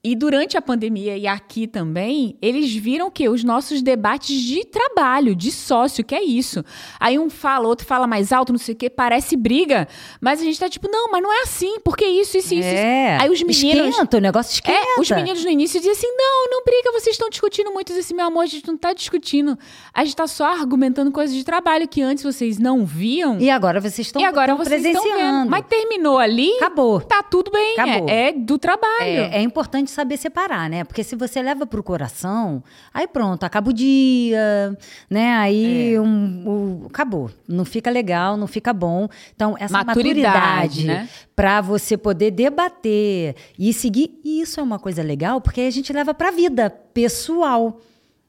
E 0.03 0.15
durante 0.15 0.57
a 0.57 0.63
pandemia 0.63 1.17
e 1.19 1.27
aqui 1.27 1.67
também, 1.67 2.37
eles 2.41 2.73
viram 2.73 3.11
que 3.11 3.29
os 3.29 3.43
nossos 3.43 3.83
debates 3.83 4.41
de 4.41 4.65
trabalho, 4.65 5.35
de 5.35 5.51
sócio, 5.51 6.05
que 6.05 6.15
é 6.15 6.23
isso. 6.23 6.65
Aí 7.01 7.19
um 7.19 7.29
fala, 7.29 7.67
outro 7.67 7.85
fala 7.85 8.07
mais 8.07 8.33
alto, 8.33 8.53
não 8.53 8.61
sei 8.61 8.75
o 8.75 8.77
quê, 8.77 8.89
parece 8.89 9.37
briga, 9.37 9.89
mas 10.21 10.41
a 10.41 10.45
gente 10.45 10.59
tá 10.59 10.69
tipo, 10.69 10.89
não, 10.89 11.11
mas 11.11 11.21
não 11.21 11.33
é 11.33 11.43
assim, 11.43 11.81
porque 11.81 12.05
isso, 12.05 12.39
isso, 12.39 12.55
isso. 12.55 12.69
É. 12.69 13.19
Aí 13.21 13.29
os 13.29 13.43
meninos. 13.43 13.89
Esquenta, 13.89 14.19
o 14.19 14.21
negócio 14.21 14.53
esquenta. 14.53 14.79
É, 14.79 15.01
os 15.01 15.11
meninos 15.11 15.45
no 15.45 15.51
início 15.51 15.81
diziam 15.81 15.93
assim: 15.93 16.07
não, 16.17 16.49
não 16.49 16.63
briga, 16.65 16.93
vocês 16.93 17.15
estão 17.15 17.29
discutindo 17.29 17.73
muito. 17.73 17.93
Assim, 17.93 18.15
meu 18.15 18.27
amor, 18.27 18.43
a 18.45 18.47
gente 18.47 18.69
não 18.69 18.77
tá 18.77 18.93
discutindo. 18.93 19.59
A 19.93 20.05
gente 20.05 20.15
tá 20.15 20.29
só 20.29 20.47
argumentando 20.47 21.11
coisas 21.11 21.35
de 21.35 21.43
trabalho 21.43 21.89
que 21.89 22.01
antes 22.01 22.23
vocês 22.23 22.57
não 22.59 22.87
viam. 22.87 23.41
E 23.41 23.51
agora 23.51 23.81
vocês 23.81 24.07
estão 24.07 24.23
E 24.23 24.25
agora 24.25 24.55
vocês 24.55 24.81
presenciando. 24.81 25.09
estão 25.09 25.41
vendo. 25.41 25.51
Mas 25.51 25.65
terminou 25.67 26.19
ali. 26.19 26.53
Acabou. 26.59 27.01
Tá 27.01 27.21
tudo 27.21 27.51
bem. 27.51 27.73
Acabou. 27.73 28.09
É, 28.09 28.29
é 28.29 28.33
do 28.33 28.59
trabalho. 28.59 29.01
É, 29.01 29.39
é 29.39 29.43
importante 29.43 29.88
importante 29.89 29.91
saber 29.91 30.17
separar, 30.17 30.69
né? 30.69 30.85
Porque 30.85 31.03
se 31.03 31.17
você 31.17 31.43
leva 31.43 31.67
para 31.67 31.81
o 31.81 31.83
coração, 31.83 32.63
aí 32.93 33.09
pronto, 33.09 33.45
acaba 33.45 33.71
o 33.71 33.73
dia, 33.73 34.77
né? 35.09 35.37
Aí 35.37 35.95
é. 35.95 36.01
um, 36.01 36.05
um, 36.05 36.87
acabou. 36.87 37.31
Não 37.49 37.65
fica 37.65 37.91
legal, 37.91 38.37
não 38.37 38.47
fica 38.47 38.73
bom. 38.73 39.09
Então, 39.35 39.57
essa 39.59 39.85
maturidade, 39.85 40.27
maturidade 40.27 40.87
né? 40.87 41.09
para 41.35 41.61
você 41.61 41.97
poder 41.97 42.31
debater 42.31 43.35
e 43.59 43.73
seguir, 43.73 44.21
isso 44.25 44.61
é 44.61 44.63
uma 44.63 44.79
coisa 44.79 45.03
legal, 45.03 45.41
porque 45.41 45.63
a 45.63 45.71
gente 45.71 45.93
leva 45.93 46.13
para 46.13 46.29
a 46.29 46.33
vida 46.33 46.71
pessoal 46.93 47.81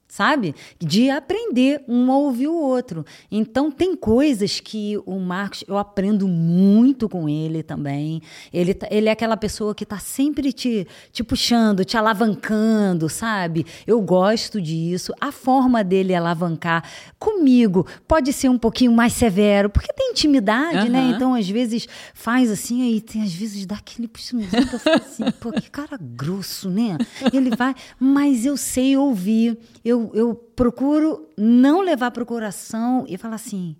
sabe? 0.10 0.56
De 0.80 1.10
aprender 1.10 1.84
um 1.88 2.12
a 2.12 2.18
ouvir 2.18 2.48
o 2.48 2.56
outro. 2.56 3.06
Então, 3.32 3.70
tem 3.70 3.96
coisas 3.96 4.60
que 4.60 4.98
o 5.06 5.20
Marcos, 5.20 5.64
eu 5.68 5.78
aprendo 5.78 6.28
muito 6.28 7.08
com 7.08 7.30
ele 7.30 7.62
também. 7.62 8.20
Ele, 8.52 8.74
tá, 8.74 8.88
ele 8.90 9.08
é 9.08 9.12
aquela 9.12 9.38
pessoa 9.38 9.76
que 9.76 9.84
está 9.84 10.00
sempre 10.00 10.52
te, 10.52 10.88
te 11.12 11.24
puxando, 11.24 11.86
te 11.86 11.96
alavancando, 11.96 13.08
sabe? 13.08 13.66
Eu 13.86 14.02
gosto 14.02 14.60
disso. 14.60 15.14
A 15.22 15.32
forma 15.32 15.84
dele 15.84 16.16
alavancar 16.16 16.84
comigo 17.20 17.86
pode 18.08 18.34
ser 18.34 18.50
um 18.50 18.58
pouquinho 18.58 18.92
mais 18.92 19.14
severo, 19.14 19.70
porque 19.70 19.94
tem 19.94 20.10
intimidade, 20.10 20.88
uhum. 20.88 20.92
né? 20.92 21.12
Então, 21.16 21.36
às 21.36 21.48
vezes, 21.48 21.88
faz 22.16 22.50
assim, 22.50 22.82
aí 22.82 23.00
tem, 23.00 23.22
às 23.22 23.34
vezes 23.34 23.66
dá 23.68 23.76
aquele 23.76 24.08
puxãozinho 24.08 24.68
que 24.68 24.74
eu 24.74 24.80
falo 24.80 24.96
assim, 24.96 25.32
pô, 25.40 25.52
que 25.52 25.70
cara 25.70 26.00
grosso, 26.02 26.68
né? 26.68 26.98
Ele 27.32 27.56
vai, 27.56 27.76
mas 28.00 28.44
eu 28.44 28.58
sei 28.58 28.98
ouvir, 28.98 29.56
eu 29.86 29.99
eu, 30.00 30.12
eu 30.14 30.36
procuro 30.36 31.28
não 31.38 31.82
levar 31.82 32.12
para 32.12 32.24
o 32.24 32.26
coração 32.26 33.06
e 33.08 33.18
falar 33.18 33.36
assim, 33.36 33.76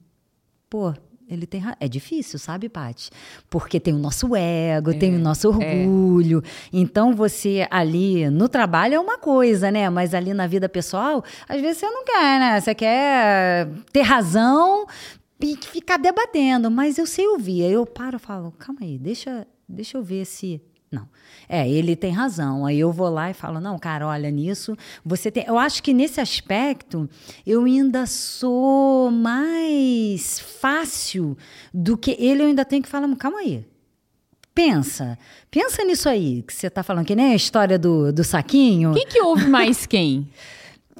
pô, 0.70 0.94
ele 1.30 1.46
tem 1.46 1.64
é 1.80 1.88
difícil, 1.88 2.40
sabe, 2.40 2.68
Pati? 2.68 3.12
Porque 3.50 3.80
tem 3.80 3.94
o 3.94 4.00
nosso 4.00 4.36
ego, 4.36 4.92
é, 4.92 4.94
tem 4.96 5.16
o 5.16 5.20
nosso 5.20 5.48
é. 5.48 5.50
orgulho. 5.50 6.44
É. 6.44 6.50
Então 6.74 7.14
você 7.14 7.68
ali 7.70 8.30
no 8.30 8.50
trabalho 8.50 8.96
é 8.96 9.00
uma 9.00 9.20
coisa, 9.20 9.70
né? 9.70 9.90
Mas 9.90 10.16
ali 10.16 10.34
na 10.34 10.48
vida 10.48 10.68
pessoal, 10.68 11.24
às 11.48 11.62
vezes 11.62 11.78
você 11.78 11.86
não 11.86 12.04
quer, 12.04 12.40
né? 12.40 12.60
Você 12.60 12.74
quer 12.74 13.70
ter 13.94 14.02
razão 14.02 14.88
e 15.40 15.56
ficar 15.56 15.98
debatendo. 15.98 16.72
Mas 16.72 16.98
eu 16.98 17.06
sei 17.06 17.28
ouvir. 17.28 17.64
Aí 17.64 17.74
eu 17.74 17.86
paro 17.86 18.18
e 18.18 18.20
falo, 18.20 18.52
calma 18.58 18.82
aí, 18.82 18.98
deixa, 18.98 19.46
deixa 19.68 19.98
eu 20.00 20.04
ver 20.04 20.26
se 20.26 20.60
não. 20.92 21.08
É, 21.48 21.68
ele 21.68 21.96
tem 21.96 22.12
razão. 22.12 22.66
Aí 22.66 22.80
eu 22.80 22.92
vou 22.92 23.10
lá 23.10 23.30
e 23.30 23.34
falo: 23.34 23.60
não, 23.60 23.78
cara, 23.80 24.08
olha 24.08 24.30
nisso. 24.30 24.78
Você 25.04 25.32
tem. 25.32 25.44
Eu 25.48 25.58
acho 25.58 25.82
que 25.82 25.94
nesse 25.94 26.22
aspecto 26.22 27.10
eu 27.46 27.64
ainda 27.64 28.06
sou 28.06 29.10
mais 29.10 30.40
fácil 30.40 31.38
do 31.74 31.98
que 31.98 32.16
ele. 32.20 32.44
Eu 32.44 32.48
ainda 32.48 32.64
tenho 32.66 32.84
que 32.84 32.90
falar: 32.90 33.14
calma 33.16 33.40
aí. 33.40 33.66
Pensa, 34.54 35.18
pensa 35.50 35.86
nisso 35.86 36.10
aí 36.10 36.44
que 36.44 36.54
você 36.54 36.68
está 36.68 36.84
falando, 36.84 37.06
que 37.06 37.16
nem 37.16 37.32
a 37.32 37.36
história 37.36 37.80
do, 37.80 38.12
do 38.12 38.24
saquinho. 38.24 38.94
Quem 38.94 39.08
que 39.08 39.22
ouve 39.22 39.48
mais 39.48 39.86
quem? 39.88 40.28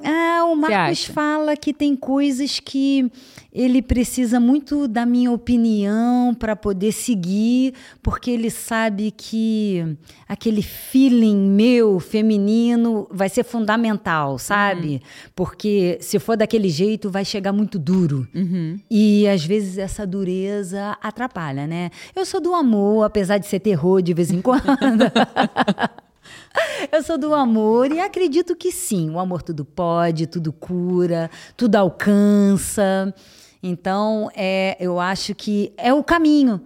Ah, 0.04 0.44
o 0.44 0.56
Marcos 0.56 1.04
fala 1.04 1.56
que 1.56 1.72
tem 1.72 1.94
coisas 1.96 2.60
que 2.60 3.10
ele 3.52 3.82
precisa 3.82 4.38
muito 4.38 4.86
da 4.86 5.04
minha 5.04 5.32
opinião 5.32 6.34
para 6.34 6.54
poder 6.54 6.92
seguir, 6.92 7.74
porque 8.02 8.30
ele 8.30 8.50
sabe 8.50 9.10
que 9.10 9.96
aquele 10.28 10.62
feeling 10.62 11.36
meu 11.36 11.98
feminino 11.98 13.08
vai 13.10 13.28
ser 13.28 13.42
fundamental, 13.42 14.38
sabe? 14.38 14.94
Uhum. 14.94 15.00
Porque 15.34 15.98
se 16.00 16.18
for 16.18 16.36
daquele 16.36 16.68
jeito, 16.68 17.10
vai 17.10 17.24
chegar 17.24 17.52
muito 17.52 17.78
duro. 17.78 18.26
Uhum. 18.34 18.78
E 18.90 19.26
às 19.26 19.44
vezes 19.44 19.78
essa 19.78 20.06
dureza 20.06 20.96
atrapalha, 21.02 21.66
né? 21.66 21.90
Eu 22.14 22.24
sou 22.24 22.40
do 22.40 22.54
amor, 22.54 23.04
apesar 23.04 23.38
de 23.38 23.46
ser 23.46 23.60
terror 23.60 24.00
de 24.00 24.14
vez 24.14 24.30
em 24.30 24.40
quando. 24.40 24.60
Eu 26.92 27.02
sou 27.02 27.18
do 27.18 27.34
amor 27.34 27.92
e 27.92 28.00
acredito 28.00 28.56
que 28.56 28.72
sim, 28.72 29.10
o 29.10 29.18
amor 29.18 29.42
tudo 29.42 29.64
pode, 29.64 30.26
tudo 30.26 30.52
cura, 30.52 31.30
tudo 31.56 31.76
alcança. 31.76 33.14
Então, 33.62 34.30
é, 34.34 34.76
eu 34.80 34.98
acho 34.98 35.34
que 35.34 35.72
é 35.76 35.92
o 35.92 36.02
caminho. 36.02 36.60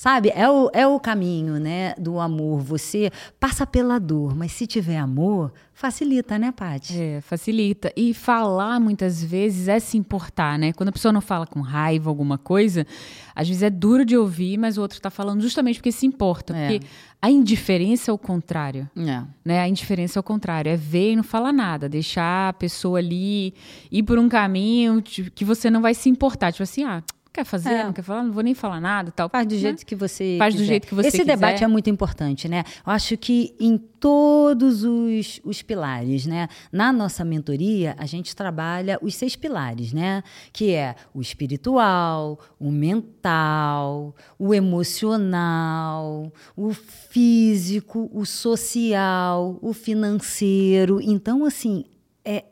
Sabe? 0.00 0.32
É 0.34 0.48
o, 0.48 0.70
é 0.72 0.86
o 0.86 0.98
caminho, 0.98 1.60
né, 1.60 1.92
do 1.98 2.18
amor. 2.18 2.60
Você 2.60 3.10
passa 3.38 3.66
pela 3.66 3.98
dor, 3.98 4.34
mas 4.34 4.50
se 4.50 4.66
tiver 4.66 4.96
amor, 4.96 5.52
facilita, 5.74 6.38
né, 6.38 6.50
Paty? 6.52 6.98
É, 6.98 7.20
facilita. 7.20 7.92
E 7.94 8.14
falar 8.14 8.80
muitas 8.80 9.22
vezes 9.22 9.68
é 9.68 9.78
se 9.78 9.98
importar, 9.98 10.58
né? 10.58 10.72
Quando 10.72 10.88
a 10.88 10.92
pessoa 10.92 11.12
não 11.12 11.20
fala 11.20 11.46
com 11.46 11.60
raiva 11.60 12.08
alguma 12.08 12.38
coisa, 12.38 12.86
às 13.34 13.46
vezes 13.46 13.62
é 13.62 13.68
duro 13.68 14.02
de 14.02 14.16
ouvir, 14.16 14.56
mas 14.56 14.78
o 14.78 14.80
outro 14.80 14.96
está 14.96 15.10
falando 15.10 15.42
justamente 15.42 15.76
porque 15.76 15.92
se 15.92 16.06
importa. 16.06 16.56
É. 16.56 16.70
Porque 16.70 16.86
a 17.20 17.30
indiferença 17.30 18.10
é 18.10 18.14
o 18.14 18.16
contrário. 18.16 18.88
É. 18.96 19.22
Né? 19.44 19.60
A 19.60 19.68
indiferença 19.68 20.18
é 20.18 20.20
o 20.20 20.22
contrário. 20.22 20.70
É 20.70 20.78
ver 20.78 21.12
e 21.12 21.16
não 21.16 21.22
falar 21.22 21.52
nada. 21.52 21.90
Deixar 21.90 22.48
a 22.48 22.52
pessoa 22.54 23.00
ali 23.00 23.52
ir 23.92 24.02
por 24.04 24.18
um 24.18 24.30
caminho 24.30 25.02
que 25.02 25.44
você 25.44 25.68
não 25.68 25.82
vai 25.82 25.92
se 25.92 26.08
importar. 26.08 26.52
Tipo 26.52 26.62
assim, 26.62 26.84
ah 26.84 27.02
quer 27.32 27.44
fazer, 27.44 27.70
É. 27.70 27.84
não 27.84 27.92
quer 27.92 28.02
falar, 28.02 28.24
não 28.24 28.32
vou 28.32 28.42
nem 28.42 28.54
falar 28.54 28.80
nada, 28.80 29.12
tal. 29.12 29.28
Faz 29.28 29.46
do 29.46 29.54
né? 29.54 29.60
jeito 29.60 29.86
que 29.86 29.94
você 29.94 30.36
Faz 30.38 30.52
do 30.54 30.58
quiser. 30.58 30.68
jeito 30.68 30.86
que 30.88 30.94
você 30.94 31.08
Esse 31.08 31.18
quiser. 31.18 31.36
debate 31.36 31.62
é 31.62 31.66
muito 31.68 31.88
importante, 31.88 32.48
né? 32.48 32.64
Eu 32.84 32.92
acho 32.92 33.16
que 33.16 33.54
em 33.60 33.78
todos 33.78 34.82
os, 34.82 35.40
os 35.44 35.62
pilares, 35.62 36.26
né? 36.26 36.48
Na 36.72 36.92
nossa 36.92 37.24
mentoria, 37.24 37.94
a 37.98 38.04
gente 38.06 38.34
trabalha 38.34 38.98
os 39.00 39.14
seis 39.14 39.36
pilares, 39.36 39.92
né? 39.92 40.22
Que 40.52 40.72
é 40.72 40.96
o 41.14 41.20
espiritual, 41.20 42.38
o 42.58 42.70
mental, 42.70 44.14
o 44.38 44.52
emocional, 44.54 46.32
o 46.56 46.72
físico, 46.72 48.10
o 48.12 48.24
social, 48.26 49.58
o 49.62 49.72
financeiro. 49.72 51.00
Então, 51.00 51.44
assim, 51.44 51.84
é, 52.24 52.44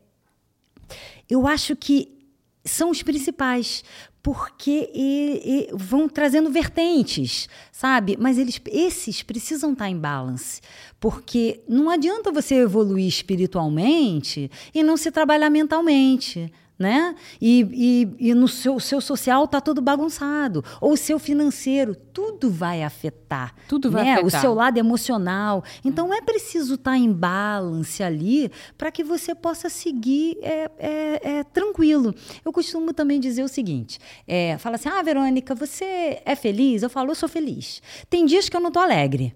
eu 1.29 1.47
acho 1.47 1.75
que 1.77 2.17
são 2.65 2.91
os 2.91 3.03
principais, 3.03 3.83
porque 4.23 4.91
e- 4.95 5.43
e 5.45 5.69
vão 5.73 6.09
trazendo 6.09 6.51
vertentes, 6.51 7.49
sabe? 7.73 8.17
Mas 8.19 8.37
eles, 8.39 8.61
esses 8.71 9.23
precisam 9.23 9.73
estar 9.73 9.89
em 9.89 9.97
balance, 9.97 10.61
porque 11.01 11.61
não 11.69 11.89
adianta 11.89 12.31
você 12.33 12.57
evoluir 12.57 13.07
espiritualmente 13.07 14.51
e 14.75 14.83
não 14.83 14.97
se 14.97 15.11
trabalhar 15.11 15.51
mentalmente. 15.51 16.53
Né? 16.79 17.17
E, 17.41 18.09
e, 18.21 18.29
e 18.31 18.35
no 18.35 18.47
seu, 18.47 18.79
seu 18.79 19.01
social 19.01 19.49
tá 19.49 19.61
todo 19.61 19.83
bagunçado. 19.83 20.65
Ou 20.81 20.93
o 20.93 20.97
seu 20.97 21.19
financeiro, 21.19 21.95
tudo 21.95 22.51
vai 22.51 22.85
afetar. 22.85 23.53
Tudo 23.67 23.91
vai 23.91 24.05
né? 24.05 24.13
afetar. 24.13 24.27
O 24.27 24.31
seu 24.31 24.55
lado 24.55 24.79
emocional. 24.79 25.65
Então 25.85 26.15
é 26.15 26.21
preciso 26.21 26.75
estar 26.75 26.97
em 26.97 27.13
balance 27.13 28.01
ali 28.03 28.51
para 28.77 28.93
que 28.93 29.03
você 29.03 29.35
possa 29.35 29.69
seguir 29.69 30.39
é, 30.41 30.71
é, 30.79 31.21
é, 31.39 31.45
tranquilo. 31.45 32.15
Eu 32.45 32.53
costumo 32.53 32.93
também 32.93 33.19
dizer 33.19 33.43
o 33.43 33.49
seguinte: 33.49 33.99
é, 34.27 34.57
fala 34.59 34.77
assim, 34.77 34.89
ah, 34.89 35.03
Verônica, 35.03 35.57
você 35.57 36.23
é 36.25 36.37
feliz? 36.37 36.83
Eu 36.85 36.91
falo, 36.91 37.11
eu 37.11 37.17
sou 37.17 37.29
feliz. 37.29 37.83
Tem 38.09 38.25
dias 38.25 38.49
que 38.49 38.57
eu 38.57 38.61
não 38.61 38.71
tô 38.71 38.79
alegre. 38.79 39.35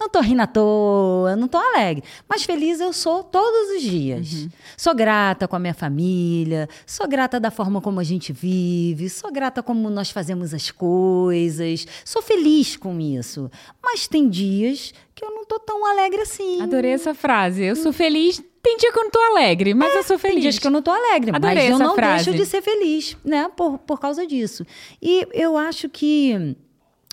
Não 0.00 0.08
tô 0.08 0.20
rindo 0.20 0.40
à 0.40 0.46
toa, 0.46 1.36
não 1.36 1.46
tô 1.46 1.58
alegre. 1.58 2.02
Mas 2.26 2.42
feliz 2.42 2.80
eu 2.80 2.90
sou 2.90 3.22
todos 3.22 3.76
os 3.76 3.82
dias. 3.82 4.48
Sou 4.74 4.94
grata 4.94 5.46
com 5.46 5.54
a 5.54 5.58
minha 5.58 5.74
família, 5.74 6.66
sou 6.86 7.06
grata 7.06 7.38
da 7.38 7.50
forma 7.50 7.82
como 7.82 8.00
a 8.00 8.02
gente 8.02 8.32
vive, 8.32 9.10
sou 9.10 9.30
grata 9.30 9.62
como 9.62 9.90
nós 9.90 10.10
fazemos 10.10 10.54
as 10.54 10.70
coisas, 10.70 11.86
sou 12.02 12.22
feliz 12.22 12.78
com 12.78 12.98
isso. 12.98 13.50
Mas 13.82 14.08
tem 14.08 14.26
dias 14.26 14.94
que 15.14 15.22
eu 15.22 15.30
não 15.32 15.44
tô 15.44 15.58
tão 15.60 15.84
alegre 15.84 16.22
assim. 16.22 16.62
Adorei 16.62 16.92
essa 16.92 17.12
frase. 17.12 17.62
Eu 17.62 17.76
sou 17.76 17.92
feliz. 17.92 18.42
Tem 18.62 18.78
dia 18.78 18.90
que 18.90 18.98
eu 18.98 19.04
não 19.04 19.10
tô 19.10 19.20
alegre, 19.20 19.74
mas 19.74 19.94
eu 19.94 20.02
sou 20.02 20.18
feliz. 20.18 20.34
Tem 20.34 20.42
dias 20.42 20.58
que 20.58 20.66
eu 20.66 20.70
não 20.70 20.80
tô 20.80 20.90
alegre, 20.90 21.30
Adorei 21.34 21.70
mas 21.70 21.70
eu 21.72 21.78
não 21.78 21.94
frase. 21.94 22.24
deixo 22.24 22.38
de 22.38 22.46
ser 22.48 22.62
feliz, 22.62 23.18
né? 23.22 23.50
Por, 23.54 23.78
por 23.78 24.00
causa 24.00 24.26
disso. 24.26 24.66
E 25.00 25.26
eu 25.32 25.58
acho 25.58 25.90
que 25.90 26.56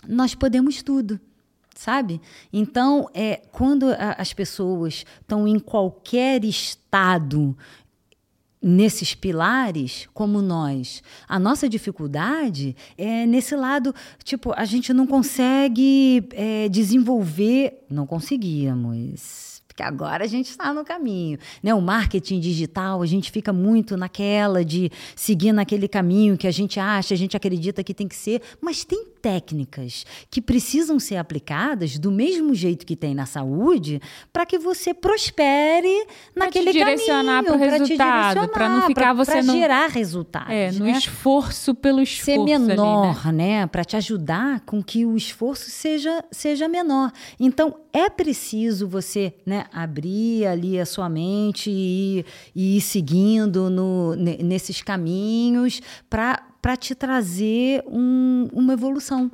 nós 0.08 0.34
podemos 0.34 0.82
tudo. 0.82 1.20
Sabe? 1.78 2.20
Então, 2.52 3.08
é, 3.14 3.40
quando 3.52 3.92
a- 3.92 4.16
as 4.18 4.34
pessoas 4.34 5.06
estão 5.22 5.48
em 5.48 5.60
qualquer 5.60 6.44
estado 6.44 7.56
nesses 8.60 9.14
pilares, 9.14 10.10
como 10.12 10.42
nós, 10.42 11.04
a 11.28 11.38
nossa 11.38 11.70
dificuldade 11.70 12.76
é 12.98 13.28
nesse 13.28 13.56
lado, 13.56 13.94
tipo, 14.24 14.52
a 14.58 14.66
gente 14.66 14.92
não 14.92 15.06
consegue 15.06 16.28
é, 16.32 16.68
desenvolver, 16.68 17.86
não 17.88 18.08
conseguíamos. 18.08 19.62
Porque 19.68 19.84
agora 19.84 20.24
a 20.24 20.28
gente 20.28 20.50
está 20.50 20.74
no 20.74 20.84
caminho. 20.84 21.38
Né? 21.62 21.72
O 21.72 21.80
marketing 21.80 22.40
digital, 22.40 23.04
a 23.04 23.06
gente 23.06 23.30
fica 23.30 23.54
muito 23.54 23.96
naquela 23.96 24.66
de 24.66 24.92
seguir 25.16 25.52
naquele 25.54 25.88
caminho 25.88 26.36
que 26.36 26.48
a 26.48 26.52
gente 26.52 26.80
acha, 26.80 27.14
a 27.14 27.18
gente 27.18 27.38
acredita 27.38 27.84
que 27.84 27.94
tem 27.94 28.08
que 28.08 28.16
ser, 28.16 28.42
mas 28.60 28.84
tem 28.84 29.06
técnicas 29.22 30.06
que 30.30 30.42
precisam 30.42 31.00
ser 31.00 31.18
aplicadas 31.18 31.98
do 32.00 32.12
mesmo 32.12 32.54
jeito 32.56 32.86
que 32.86 32.96
tem 32.96 33.14
na 33.16 33.26
saúde 33.26 34.02
para 34.32 34.46
que 34.46 34.58
você 34.58 34.94
prospere 34.94 36.06
Pra 36.34 36.50
te 36.50 36.60
naquele 36.60 36.72
direcionar 36.72 37.44
caminho, 37.44 37.66
te 37.66 37.70
resultado, 37.72 38.48
pra 38.50 38.70
não 38.70 38.82
ficar 38.88 39.02
pra- 39.02 39.14
você 39.14 39.32
pra 39.32 39.44
não- 39.44 39.56
gerar 39.56 39.88
resultados. 39.90 40.50
É, 40.52 40.72
no 40.72 40.86
né? 40.86 40.92
esforço 40.92 41.74
pelo 41.76 42.02
esforço. 42.02 42.26
ser 42.26 42.38
ali, 42.40 42.68
né? 42.68 42.76
menor, 42.76 43.34
né, 43.34 43.68
para 43.68 43.84
te 43.84 43.96
ajudar 43.96 44.62
com 44.62 44.82
que 44.84 45.06
o 45.06 45.16
esforço 45.18 45.70
seja 45.70 46.24
seja 46.32 46.68
menor. 46.68 47.12
Então 47.40 47.76
é 47.94 48.10
preciso 48.10 48.88
você, 48.88 49.34
né, 49.46 49.66
abrir 49.74 50.46
ali 50.46 50.80
a 50.80 50.86
sua 50.86 51.10
mente 51.10 51.70
e, 51.72 52.24
e 52.56 52.78
ir 52.78 52.82
seguindo 52.82 53.70
no, 53.70 54.16
ne- 54.16 54.38
nesses 54.44 54.82
caminhos 54.82 55.82
para 56.10 56.44
para 56.68 56.76
te 56.76 56.94
trazer 56.94 57.82
um- 57.88 58.50
uma 58.52 58.74
evolução. 58.74 59.32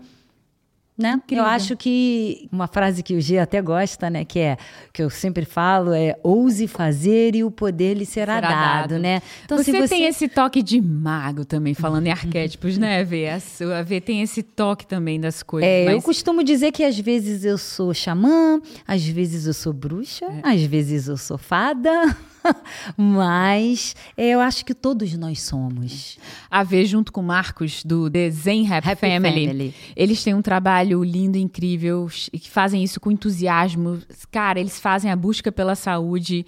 Né? 0.96 1.14
Incrível. 1.14 1.44
Eu 1.44 1.50
acho 1.50 1.76
que 1.76 2.48
uma 2.52 2.68
frase 2.68 3.02
que 3.02 3.16
o 3.16 3.20
G 3.20 3.40
até 3.40 3.60
gosta, 3.60 4.08
né, 4.12 4.24
que 4.24 4.38
é 4.38 4.56
que 4.94 5.02
eu 5.02 5.10
sempre 5.10 5.44
falo 5.44 5.92
é 5.94 6.16
ouse 6.22 6.68
fazer 6.68 7.36
e 7.36 7.44
o 7.44 7.50
poder 7.50 7.96
lhe 7.96 8.06
será, 8.06 8.36
Será 8.36 8.48
dado, 8.50 8.90
dado. 8.92 9.02
né? 9.02 9.20
você, 9.50 9.88
tem 9.88 10.06
esse 10.06 10.28
toque 10.30 10.62
de 10.62 10.80
mago 10.80 11.44
também, 11.44 11.74
falando 11.74 12.06
em 12.06 12.12
arquétipos, 12.12 12.78
né, 12.78 13.04
Vê? 13.04 13.28
A 13.30 13.40
sua 13.40 13.82
Vê 13.82 14.00
tem 14.00 14.22
esse 14.22 14.44
toque 14.44 14.86
também 14.86 15.20
das 15.20 15.42
coisas. 15.42 15.68
É, 15.68 15.88
eu 15.88 15.96
mas- 15.96 16.04
costumo 16.04 16.44
dizer 16.44 16.72
que 16.72 16.84
às 16.84 17.00
vezes 17.00 17.44
eu 17.44 17.58
sou 17.58 17.92
xamã, 17.96 18.62
às 18.86 19.04
vezes 19.04 19.48
eu 19.48 19.54
sou 19.56 19.74
bruxa, 19.74 20.26
É. 20.26 20.42
às 20.54 20.62
vezes 20.62 21.08
eu 21.08 21.18
sou 21.18 21.40
fada, 21.40 22.16
mas 22.98 23.96
é, 24.18 24.30
eu 24.30 24.40
acho 24.40 24.66
que 24.66 24.74
todos 24.74 25.16
nós 25.18 25.42
somos. 25.42 26.18
a 26.50 26.64
ver 26.64 26.86
junto 26.86 27.12
com 27.12 27.22
o 27.22 27.24
Marcos 27.24 27.84
do 27.84 28.10
The 28.10 28.30
Zen 28.30 28.64
Rap, 28.64 28.88
Happy 28.88 29.02
Family. 29.02 29.48
Family. 29.48 29.76
Eles 29.96 30.24
têm 30.24 30.34
um 30.34 30.42
trabalho 30.42 31.04
lindo, 31.04 31.38
incrível, 31.38 32.10
e 32.32 32.40
que 32.40 32.50
fazem 32.50 32.84
isso 32.84 33.00
com 33.00 33.12
entusiasmo. 33.12 34.00
Cara, 34.32 34.60
eles 34.60 34.80
fazem 34.80 35.12
a 35.12 35.16
busca 35.16 35.52
pela 35.52 35.76
saúde 35.76 36.46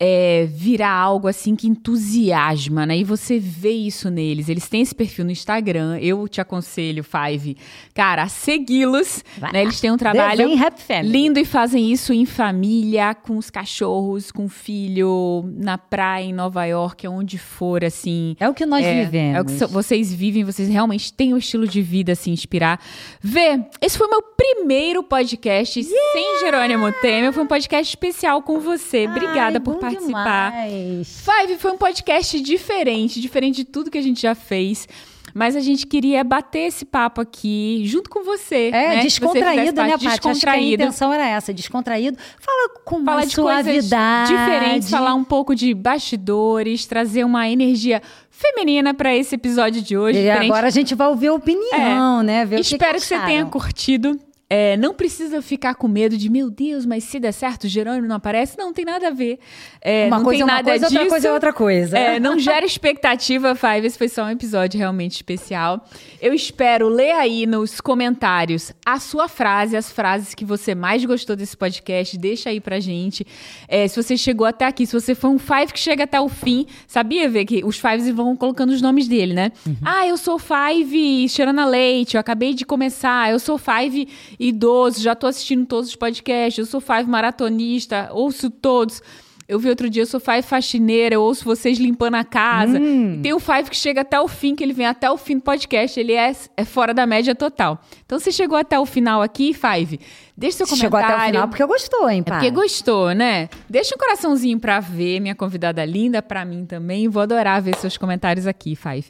é, 0.00 0.46
virar 0.48 0.92
algo 0.92 1.26
assim 1.26 1.56
que 1.56 1.66
entusiasma, 1.66 2.86
né? 2.86 2.98
E 2.98 3.04
você 3.04 3.38
vê 3.38 3.72
isso 3.72 4.08
neles. 4.10 4.48
Eles 4.48 4.68
têm 4.68 4.80
esse 4.80 4.94
perfil 4.94 5.24
no 5.24 5.32
Instagram. 5.32 5.98
Eu 5.98 6.28
te 6.28 6.40
aconselho, 6.40 7.02
Five, 7.02 7.56
cara, 7.94 8.22
a 8.22 8.28
segui-los. 8.28 9.24
Né? 9.52 9.62
Eles 9.62 9.80
têm 9.80 9.90
um 9.90 9.96
trabalho 9.96 10.52
Happy 10.64 11.02
lindo 11.02 11.40
e 11.40 11.44
fazem 11.44 11.90
isso 11.90 12.12
em 12.12 12.24
família, 12.24 13.14
com 13.14 13.36
os 13.36 13.50
cachorros, 13.50 14.30
com 14.30 14.44
o 14.44 14.48
filho, 14.48 15.37
na 15.42 15.76
praia, 15.78 16.24
em 16.24 16.32
Nova 16.32 16.64
York, 16.64 17.06
onde 17.08 17.38
for, 17.38 17.84
assim. 17.84 18.36
É 18.40 18.48
o 18.48 18.54
que 18.54 18.64
nós 18.66 18.84
É, 18.84 19.04
vivemos. 19.04 19.36
É 19.36 19.40
o 19.40 19.44
que 19.44 19.52
so- 19.52 19.68
vocês 19.68 20.12
vivem, 20.12 20.44
vocês 20.44 20.68
realmente 20.68 21.12
têm 21.12 21.34
o 21.34 21.38
estilo 21.38 21.66
de 21.66 21.80
vida 21.82 22.12
a 22.12 22.14
se 22.14 22.30
inspirar. 22.30 22.80
Vê, 23.20 23.60
esse 23.80 23.96
foi 23.98 24.06
o 24.06 24.10
meu 24.10 24.22
primeiro 24.22 25.02
podcast 25.02 25.82
sem 25.82 26.40
Jerônimo 26.40 26.90
Temer. 26.92 27.32
Foi 27.32 27.42
um 27.42 27.46
podcast 27.46 27.90
especial 27.90 28.42
com 28.42 28.60
você. 28.60 29.06
Obrigada 29.06 29.58
Ai, 29.58 29.60
por 29.60 29.76
participar. 29.78 30.50
demais. 30.50 31.20
Five 31.24 31.58
foi 31.58 31.72
um 31.72 31.78
podcast 31.78 32.40
diferente, 32.40 33.20
diferente 33.20 33.56
de 33.56 33.64
tudo 33.64 33.90
que 33.90 33.98
a 33.98 34.02
gente 34.02 34.20
já 34.22 34.34
fez. 34.34 34.86
Mas 35.34 35.56
a 35.56 35.60
gente 35.60 35.86
queria 35.86 36.22
bater 36.24 36.60
esse 36.60 36.84
papo 36.84 37.20
aqui 37.20 37.82
junto 37.84 38.08
com 38.10 38.22
você. 38.22 38.68
É, 38.68 38.96
né? 38.96 39.02
Descontraído, 39.02 39.82
né, 39.82 39.90
Paty? 39.92 39.98
Que 39.98 40.06
a 40.06 40.10
Descontraído. 40.10 40.82
intenção 40.82 41.12
era 41.12 41.26
essa, 41.26 41.52
descontraído. 41.52 42.18
Fala 42.38 42.68
com 42.84 43.04
Falar 43.04 43.16
mais 43.16 43.30
de 43.30 43.36
coisas 43.36 43.64
suavidade. 43.64 44.32
diferentes, 44.32 44.90
falar 44.90 45.14
um 45.14 45.24
pouco 45.24 45.54
de 45.54 45.72
bastidores, 45.74 46.86
trazer 46.86 47.24
uma 47.24 47.48
energia 47.48 48.02
feminina 48.30 48.94
para 48.94 49.14
esse 49.14 49.34
episódio 49.34 49.82
de 49.82 49.96
hoje. 49.96 50.18
E 50.18 50.22
diferente 50.22 50.46
agora 50.50 50.66
a 50.68 50.70
gente 50.70 50.94
vai 50.94 51.08
ouvir 51.08 51.28
a 51.28 51.34
opinião, 51.34 52.22
né? 52.22 52.44
Ver 52.44 52.56
o 52.56 52.58
que 52.58 52.74
Espero 52.74 52.94
que 52.94 53.00
que, 53.00 53.06
você 53.06 53.18
tenha 53.18 53.44
curtido. 53.46 54.18
É, 54.50 54.78
não 54.78 54.94
precisa 54.94 55.42
ficar 55.42 55.74
com 55.74 55.86
medo 55.86 56.16
de, 56.16 56.30
meu 56.30 56.50
Deus, 56.50 56.86
mas 56.86 57.04
se 57.04 57.20
der 57.20 57.32
certo, 57.32 57.64
o 57.64 57.68
Jerônimo 57.68 58.06
não 58.08 58.16
aparece. 58.16 58.56
Não, 58.56 58.72
tem 58.72 58.84
nada 58.84 59.08
a 59.08 59.10
ver. 59.10 59.38
É, 59.80 60.06
Uma 60.06 60.16
não 60.16 60.24
coisa 60.24 60.38
tem 60.38 60.40
é 60.40 60.44
uma 60.44 60.52
nada 60.54 60.70
coisa, 60.70 60.86
disso. 60.86 60.98
outra 60.98 61.08
coisa 61.10 61.28
é 61.28 61.32
outra 61.32 61.52
coisa. 61.52 61.98
É, 61.98 62.20
não 62.20 62.38
gera 62.38 62.64
expectativa, 62.64 63.54
Five. 63.54 63.86
Esse 63.86 63.98
foi 63.98 64.08
só 64.08 64.24
um 64.24 64.30
episódio 64.30 64.78
realmente 64.78 65.12
especial. 65.16 65.84
Eu 66.20 66.32
espero 66.32 66.88
ler 66.88 67.12
aí 67.12 67.46
nos 67.46 67.78
comentários 67.80 68.72
a 68.86 68.98
sua 68.98 69.28
frase, 69.28 69.76
as 69.76 69.92
frases 69.92 70.34
que 70.34 70.44
você 70.46 70.74
mais 70.74 71.04
gostou 71.04 71.36
desse 71.36 71.56
podcast. 71.56 72.16
Deixa 72.16 72.48
aí 72.48 72.60
pra 72.60 72.80
gente. 72.80 73.26
É, 73.68 73.86
se 73.86 74.02
você 74.02 74.16
chegou 74.16 74.46
até 74.46 74.64
aqui, 74.64 74.86
se 74.86 74.92
você 74.92 75.14
foi 75.14 75.28
um 75.30 75.38
Five 75.38 75.72
que 75.72 75.78
chega 75.78 76.04
até 76.04 76.18
o 76.20 76.28
fim, 76.28 76.66
sabia 76.86 77.28
ver 77.28 77.44
que 77.44 77.62
os 77.64 77.78
Fives 77.78 78.08
vão 78.10 78.34
colocando 78.34 78.70
os 78.70 78.80
nomes 78.80 79.06
dele, 79.08 79.34
né? 79.34 79.52
Ah, 79.84 80.06
eu 80.06 80.16
sou 80.16 80.38
Five 80.38 81.28
cheirando 81.28 81.58
a 81.60 81.66
leite, 81.66 82.14
eu 82.14 82.20
acabei 82.20 82.54
de 82.54 82.64
começar. 82.64 83.30
Eu 83.30 83.38
sou 83.38 83.58
Five 83.58 84.08
idoso, 84.38 85.00
já 85.02 85.14
tô 85.14 85.26
assistindo 85.26 85.66
todos 85.66 85.90
os 85.90 85.96
podcasts. 85.96 86.58
Eu 86.58 86.66
sou 86.66 86.80
Five 86.80 87.04
maratonista, 87.08 88.08
ouço 88.12 88.50
todos. 88.50 89.02
Eu 89.48 89.58
vi 89.58 89.70
outro 89.70 89.88
dia, 89.88 90.02
eu 90.02 90.06
sou 90.06 90.20
Five 90.20 90.42
faxineira, 90.42 91.14
eu 91.14 91.22
ouço 91.22 91.42
vocês 91.42 91.78
limpando 91.78 92.16
a 92.16 92.22
casa. 92.24 92.78
E 92.78 93.18
tem 93.22 93.32
o 93.32 93.40
Five 93.40 93.70
que 93.70 93.76
chega 93.76 94.02
até 94.02 94.20
o 94.20 94.28
fim, 94.28 94.54
que 94.54 94.62
ele 94.62 94.74
vem 94.74 94.84
até 94.84 95.10
o 95.10 95.16
fim 95.16 95.36
do 95.36 95.42
podcast. 95.42 95.98
Ele 95.98 96.12
é, 96.12 96.36
é 96.54 96.64
fora 96.66 96.92
da 96.92 97.06
média 97.06 97.34
total. 97.34 97.80
Então, 98.04 98.18
você 98.18 98.30
chegou 98.30 98.58
até 98.58 98.78
o 98.78 98.84
final 98.84 99.22
aqui, 99.22 99.54
Five, 99.54 99.98
deixa 100.36 100.66
seu 100.66 100.76
Chegou 100.76 100.90
comentário. 101.00 101.16
até 101.16 101.24
o 101.24 101.30
final 101.32 101.48
porque 101.48 101.64
gostou, 101.64 102.10
hein, 102.10 102.20
É 102.26 102.28
pai? 102.28 102.38
porque 102.40 102.50
gostou, 102.50 103.14
né? 103.14 103.48
Deixa 103.70 103.94
um 103.94 103.98
coraçãozinho 103.98 104.60
pra 104.60 104.80
ver, 104.80 105.18
minha 105.20 105.34
convidada 105.34 105.82
linda, 105.82 106.20
pra 106.20 106.44
mim 106.44 106.66
também. 106.66 107.08
Vou 107.08 107.22
adorar 107.22 107.62
ver 107.62 107.74
seus 107.76 107.96
comentários 107.96 108.46
aqui, 108.46 108.76
Five. 108.76 109.06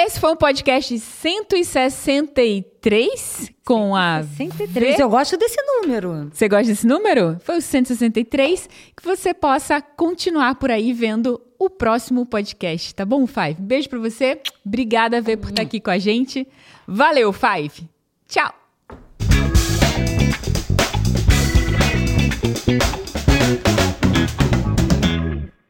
Esse 0.00 0.20
foi 0.20 0.30
um 0.30 0.36
podcast 0.36 0.96
163 0.96 3.50
com 3.64 3.96
a 3.96 4.22
163. 4.22 4.96
V. 4.96 5.02
Eu 5.02 5.10
gosto 5.10 5.36
desse 5.36 5.60
número. 5.60 6.30
Você 6.32 6.48
gosta 6.48 6.68
desse 6.68 6.86
número? 6.86 7.36
Foi 7.40 7.58
o 7.58 7.60
163 7.60 8.68
que 8.96 9.02
você 9.02 9.34
possa 9.34 9.80
continuar 9.80 10.54
por 10.54 10.70
aí 10.70 10.92
vendo 10.92 11.40
o 11.58 11.68
próximo 11.68 12.24
podcast, 12.24 12.94
tá 12.94 13.04
bom, 13.04 13.26
Five? 13.26 13.56
Beijo 13.58 13.88
para 13.88 13.98
você. 13.98 14.40
Obrigada, 14.64 15.20
Vê, 15.20 15.36
por 15.36 15.50
estar 15.50 15.62
aqui 15.62 15.80
com 15.80 15.90
a 15.90 15.98
gente. 15.98 16.46
Valeu, 16.86 17.32
Five. 17.32 17.90
Tchau. 18.28 18.54